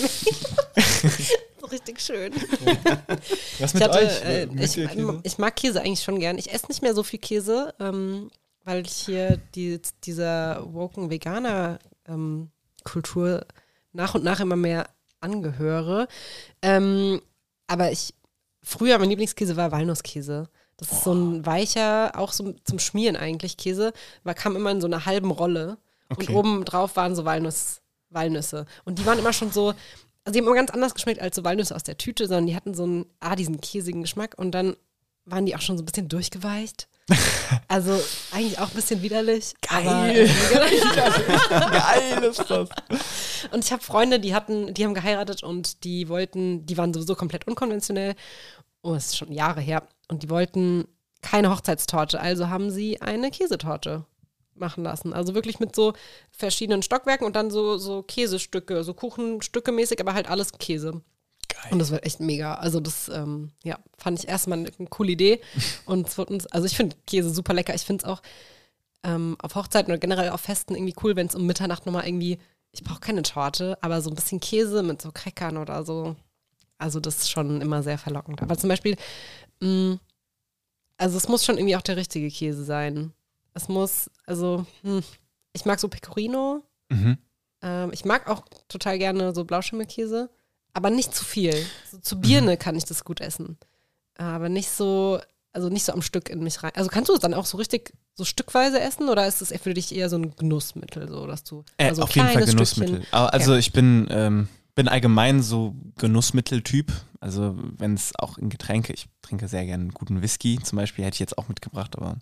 [1.72, 2.34] richtig schön.
[3.60, 4.24] Was Ich, mit hatte, euch?
[4.24, 4.78] äh, ich,
[5.24, 6.38] ich mag Käse eigentlich schon gern.
[6.38, 8.30] Ich esse nicht mehr so viel Käse, ähm,
[8.68, 12.52] weil ich hier die, dieser woken Veganer ähm,
[12.84, 13.46] Kultur
[13.94, 14.90] nach und nach immer mehr
[15.22, 16.10] angehöre.
[16.62, 17.22] Ähm,
[17.68, 18.14] aber ich,
[18.62, 20.50] früher mein Lieblingskäse war Walnusskäse.
[20.76, 23.94] Das ist so ein weicher, auch so zum Schmieren eigentlich Käse,
[24.26, 25.78] war, kam immer in so einer halben Rolle.
[26.10, 26.36] Und Okay.
[26.36, 27.80] oben drauf waren so Walnuss,
[28.10, 28.66] Walnüsse.
[28.84, 29.68] Und die waren immer schon so,
[30.26, 32.56] also die haben immer ganz anders geschmeckt als so Walnüsse aus der Tüte, sondern die
[32.56, 34.76] hatten so einen, ah, diesen käsigen Geschmack und dann
[35.28, 36.88] waren die auch schon so ein bisschen durchgeweicht.
[37.70, 37.98] Also
[38.34, 39.54] eigentlich auch ein bisschen widerlich.
[39.62, 40.30] Geil.
[41.50, 42.70] Aber, Geil ist das.
[43.52, 47.16] und ich habe Freunde, die hatten, die haben geheiratet und die wollten, die waren sowieso
[47.16, 48.16] komplett unkonventionell.
[48.82, 49.88] Oh, das ist schon Jahre her.
[50.10, 50.88] Und die wollten
[51.22, 54.06] keine Hochzeitstorte, also haben sie eine Käsetorte
[54.56, 55.14] machen lassen.
[55.14, 55.94] Also wirklich mit so
[56.32, 61.02] verschiedenen Stockwerken und dann so, so Käsestücke, so Kuchenstücke mäßig, aber halt alles Käse.
[61.64, 61.74] Geil.
[61.74, 62.56] Und das war echt mega.
[62.56, 65.42] Also das, ähm, ja, fand ich erstmal eine, eine coole Idee.
[65.86, 67.74] Und es wird uns, also ich finde Käse super lecker.
[67.76, 68.22] Ich finde es auch
[69.04, 72.40] ähm, auf Hochzeiten oder generell auf Festen irgendwie cool, wenn es um Mitternacht nochmal irgendwie,
[72.72, 76.16] ich brauche keine Torte, aber so ein bisschen Käse mit so Crackern oder so.
[76.78, 78.42] Also das ist schon immer sehr verlockend.
[78.42, 78.96] Aber zum Beispiel,
[79.62, 79.98] mh,
[80.98, 83.14] also es muss schon irgendwie auch der richtige Käse sein.
[83.54, 85.04] Es muss, also, hm,
[85.54, 86.64] ich mag so Pecorino.
[86.90, 87.18] Mhm.
[87.62, 90.30] Ähm, ich mag auch total gerne so Blauschimmelkäse,
[90.78, 91.54] aber nicht zu viel.
[91.92, 93.58] So zu Birne kann ich das gut essen.
[94.18, 95.20] Aber nicht so,
[95.54, 96.72] also nicht so am Stück in mich rein.
[96.76, 99.74] Also kannst du es dann auch so richtig so stückweise essen oder ist es für
[99.74, 103.00] dich eher so ein Genussmittel, so dass du Äh, also auf jeden Fall Genussmittel.
[103.02, 106.92] Stückchen- Aber Also ich bin, ähm, bin allgemein so Genussmitteltyp.
[107.20, 111.04] Also wenn es auch in Getränke, ich trinke sehr gerne einen guten Whisky, zum Beispiel
[111.06, 112.18] hätte ich jetzt auch mitgebracht, aber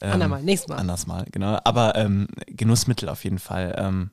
[0.00, 0.76] ähm, Andermal, nächstes Mal.
[0.76, 1.58] Anders mal, genau.
[1.64, 3.74] Aber ähm, Genussmittel auf jeden Fall.
[3.78, 4.10] Ähm,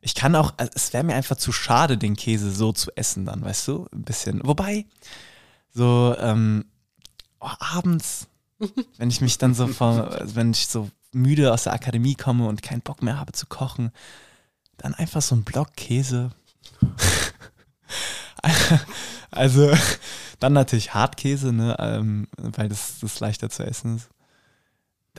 [0.00, 3.24] ich kann auch, also es wäre mir einfach zu schade, den Käse so zu essen
[3.24, 3.86] dann, weißt du?
[3.92, 4.40] Ein bisschen.
[4.44, 4.86] Wobei,
[5.74, 6.64] so ähm,
[7.40, 8.28] oh, abends,
[8.98, 12.46] wenn ich mich dann so vom, also wenn ich so müde aus der Akademie komme
[12.46, 13.92] und keinen Bock mehr habe zu kochen,
[14.76, 16.30] dann einfach so ein Block Käse.
[19.30, 19.72] also
[20.38, 24.08] dann natürlich Hartkäse, ne, ähm, weil das, das leichter zu essen ist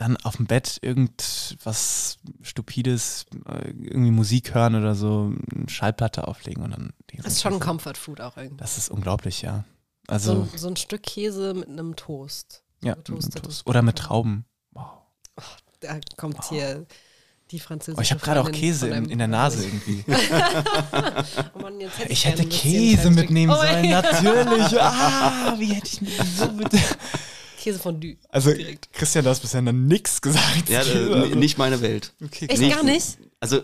[0.00, 6.62] dann auf dem Bett irgendwas Stupides, äh, irgendwie Musik hören oder so, eine Schallplatte auflegen
[6.64, 6.92] und dann.
[7.18, 8.56] Das ist schon ganze- Comfort Food auch irgendwie.
[8.56, 9.64] Das ist unglaublich, ja.
[10.08, 12.62] So, Also, ein, so ein Stück Käse mit einem Toast.
[12.82, 13.66] ja, getoastetes mit Toast.
[13.66, 14.46] oder mit Trauben.
[14.72, 14.86] Wow.
[15.80, 16.86] Da kommt hier
[17.50, 17.98] Die französische.
[17.98, 20.04] Oh, ich habe gerade auch Käse in, in der Nase irgendwie.
[21.54, 24.72] Oh Mann, hätte Ich gerne hätte ein Käse mitnehmen Oh, sollen, natürlich.
[24.80, 26.00] Ah, wie hätte ich
[26.38, 26.78] so bitte.
[27.60, 28.16] Käsefondue.
[28.30, 28.92] Also, Direkt.
[28.92, 30.68] Christian, du hast bisher noch nichts gesagt.
[30.68, 32.12] Ja, Käse, äh, also- nicht meine Welt.
[32.24, 33.18] Okay, Echt Nee, gar nicht?
[33.38, 33.60] Also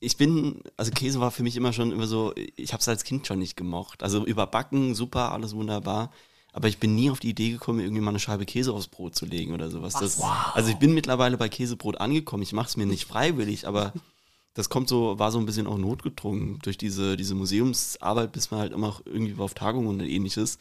[0.00, 3.02] ich bin, also Käse war für mich immer schon immer so, ich habe es als
[3.04, 4.02] Kind schon nicht gemocht.
[4.02, 6.12] Also überbacken, super, alles wunderbar.
[6.52, 9.14] Aber ich bin nie auf die Idee gekommen, irgendwie mal eine Scheibe Käse aufs Brot
[9.14, 9.94] zu legen oder sowas.
[9.94, 10.20] Das,
[10.54, 12.42] Also ich bin mittlerweile bei Käsebrot angekommen.
[12.42, 13.92] Ich mache es mir nicht freiwillig, aber
[14.54, 18.60] das kommt so, war so ein bisschen auch notgedrungen durch diese, diese Museumsarbeit, bis man
[18.60, 20.58] halt immer auch irgendwie auf Tagungen und ähnliches.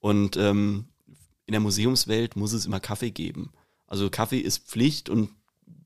[0.00, 0.86] Und ähm,
[1.48, 3.50] in der Museumswelt muss es immer Kaffee geben.
[3.86, 5.30] Also Kaffee ist Pflicht und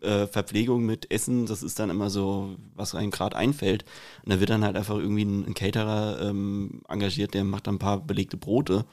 [0.01, 3.84] äh, Verpflegung mit Essen, das ist dann immer so, was einem gerade einfällt.
[4.24, 7.76] Und da wird dann halt einfach irgendwie ein, ein Caterer ähm, engagiert, der macht dann
[7.76, 8.84] ein paar belegte Brote.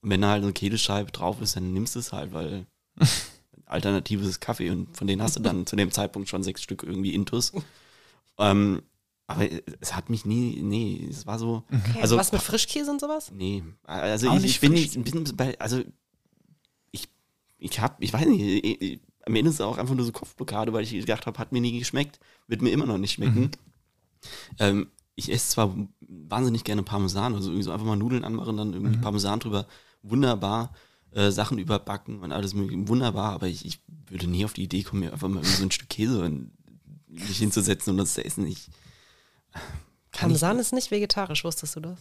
[0.00, 2.66] Und wenn da halt eine Käsescheibe drauf ist, dann nimmst du es halt, weil
[3.66, 6.84] Alternative ist Kaffee und von denen hast du dann zu dem Zeitpunkt schon sechs Stück
[6.84, 7.52] irgendwie Intus.
[8.38, 8.80] Ähm,
[9.26, 9.46] aber
[9.80, 13.30] es hat mich nie, nee, es war so, Okay, also was mit Frischkäse und sowas?
[13.30, 15.82] Nee, also Auch ich, ich bin bin bei, also
[17.58, 20.04] ich, ich hab, ich weiß nicht, ich, ich, am Ende ist es auch einfach nur
[20.04, 23.12] so Kopfblockade, weil ich gedacht habe, hat mir nie geschmeckt, wird mir immer noch nicht
[23.12, 23.50] schmecken.
[24.58, 28.72] Ähm, ich esse zwar wahnsinnig gerne Parmesan, also irgendwie so einfach mal Nudeln anmachen, dann
[28.72, 29.66] irgendwie Parmesan drüber,
[30.02, 30.72] wunderbar,
[31.10, 34.82] äh, Sachen überbacken und alles mögliche, wunderbar, aber ich, ich würde nie auf die Idee
[34.82, 36.52] kommen, mir einfach mal irgendwie so ein Stück Käse in,
[37.08, 38.46] mich hinzusetzen und das zu essen.
[38.46, 39.60] Ich, ich,
[40.12, 41.98] Parmesan ist nicht vegetarisch, wusstest du das?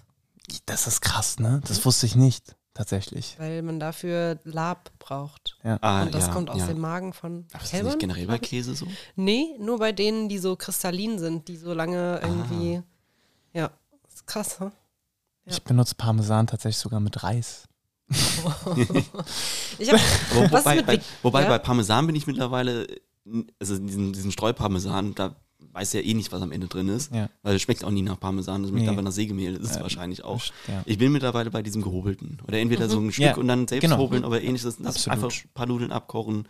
[0.65, 1.61] Das ist krass, ne?
[1.67, 3.35] Das wusste ich nicht, tatsächlich.
[3.39, 5.57] Weil man dafür Lab braucht.
[5.63, 5.77] Ja.
[5.81, 6.67] ah, und das ja, kommt aus ja.
[6.67, 8.87] dem Magen von Aber ist das nicht generell bei Käse so?
[9.15, 12.27] Nee, nur bei denen, die so kristallin sind, die so lange Ah.
[12.27, 12.81] irgendwie.
[13.53, 13.71] Ja,
[14.03, 14.71] das ist krass, hm?
[15.45, 15.53] Ja.
[15.53, 17.67] Ich benutze Parmesan tatsächlich sogar mit Reis.
[19.79, 19.99] Ich hab,
[20.33, 21.49] wobei, ist mit bei, wobei ja?
[21.49, 22.87] bei Parmesan bin ich mittlerweile,
[23.59, 25.35] also diesen, diesen Streuparmesan, da
[25.77, 27.13] weiß ja eh nicht, was am Ende drin ist.
[27.13, 27.29] Ja.
[27.43, 28.89] Weil es schmeckt auch nie nach Parmesan, es schmeckt Nee.
[28.89, 30.41] einfach nach Sägemehl, das ist es Ja, wahrscheinlich auch.
[30.67, 30.83] Ja.
[30.85, 32.39] Ich bin mittlerweile bei diesem gehobelten.
[32.47, 33.97] Oder entweder so ein Stück Ja, und dann selbst genau.
[33.97, 34.77] hobeln, aber ähnliches.
[34.77, 35.13] Das Absolut.
[35.23, 36.47] einfach ein paar Nudeln abkochen,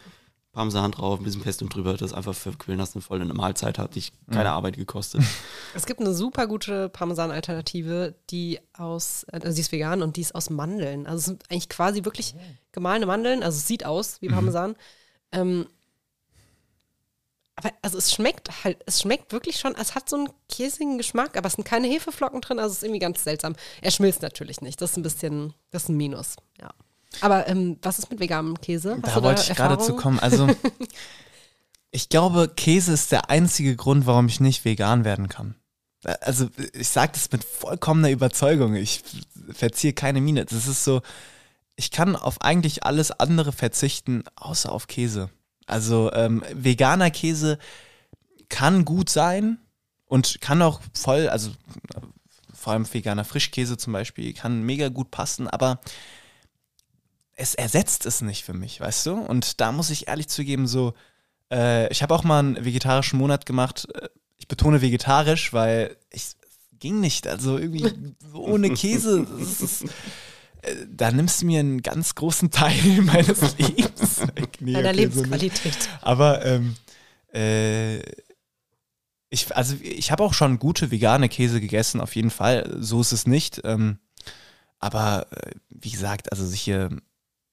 [0.53, 4.11] Parmesan drauf, ein bisschen Pesto drüber, das einfach verquillen lassen, voll eine Mahlzeit hat dich
[4.31, 5.21] keine Arbeit gekostet.
[5.75, 10.33] Es gibt eine super gute Parmesan-Alternative, die aus, also die ist vegan und die ist
[10.33, 11.05] aus Mandeln.
[11.05, 12.33] Also es sind eigentlich quasi wirklich
[12.71, 14.75] gemahlene Mandeln, also es sieht aus wie Parmesan.
[15.31, 15.67] Ähm,
[17.57, 21.35] aber also es schmeckt halt, es schmeckt wirklich schon, es hat so einen käsigen Geschmack,
[21.35, 23.55] aber es sind keine Hefeflocken drin, also es ist irgendwie ganz seltsam.
[23.81, 26.69] Er schmilzt natürlich nicht, das ist ein bisschen, das ist ein Minus, ja.
[27.21, 28.99] Aber ähm, was ist mit veganem Käse?
[29.01, 30.19] Hast Da wollte ich gerade zu kommen.
[30.19, 30.47] Also,
[31.91, 35.55] ich glaube, Käse ist der einzige Grund, warum ich nicht vegan werden kann.
[36.21, 38.75] Also, ich sage das mit vollkommener Überzeugung.
[38.75, 39.03] Ich
[39.51, 40.45] verziehe keine Miene.
[40.45, 41.01] Das ist so,
[41.75, 45.29] ich kann auf eigentlich alles andere verzichten, außer auf Käse.
[45.67, 47.59] Also, ähm, veganer Käse
[48.49, 49.59] kann gut sein
[50.05, 51.51] und kann auch voll, also
[52.53, 55.79] vor allem veganer Frischkäse zum Beispiel, kann mega gut passen, aber
[57.35, 59.13] es ersetzt es nicht für mich, weißt du?
[59.13, 60.93] Und da muss ich ehrlich zugeben, so,
[61.51, 63.87] äh, ich habe auch mal einen vegetarischen Monat gemacht.
[63.93, 66.37] Äh, Ich betone vegetarisch, weil ich es
[66.79, 67.27] ging nicht.
[67.27, 69.27] Also irgendwie ohne Käse.
[70.67, 74.57] Äh, da nimmst du mir einen ganz großen Teil meines Lebens weg.
[74.59, 75.21] Nee, Deiner okay, so.
[75.21, 75.89] Lebensqualität.
[76.01, 76.75] Aber ähm,
[77.33, 77.99] äh,
[79.29, 82.77] ich, also ich habe auch schon gute vegane Käse gegessen, auf jeden Fall.
[82.79, 83.61] So ist es nicht.
[83.63, 83.99] Ähm,
[84.79, 86.89] aber äh, wie gesagt, also sich hier,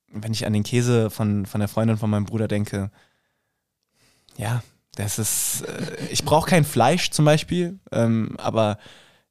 [0.09, 2.91] wenn ich an den Käse von, von der Freundin von meinem Bruder denke,
[4.37, 4.63] ja,
[4.95, 8.79] das ist, äh, ich brauche kein Fleisch zum Beispiel, ähm, aber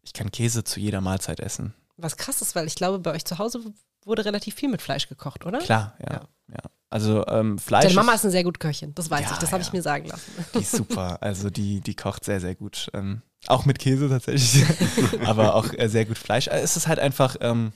[0.02, 1.74] ich kann Käse zu jeder Mahlzeit essen.
[1.98, 3.62] Was krass ist, weil ich glaube, bei euch zu Hause
[4.06, 5.60] wurde relativ viel mit Fleisch gekocht, oder?
[5.60, 6.14] Klar, ja.
[6.14, 6.22] Ja.
[6.52, 6.60] ja.
[6.90, 7.84] Also ähm, Fleisch.
[7.86, 9.82] Deine Mama ist- eine sehr gute Köchin, das weiß Ja, ich, das habe ich mir
[9.82, 10.32] sagen lassen.
[10.54, 11.18] Die ist super.
[11.22, 12.90] Also die, die kocht sehr, sehr gut.
[12.94, 14.64] Ähm, auch mit Käse tatsächlich.
[15.26, 16.48] Aber auch äh, sehr gut Fleisch.
[16.48, 17.74] Äh, Es ist halt einfach, ähm,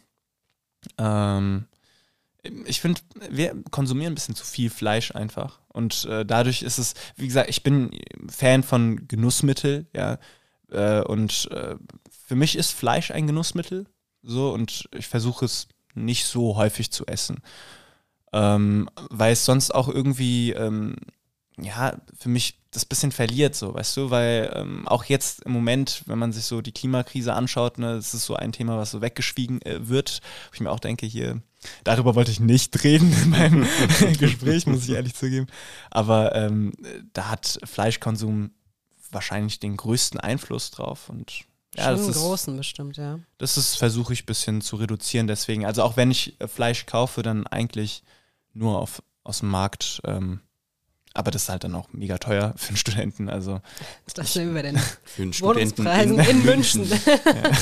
[0.98, 1.66] ähm,
[2.66, 5.60] ich finde, wir konsumieren ein bisschen zu viel Fleisch einfach.
[5.70, 7.92] Und äh, dadurch ist es, wie gesagt, ich bin
[8.30, 10.18] Fan von Genussmittel, ja.
[10.72, 11.76] Äh, und äh,
[12.28, 13.86] für mich ist Fleisch ein Genussmittel.
[14.24, 17.42] So, und ich versuche es nicht so häufig zu essen.
[18.34, 20.96] Ähm, weil es sonst auch irgendwie, ähm,
[21.60, 26.04] ja, für mich das bisschen verliert, so, weißt du, weil ähm, auch jetzt im Moment,
[26.06, 29.02] wenn man sich so die Klimakrise anschaut, ne, das ist so ein Thema, was so
[29.02, 31.42] weggeschwiegen äh, wird, wo ich mir auch denke, hier,
[31.84, 33.68] darüber wollte ich nicht reden in meinem
[34.20, 35.48] Gespräch, muss ich ehrlich zugeben.
[35.90, 36.74] Aber ähm,
[37.14, 38.52] da hat Fleischkonsum
[39.10, 41.46] wahrscheinlich den größten Einfluss drauf und
[41.76, 43.20] ja, Schon das einen ist, großen bestimmt, ja.
[43.38, 45.28] das ist, versuche ich ein bisschen zu reduzieren.
[45.28, 48.04] Deswegen, also auch wenn ich äh, Fleisch kaufe, dann eigentlich
[48.54, 50.02] nur auf, aus dem Markt.
[50.06, 50.42] Ähm,
[51.18, 53.28] aber das ist halt dann auch mega teuer für einen Studenten.
[53.28, 53.60] Also
[54.14, 56.88] das sind wir denn Für einen Studenten Wohnungspreisen in, München.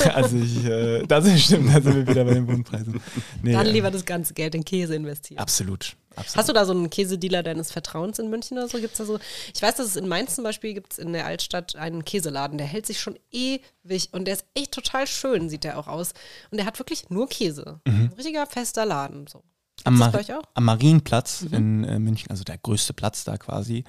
[0.04, 3.00] ja, also ich, äh, das ist stimmt, da sind wir wieder bei den Wohnpreisen.
[3.42, 5.38] Nee, Dann äh, lieber das ganze Geld in Käse investieren.
[5.38, 5.96] Absolut.
[6.16, 6.36] absolut.
[6.36, 8.78] Hast du da so einen Käsedealer deines Vertrauens in München oder so?
[8.78, 9.18] Gibt's da so?
[9.54, 12.58] Ich weiß, dass es in Mainz zum Beispiel gibt es in der Altstadt einen Käseladen,
[12.58, 16.12] der hält sich schon ewig und der ist echt total schön, sieht der auch aus.
[16.50, 17.80] Und der hat wirklich nur Käse.
[17.86, 19.26] Ein richtiger fester Laden.
[19.26, 19.42] So.
[19.84, 20.12] Am, Mar
[20.54, 23.84] am Marienplatz in äh, München, also der größte Platz da quasi,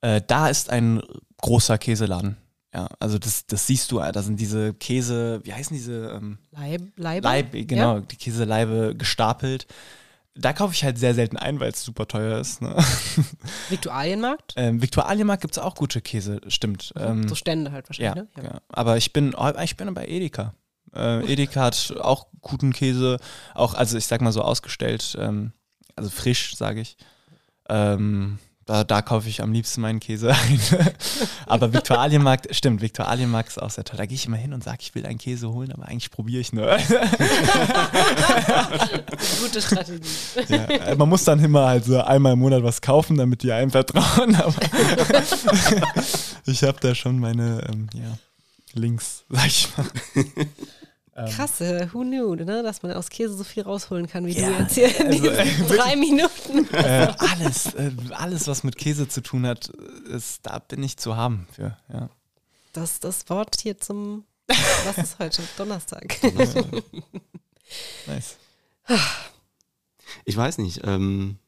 [0.00, 1.02] äh, da ist ein
[1.38, 2.36] großer Käseladen.
[2.74, 6.10] Ja, also das, das siehst du, da sind diese Käse, wie heißen diese?
[6.10, 7.26] Ähm, Leib, Leibe?
[7.26, 8.00] Leib, genau, Ja?
[8.00, 9.66] die Käseleibe gestapelt.
[10.34, 12.60] Da kaufe ich halt sehr selten ein, weil es super teuer ist.
[12.60, 12.76] Ne?
[13.70, 14.52] Viktualienmarkt?
[14.56, 16.92] ähm, Viktualienmarkt gibt es auch gute Käse, stimmt.
[16.98, 18.44] Ähm, so Stände halt ja, wahrscheinlich, ne?
[18.44, 18.60] ja.
[18.68, 20.52] aber ich bin, oh, ich bin bei Edeka.
[20.94, 23.18] Äh, Edeka hat auch guten Käse,
[23.54, 25.52] auch, also ich sag mal so ausgestellt, ähm,
[25.96, 26.96] also frisch, sage ich.
[27.68, 30.60] Ähm, da, da kaufe ich am liebsten meinen Käse ein.
[31.46, 33.96] aber Viktualienmarkt, stimmt, Viktualienmarkt ist auch sehr toll.
[33.96, 36.40] Da gehe ich immer hin und sage, ich will einen Käse holen, aber eigentlich probiere
[36.40, 36.66] ich nur.
[39.40, 40.00] Gute Strategie.
[40.48, 43.52] Ja, äh, man muss dann immer halt so einmal im Monat was kaufen, damit die
[43.52, 44.34] einem vertrauen.
[44.34, 44.52] Aber
[46.46, 48.18] ich habe da schon meine ähm, ja,
[48.76, 49.86] Links, sag ich mal.
[51.16, 52.62] Ähm, Krass, äh, who knew, ne?
[52.62, 55.30] dass man aus Käse so viel rausholen kann, wie Ja, du jetzt hier in also,
[55.30, 56.68] diesen drei Minuten.
[56.74, 59.68] Äh, alles, äh, alles, was mit Käse zu tun hat,
[60.10, 61.78] ist, da bin ich zu haben für.
[61.90, 62.10] Ja.
[62.74, 65.42] Das das Wort hier zum, was ist heute?
[65.56, 66.18] Donnerstag.
[68.06, 68.36] Nice.
[70.24, 70.82] Ich weiß nicht.
[70.84, 71.38] Ähm,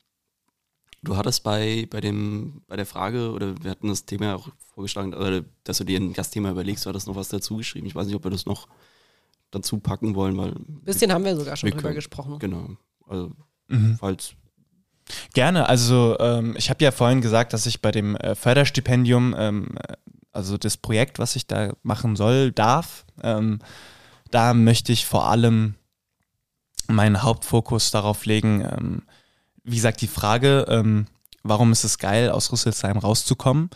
[1.02, 4.48] du hattest bei, bei, dem, bei der Frage, oder wir hatten das Thema ja auch
[4.74, 7.86] vorgeschlagen, oder, dass du dir ein Gastthema überlegst, du hattest noch was dazu geschrieben.
[7.86, 8.68] Ich weiß nicht, ob wir das noch
[9.50, 10.50] dazu packen wollen, weil.
[10.50, 12.38] Ein bisschen haben wir sogar schon wir drüber können- gesprochen.
[12.38, 12.76] Genau.
[13.06, 13.32] Also,
[13.68, 13.96] Mhm.
[13.98, 14.32] falls.
[15.32, 19.68] Gerne, also ähm, ich habe ja vorhin gesagt, dass ich bei dem äh, Förderstipendium, ähm,
[19.88, 19.94] äh,
[20.32, 23.60] also das Projekt, was ich da machen soll, darf, ähm,
[24.30, 25.74] da möchte ich vor allem
[26.88, 29.02] meinen Hauptfokus darauf legen, ähm,
[29.70, 31.06] wie gesagt, die Frage, ähm,
[31.42, 33.70] warum ist es geil, aus Rüsselsheim rauszukommen?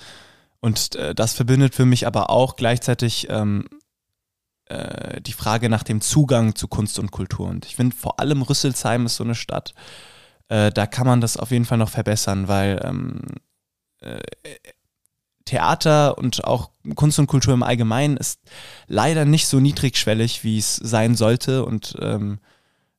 [0.60, 3.68] Und äh, das verbindet für mich aber auch gleichzeitig ähm,
[4.66, 7.48] äh, die Frage nach dem Zugang zu Kunst und Kultur.
[7.48, 9.74] Und ich finde vor allem Rüsselsheim ist so eine Stadt,
[10.48, 13.22] äh, da kann man das auf jeden Fall noch verbessern, weil ähm,
[14.00, 14.20] äh,
[15.44, 18.40] Theater und auch Kunst und Kultur im Allgemeinen ist
[18.86, 21.64] leider nicht so niedrigschwellig, wie es sein sollte.
[21.64, 22.38] Und ähm,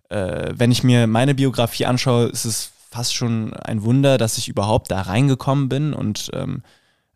[0.10, 4.48] äh, wenn ich mir meine Biografie anschaue, ist es fast schon ein Wunder, dass ich
[4.48, 6.61] überhaupt da reingekommen bin und ähm,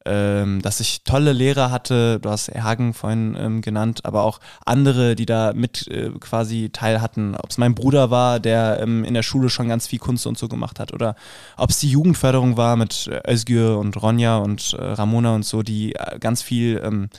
[0.07, 5.15] ähm, dass ich tolle Lehrer hatte, du hast Hagen vorhin ähm, genannt, aber auch andere,
[5.15, 7.35] die da mit äh, quasi teil hatten.
[7.35, 10.37] Ob es mein Bruder war, der ähm, in der Schule schon ganz viel Kunst und
[10.37, 11.15] so gemacht hat, oder
[11.57, 15.61] ob es die Jugendförderung war mit äh, Özgür und Ronja und äh, Ramona und so,
[15.61, 17.09] die äh, ganz viel ähm,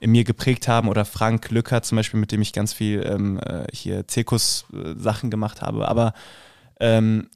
[0.00, 3.40] in mir geprägt haben, oder Frank Lücker zum Beispiel, mit dem ich ganz viel ähm,
[3.40, 5.88] äh, hier Zirkus-Sachen gemacht habe.
[5.88, 6.12] Aber
[6.78, 7.28] ähm,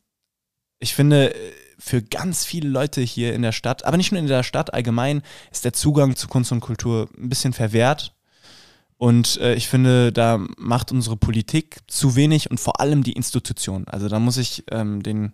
[0.80, 1.34] ich finde,
[1.78, 5.22] für ganz viele Leute hier in der Stadt, aber nicht nur in der Stadt allgemein,
[5.50, 8.14] ist der Zugang zu Kunst und Kultur ein bisschen verwehrt.
[8.98, 13.86] Und äh, ich finde, da macht unsere Politik zu wenig und vor allem die Institution.
[13.88, 15.32] Also da muss ich ähm, den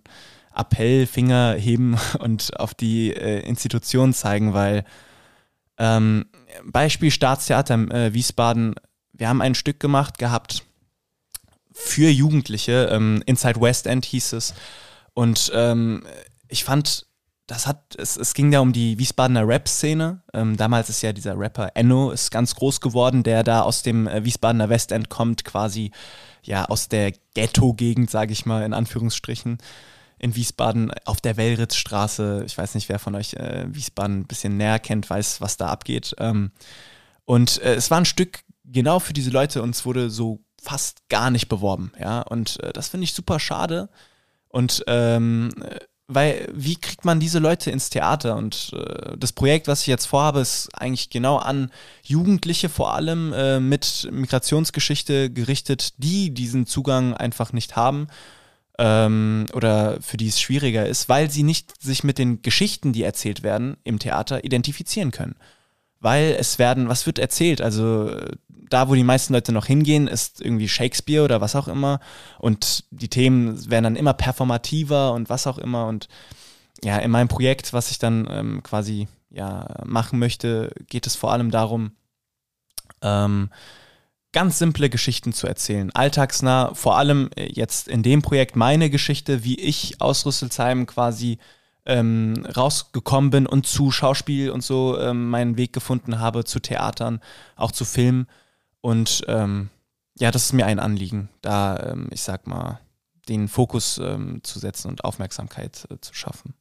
[0.54, 4.84] Appellfinger heben und auf die äh, Institution zeigen, weil
[5.78, 6.26] ähm,
[6.64, 8.76] Beispiel Staatstheater äh, Wiesbaden,
[9.12, 10.64] wir haben ein Stück gemacht gehabt
[11.72, 14.54] für Jugendliche, ähm, Inside West End hieß es.
[15.16, 16.02] Und ähm,
[16.46, 17.06] ich fand,
[17.46, 20.22] das hat, es, es ging da um die Wiesbadener Rap-Szene.
[20.34, 24.06] Ähm, damals ist ja dieser Rapper Enno ist ganz groß geworden, der da aus dem
[24.06, 25.90] äh, Wiesbadener Westend kommt, quasi
[26.42, 29.56] ja aus der Ghetto-Gegend, sage ich mal, in Anführungsstrichen.
[30.18, 32.42] In Wiesbaden auf der Wellritzstraße.
[32.44, 35.68] Ich weiß nicht, wer von euch äh, Wiesbaden ein bisschen näher kennt, weiß, was da
[35.68, 36.14] abgeht.
[36.18, 36.50] Ähm,
[37.24, 41.08] und äh, es war ein Stück genau für diese Leute und es wurde so fast
[41.08, 42.20] gar nicht beworben, ja.
[42.20, 43.88] Und äh, das finde ich super schade.
[44.56, 48.36] Und ähm, äh, weil, wie kriegt man diese Leute ins Theater?
[48.36, 51.70] Und äh, das Projekt, was ich jetzt vorhabe, ist eigentlich genau an
[52.02, 58.06] Jugendliche vor allem äh, mit Migrationsgeschichte gerichtet, die diesen Zugang einfach nicht haben
[58.78, 63.02] ähm, oder für die es schwieriger ist, weil sie nicht sich mit den Geschichten, die
[63.02, 65.36] erzählt werden im Theater, identifizieren können.
[66.00, 67.60] Weil es werden, was wird erzählt?
[67.60, 68.10] Also
[68.68, 72.00] da, wo die meisten Leute noch hingehen, ist irgendwie Shakespeare oder was auch immer.
[72.38, 75.86] Und die Themen werden dann immer performativer und was auch immer.
[75.86, 76.08] Und
[76.82, 81.32] ja, in meinem Projekt, was ich dann ähm, quasi ja machen möchte, geht es vor
[81.32, 81.92] allem darum,
[83.02, 83.50] ähm,
[84.32, 89.44] ganz simple Geschichten zu erzählen, alltagsnah, vor allem äh, jetzt in dem Projekt meine Geschichte,
[89.44, 91.38] wie ich aus Rüsselsheim quasi
[91.86, 97.20] ähm, rausgekommen bin und zu Schauspiel und so ähm, meinen Weg gefunden habe, zu Theatern,
[97.54, 98.26] auch zu Filmen.
[98.80, 99.70] Und ähm,
[100.18, 102.80] ja, das ist mir ein Anliegen, da, ähm, ich sag mal,
[103.28, 106.54] den Fokus ähm, zu setzen und Aufmerksamkeit äh, zu schaffen.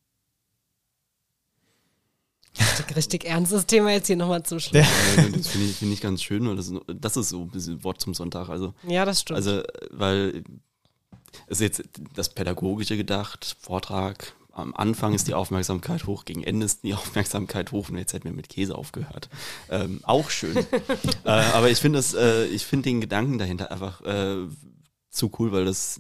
[2.58, 4.82] Richtig, richtig ernstes Thema jetzt hier nochmal zum Schluss.
[4.82, 4.88] Ja,
[5.34, 8.00] das finde ich, find ich ganz schön, weil das, das ist so ein bisschen Wort
[8.00, 8.48] zum Sonntag.
[8.48, 9.38] Also, ja, das stimmt.
[9.38, 9.62] Also,
[9.92, 10.44] weil
[11.48, 11.84] es ist jetzt
[12.14, 17.72] das Pädagogische gedacht, Vortrag, am Anfang ist die Aufmerksamkeit hoch, gegen Ende ist die Aufmerksamkeit
[17.74, 19.30] hoch und jetzt hätten wir mit Käse aufgehört.
[19.70, 20.56] Ähm, auch schön.
[21.26, 24.48] äh, aber ich finde das, äh, ich finde den Gedanken dahinter einfach äh,
[25.10, 26.00] zu cool, weil das,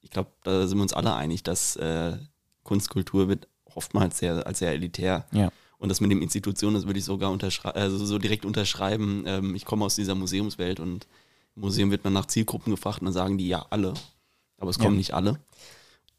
[0.00, 2.16] ich glaube, da sind wir uns alle einig, dass äh,
[2.62, 5.26] Kunstkultur wird oftmals sehr, als sehr elitär.
[5.30, 5.50] Ja.
[5.76, 9.24] Und das mit dem Institution, das würde ich sogar unterschreiben, also so direkt unterschreiben.
[9.26, 11.06] Ähm, ich komme aus dieser Museumswelt und
[11.56, 13.92] im Museum wird man nach Zielgruppen gefragt und dann sagen die ja alle.
[14.58, 14.98] Aber es kommen Ja.
[14.98, 15.38] nicht alle.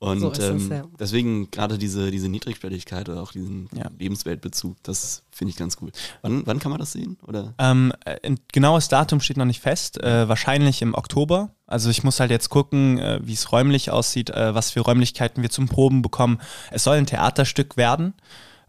[0.03, 0.83] Und So ist es, ähm, ja.
[0.99, 3.89] deswegen gerade diese, diese Niedrigschwelligkeit oder auch diesen Ja.
[3.97, 5.91] Lebensweltbezug, das finde ich ganz cool.
[6.21, 7.17] Wann, wann kann man das sehen?
[7.25, 7.53] Oder?
[7.57, 11.51] Ähm, ein genaues Datum steht noch nicht fest, äh, wahrscheinlich im Oktober.
[11.67, 15.41] Also ich muss halt jetzt gucken, äh, wie es räumlich aussieht, äh, was für Räumlichkeiten
[15.41, 16.41] wir zum Proben bekommen.
[16.71, 18.13] Es soll ein Theaterstück werden.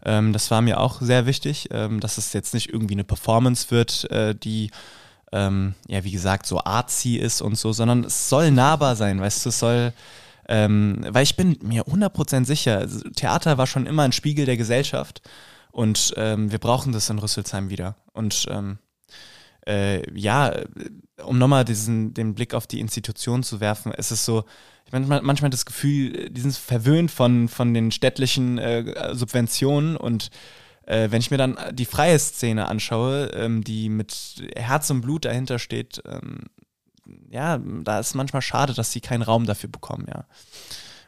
[0.05, 3.71] Ähm, das war mir auch sehr wichtig, ähm, dass es jetzt nicht irgendwie eine Performance
[3.71, 4.71] wird, äh, die
[5.33, 9.43] ähm, ja wie gesagt so artsy ist und so, sondern es soll nahbar sein, weißt
[9.43, 9.91] du, es soll
[10.47, 14.57] ähm, weil ich bin mir 100% sicher, also Theater war schon immer ein Spiegel der
[14.57, 15.21] Gesellschaft
[15.71, 17.95] und ähm, wir brauchen das in Rüsselsheim wieder.
[18.13, 18.77] Und ähm,
[19.67, 20.53] äh, ja,
[21.23, 24.45] um nochmal diesen den Blick auf die Institution zu werfen, es ist so,
[24.85, 29.97] ich meine manchmal, manchmal das Gefühl, die sind verwöhnt von, von den städtlichen äh, Subventionen
[29.97, 30.29] und
[30.85, 35.25] äh, wenn ich mir dann die freie Szene anschaue, ähm, die mit Herz und Blut
[35.25, 36.43] dahinter steht, ähm,
[37.29, 40.25] ja, da ist manchmal schade, dass sie keinen Raum dafür bekommen, ja.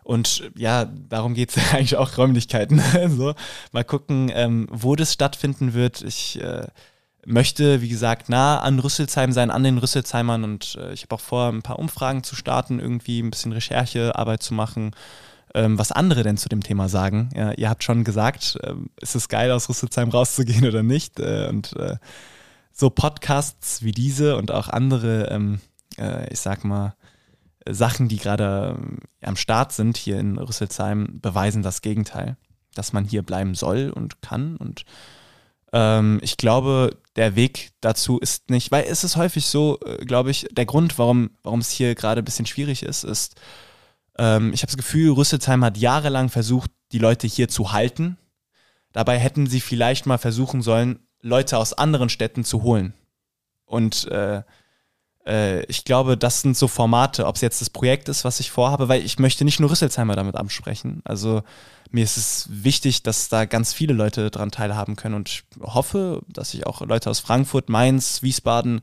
[0.04, 2.82] Und ja, darum geht es eigentlich auch Räumlichkeiten.
[3.10, 3.36] so,
[3.72, 6.02] mal gucken, ähm, wo das stattfinden wird.
[6.02, 6.68] Ich äh,
[7.26, 11.20] möchte, wie gesagt, nah an Rüsselsheim sein, an den Rüsselsheimern und äh, ich habe auch
[11.20, 14.92] vor, ein paar Umfragen zu starten, irgendwie ein bisschen Recherchearbeit zu machen,
[15.54, 17.30] ähm, was andere denn zu dem Thema sagen.
[17.36, 21.20] Ja, ihr habt schon gesagt, ähm, ist es geil, aus Rüsselsheim rauszugehen oder nicht?
[21.20, 21.98] Äh, und äh,
[22.72, 25.60] so Podcasts wie diese und auch andere, ähm,
[25.98, 26.96] äh, ich sag mal,
[27.70, 32.38] Sachen, die gerade ähm, am Start sind hier in Rüsselsheim, beweisen das Gegenteil,
[32.74, 34.58] dass man hier bleiben soll und kann.
[34.58, 34.86] Und
[35.74, 40.32] ähm, ich glaube, der Weg dazu ist nicht, weil es ist häufig so, äh, glaube
[40.32, 43.36] ich, der Grund, warum, warum es hier gerade ein bisschen schwierig ist, ist,
[44.18, 48.18] ähm, ich habe das Gefühl, Rüsselsheim hat jahrelang versucht, die Leute hier zu halten.
[48.94, 52.94] Dabei hätten sie vielleicht mal versuchen sollen, Leute aus anderen Städten zu holen.
[53.66, 54.44] Und äh,
[55.28, 58.50] äh, ich glaube, das sind so Formate, ob es jetzt das Projekt ist, was ich
[58.50, 61.02] vorhabe, weil ich möchte nicht nur Rüsselsheimer damit ansprechen.
[61.04, 61.44] Also
[61.92, 66.22] mir ist es wichtig, dass da ganz viele Leute dran teilhaben können und ich hoffe,
[66.28, 68.82] dass ich auch Leute aus Frankfurt, Mainz, Wiesbaden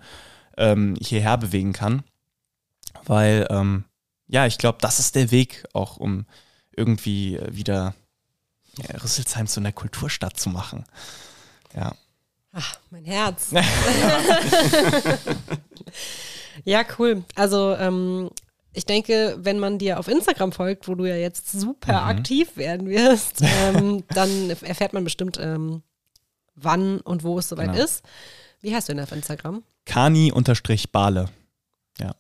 [0.57, 2.05] ähm, hierher bewegen kann.
[3.05, 3.85] Weil, ähm,
[4.27, 6.27] ja, ich glaube, das ist der Weg auch, um
[6.77, 7.95] irgendwie äh, wieder
[8.79, 10.85] ja, Rüsselsheim zu einer Kulturstadt zu machen.
[11.75, 11.95] Ja.
[12.53, 13.51] Ach, mein Herz.
[16.65, 17.25] ja, cool.
[17.35, 18.31] Also ähm,
[18.73, 22.09] ich denke, wenn man dir auf Instagram folgt, wo du ja jetzt super Mhm.
[22.19, 25.83] aktiv werden wirst, ähm, dann erfährt man bestimmt, ähm,
[26.55, 27.85] wann und wo es soweit Genau.
[27.85, 28.03] ist.
[28.61, 29.63] Wie heißt du denn auf Instagram?
[29.87, 31.27] Kani-Bale.
[31.99, 32.15] Ja.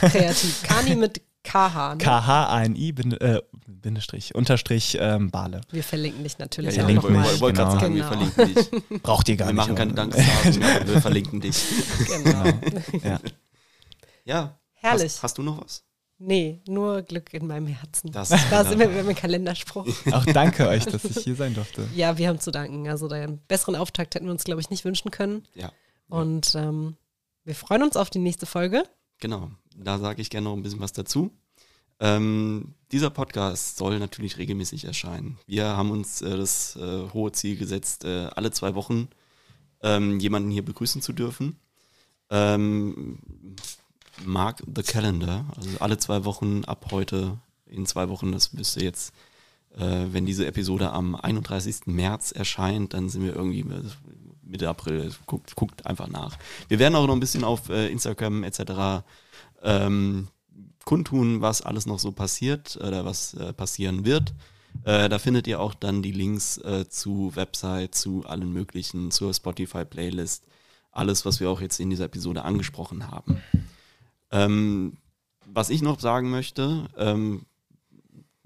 [0.00, 0.62] Kreativ.
[0.64, 1.94] Kani mit KH.
[1.94, 1.98] Ne?
[1.98, 5.62] K-H-A-N-I bin, äh, Bindestrich, Unterstrich ähm, Bale.
[5.70, 7.40] Wir verlinken dich natürlich Ja, auch nochmal.
[7.40, 7.80] wollte gerade genau.
[7.80, 8.30] sagen, wir Genau.
[8.30, 8.54] verlinken
[8.90, 9.02] dich.
[9.02, 9.68] Braucht ihr gar wir nicht.
[9.68, 10.14] machen keine aber
[10.92, 11.64] wir verlinken dich.
[12.24, 12.44] Genau.
[13.02, 13.18] Ja.
[14.24, 14.58] Ja.
[14.74, 15.12] Herrlich.
[15.14, 15.84] Hast, hast du noch was?
[16.18, 18.12] Nee, nur Glück in meinem Herzen.
[18.12, 19.88] Das, Da sind wir beim Kalenderspruch.
[20.12, 21.88] Auch danke euch, dass ich hier sein durfte.
[21.96, 22.88] Ja, wir haben zu danken.
[22.88, 25.44] Also einen besseren Auftakt hätten wir uns, glaube ich, nicht wünschen können.
[25.54, 25.72] Ja.
[26.08, 26.96] Und ähm,
[27.44, 28.84] wir freuen uns auf die nächste Folge.
[29.18, 31.32] Genau, da sage ich gerne noch ein bisschen was dazu.
[31.98, 35.38] Ähm, dieser Podcast soll natürlich regelmäßig erscheinen.
[35.46, 39.08] Wir haben uns äh, das äh, hohe Ziel gesetzt, äh, alle zwei Wochen
[39.82, 41.58] ähm, jemanden hier begrüßen zu dürfen.
[42.30, 43.18] Ähm,
[44.24, 49.14] mark the calendar, also alle zwei Wochen ab heute, in zwei Wochen, das müsste jetzt,
[49.76, 51.86] äh, wenn diese Episode am 31.
[51.86, 53.82] März erscheint, dann sind wir irgendwie äh,
[54.42, 56.36] Mitte April, guckt, guckt einfach nach.
[56.68, 59.04] Wir werden auch noch ein bisschen auf äh, Instagram etc.
[59.62, 60.28] Ähm,
[60.84, 64.34] kundtun, was alles noch so passiert oder was äh, passieren wird.
[64.84, 69.32] Äh, da findet ihr auch dann die Links äh, zu Website, zu allen möglichen, zur
[69.32, 70.44] Spotify-Playlist,
[70.90, 73.42] alles, was wir auch jetzt in dieser Episode angesprochen haben.
[74.32, 74.96] Ähm,
[75.46, 77.46] was ich noch sagen möchte, ähm,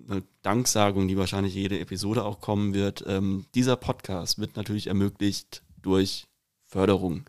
[0.09, 3.05] eine Danksagung, die wahrscheinlich jede Episode auch kommen wird.
[3.07, 6.27] Ähm, dieser Podcast wird natürlich ermöglicht durch
[6.67, 7.25] Förderung.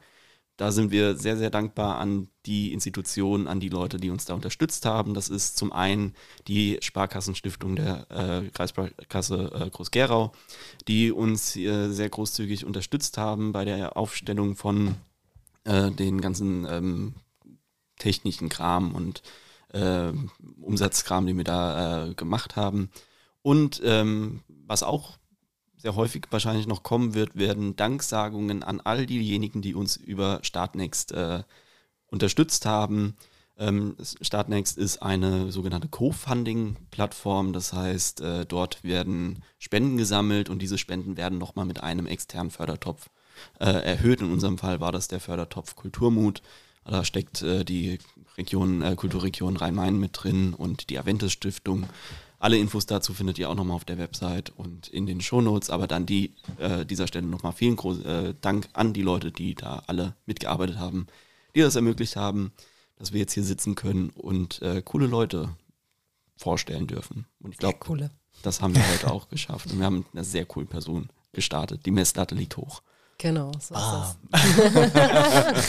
[0.57, 4.34] Da sind wir sehr, sehr dankbar an die Institutionen, an die Leute, die uns da
[4.34, 5.13] unterstützt haben.
[5.13, 6.15] Das ist zum einen
[6.47, 10.31] die Sparkassenstiftung der äh, Kreissparkasse äh, Groß-Gerau,
[10.88, 14.95] die uns äh, sehr großzügig unterstützt haben bei der Aufstellung von
[15.63, 17.13] äh, den ganzen ähm,
[17.98, 19.22] technischen Kram und
[19.74, 20.11] äh,
[20.61, 22.90] Umsatzkram, den wir da äh, gemacht haben.
[23.41, 25.18] Und ähm, was auch
[25.78, 31.11] sehr häufig wahrscheinlich noch kommen wird, werden Danksagungen an all diejenigen, die uns über Startnext
[31.11, 31.44] äh,
[32.07, 33.15] unterstützt haben.
[33.60, 40.78] Ähm, Startnext ist eine sogenannte Co-Funding-Plattform, das heißt, äh, dort werden Spenden gesammelt und diese
[40.78, 43.10] Spenden werden nochmal mit einem externen Fördertopf
[43.60, 44.22] äh, erhöht.
[44.22, 46.41] In unserem Fall war das der Fördertopf Kulturmut.
[46.88, 47.99] Da steckt äh, die
[48.38, 51.85] Region, äh, Kulturregion Rhein-Main mit drin und die Aventis Stiftung.
[52.39, 55.69] Alle Infos dazu findet ihr auch nochmal auf der Website und in den Shownotes.
[55.69, 59.55] Aber dann die, äh, dieser Stelle nochmal vielen großen äh, Dank an die Leute, die
[59.55, 61.07] da alle mitgearbeitet haben,
[61.55, 62.51] die das ermöglicht haben,
[62.95, 65.55] dass wir jetzt hier sitzen können und äh, coole Leute
[66.35, 67.26] vorstellen dürfen.
[67.39, 67.80] Und ich glaube,
[68.43, 69.72] das haben wir heute auch geschafft.
[69.72, 71.85] Und wir haben eine sehr coole Person gestartet.
[71.85, 72.81] Die Messlatte liegt hoch.
[73.18, 74.15] Genau, so ah.
[74.31, 74.52] ist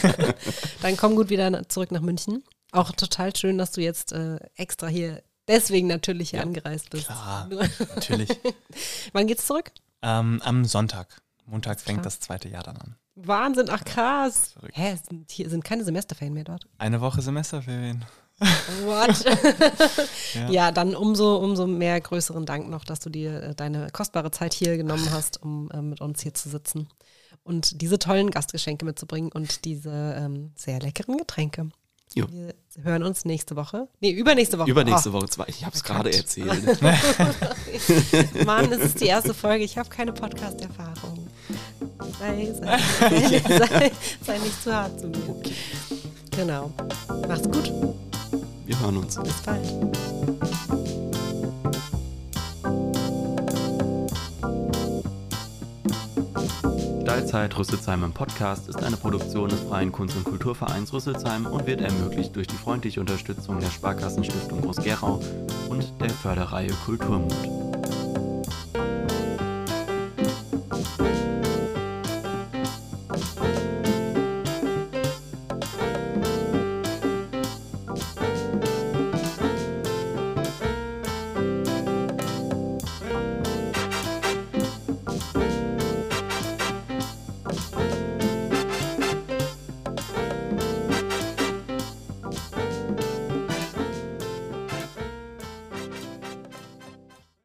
[0.03, 0.35] das.
[0.83, 2.45] Dann komm gut wieder zurück nach München.
[2.73, 7.07] Auch total schön, dass du jetzt äh, extra hier deswegen natürlich hier ja, angereist bist.
[7.07, 7.49] Klar,
[7.95, 8.29] natürlich.
[9.13, 9.73] Wann geht's zurück?
[10.03, 11.23] Ähm, am Sonntag.
[11.47, 12.97] Montag fängt das zweite Jahr dann an.
[13.15, 14.55] Wahnsinn, ach krass.
[14.75, 16.67] Hä, sind, hier sind keine Semesterferien mehr dort?
[16.77, 18.05] Eine Woche Semesterferien.
[18.85, 19.25] What?
[20.35, 20.51] ja.
[20.51, 20.71] ja.
[20.71, 24.77] dann umso, umso mehr größeren Dank noch, dass du dir äh, deine kostbare Zeit hier
[24.77, 26.89] genommen hast, um äh, mit uns hier zu sitzen
[27.49, 31.71] und diese tollen Gastgeschenke mitzubringen und diese ähm, sehr leckeren Getränke.
[32.15, 32.27] Jo.
[32.31, 33.89] Wir hören uns nächste Woche.
[34.01, 34.71] Nee, übernächste Woche.
[34.71, 35.15] Übernächste oh.
[35.15, 35.45] Woche zwei.
[35.49, 36.81] Ich habe es gerade erzählt.
[38.47, 39.65] Mann, es ist die erste Folge.
[39.65, 41.27] Ich habe keine Podcast-Erfahrung.
[42.19, 42.79] Sei, sei,
[43.41, 43.93] sei,
[44.23, 45.29] sei, nicht zu hart zu mir.
[45.29, 45.55] Okay.
[46.31, 46.73] Genau.
[47.27, 47.73] Mach's gut.
[48.67, 49.17] Wir hören uns.
[49.17, 50.98] Bis bald.
[57.09, 61.81] Steilzeit Rüsselsheim im Podcast ist eine Produktion des Freien Kunst- und Kulturvereins Rüsselsheim und wird
[61.81, 65.19] ermöglicht durch die freundliche Unterstützung der Sparkassenstiftung Groß-Gerau
[65.71, 67.33] und der Förderreihe Kulturmut.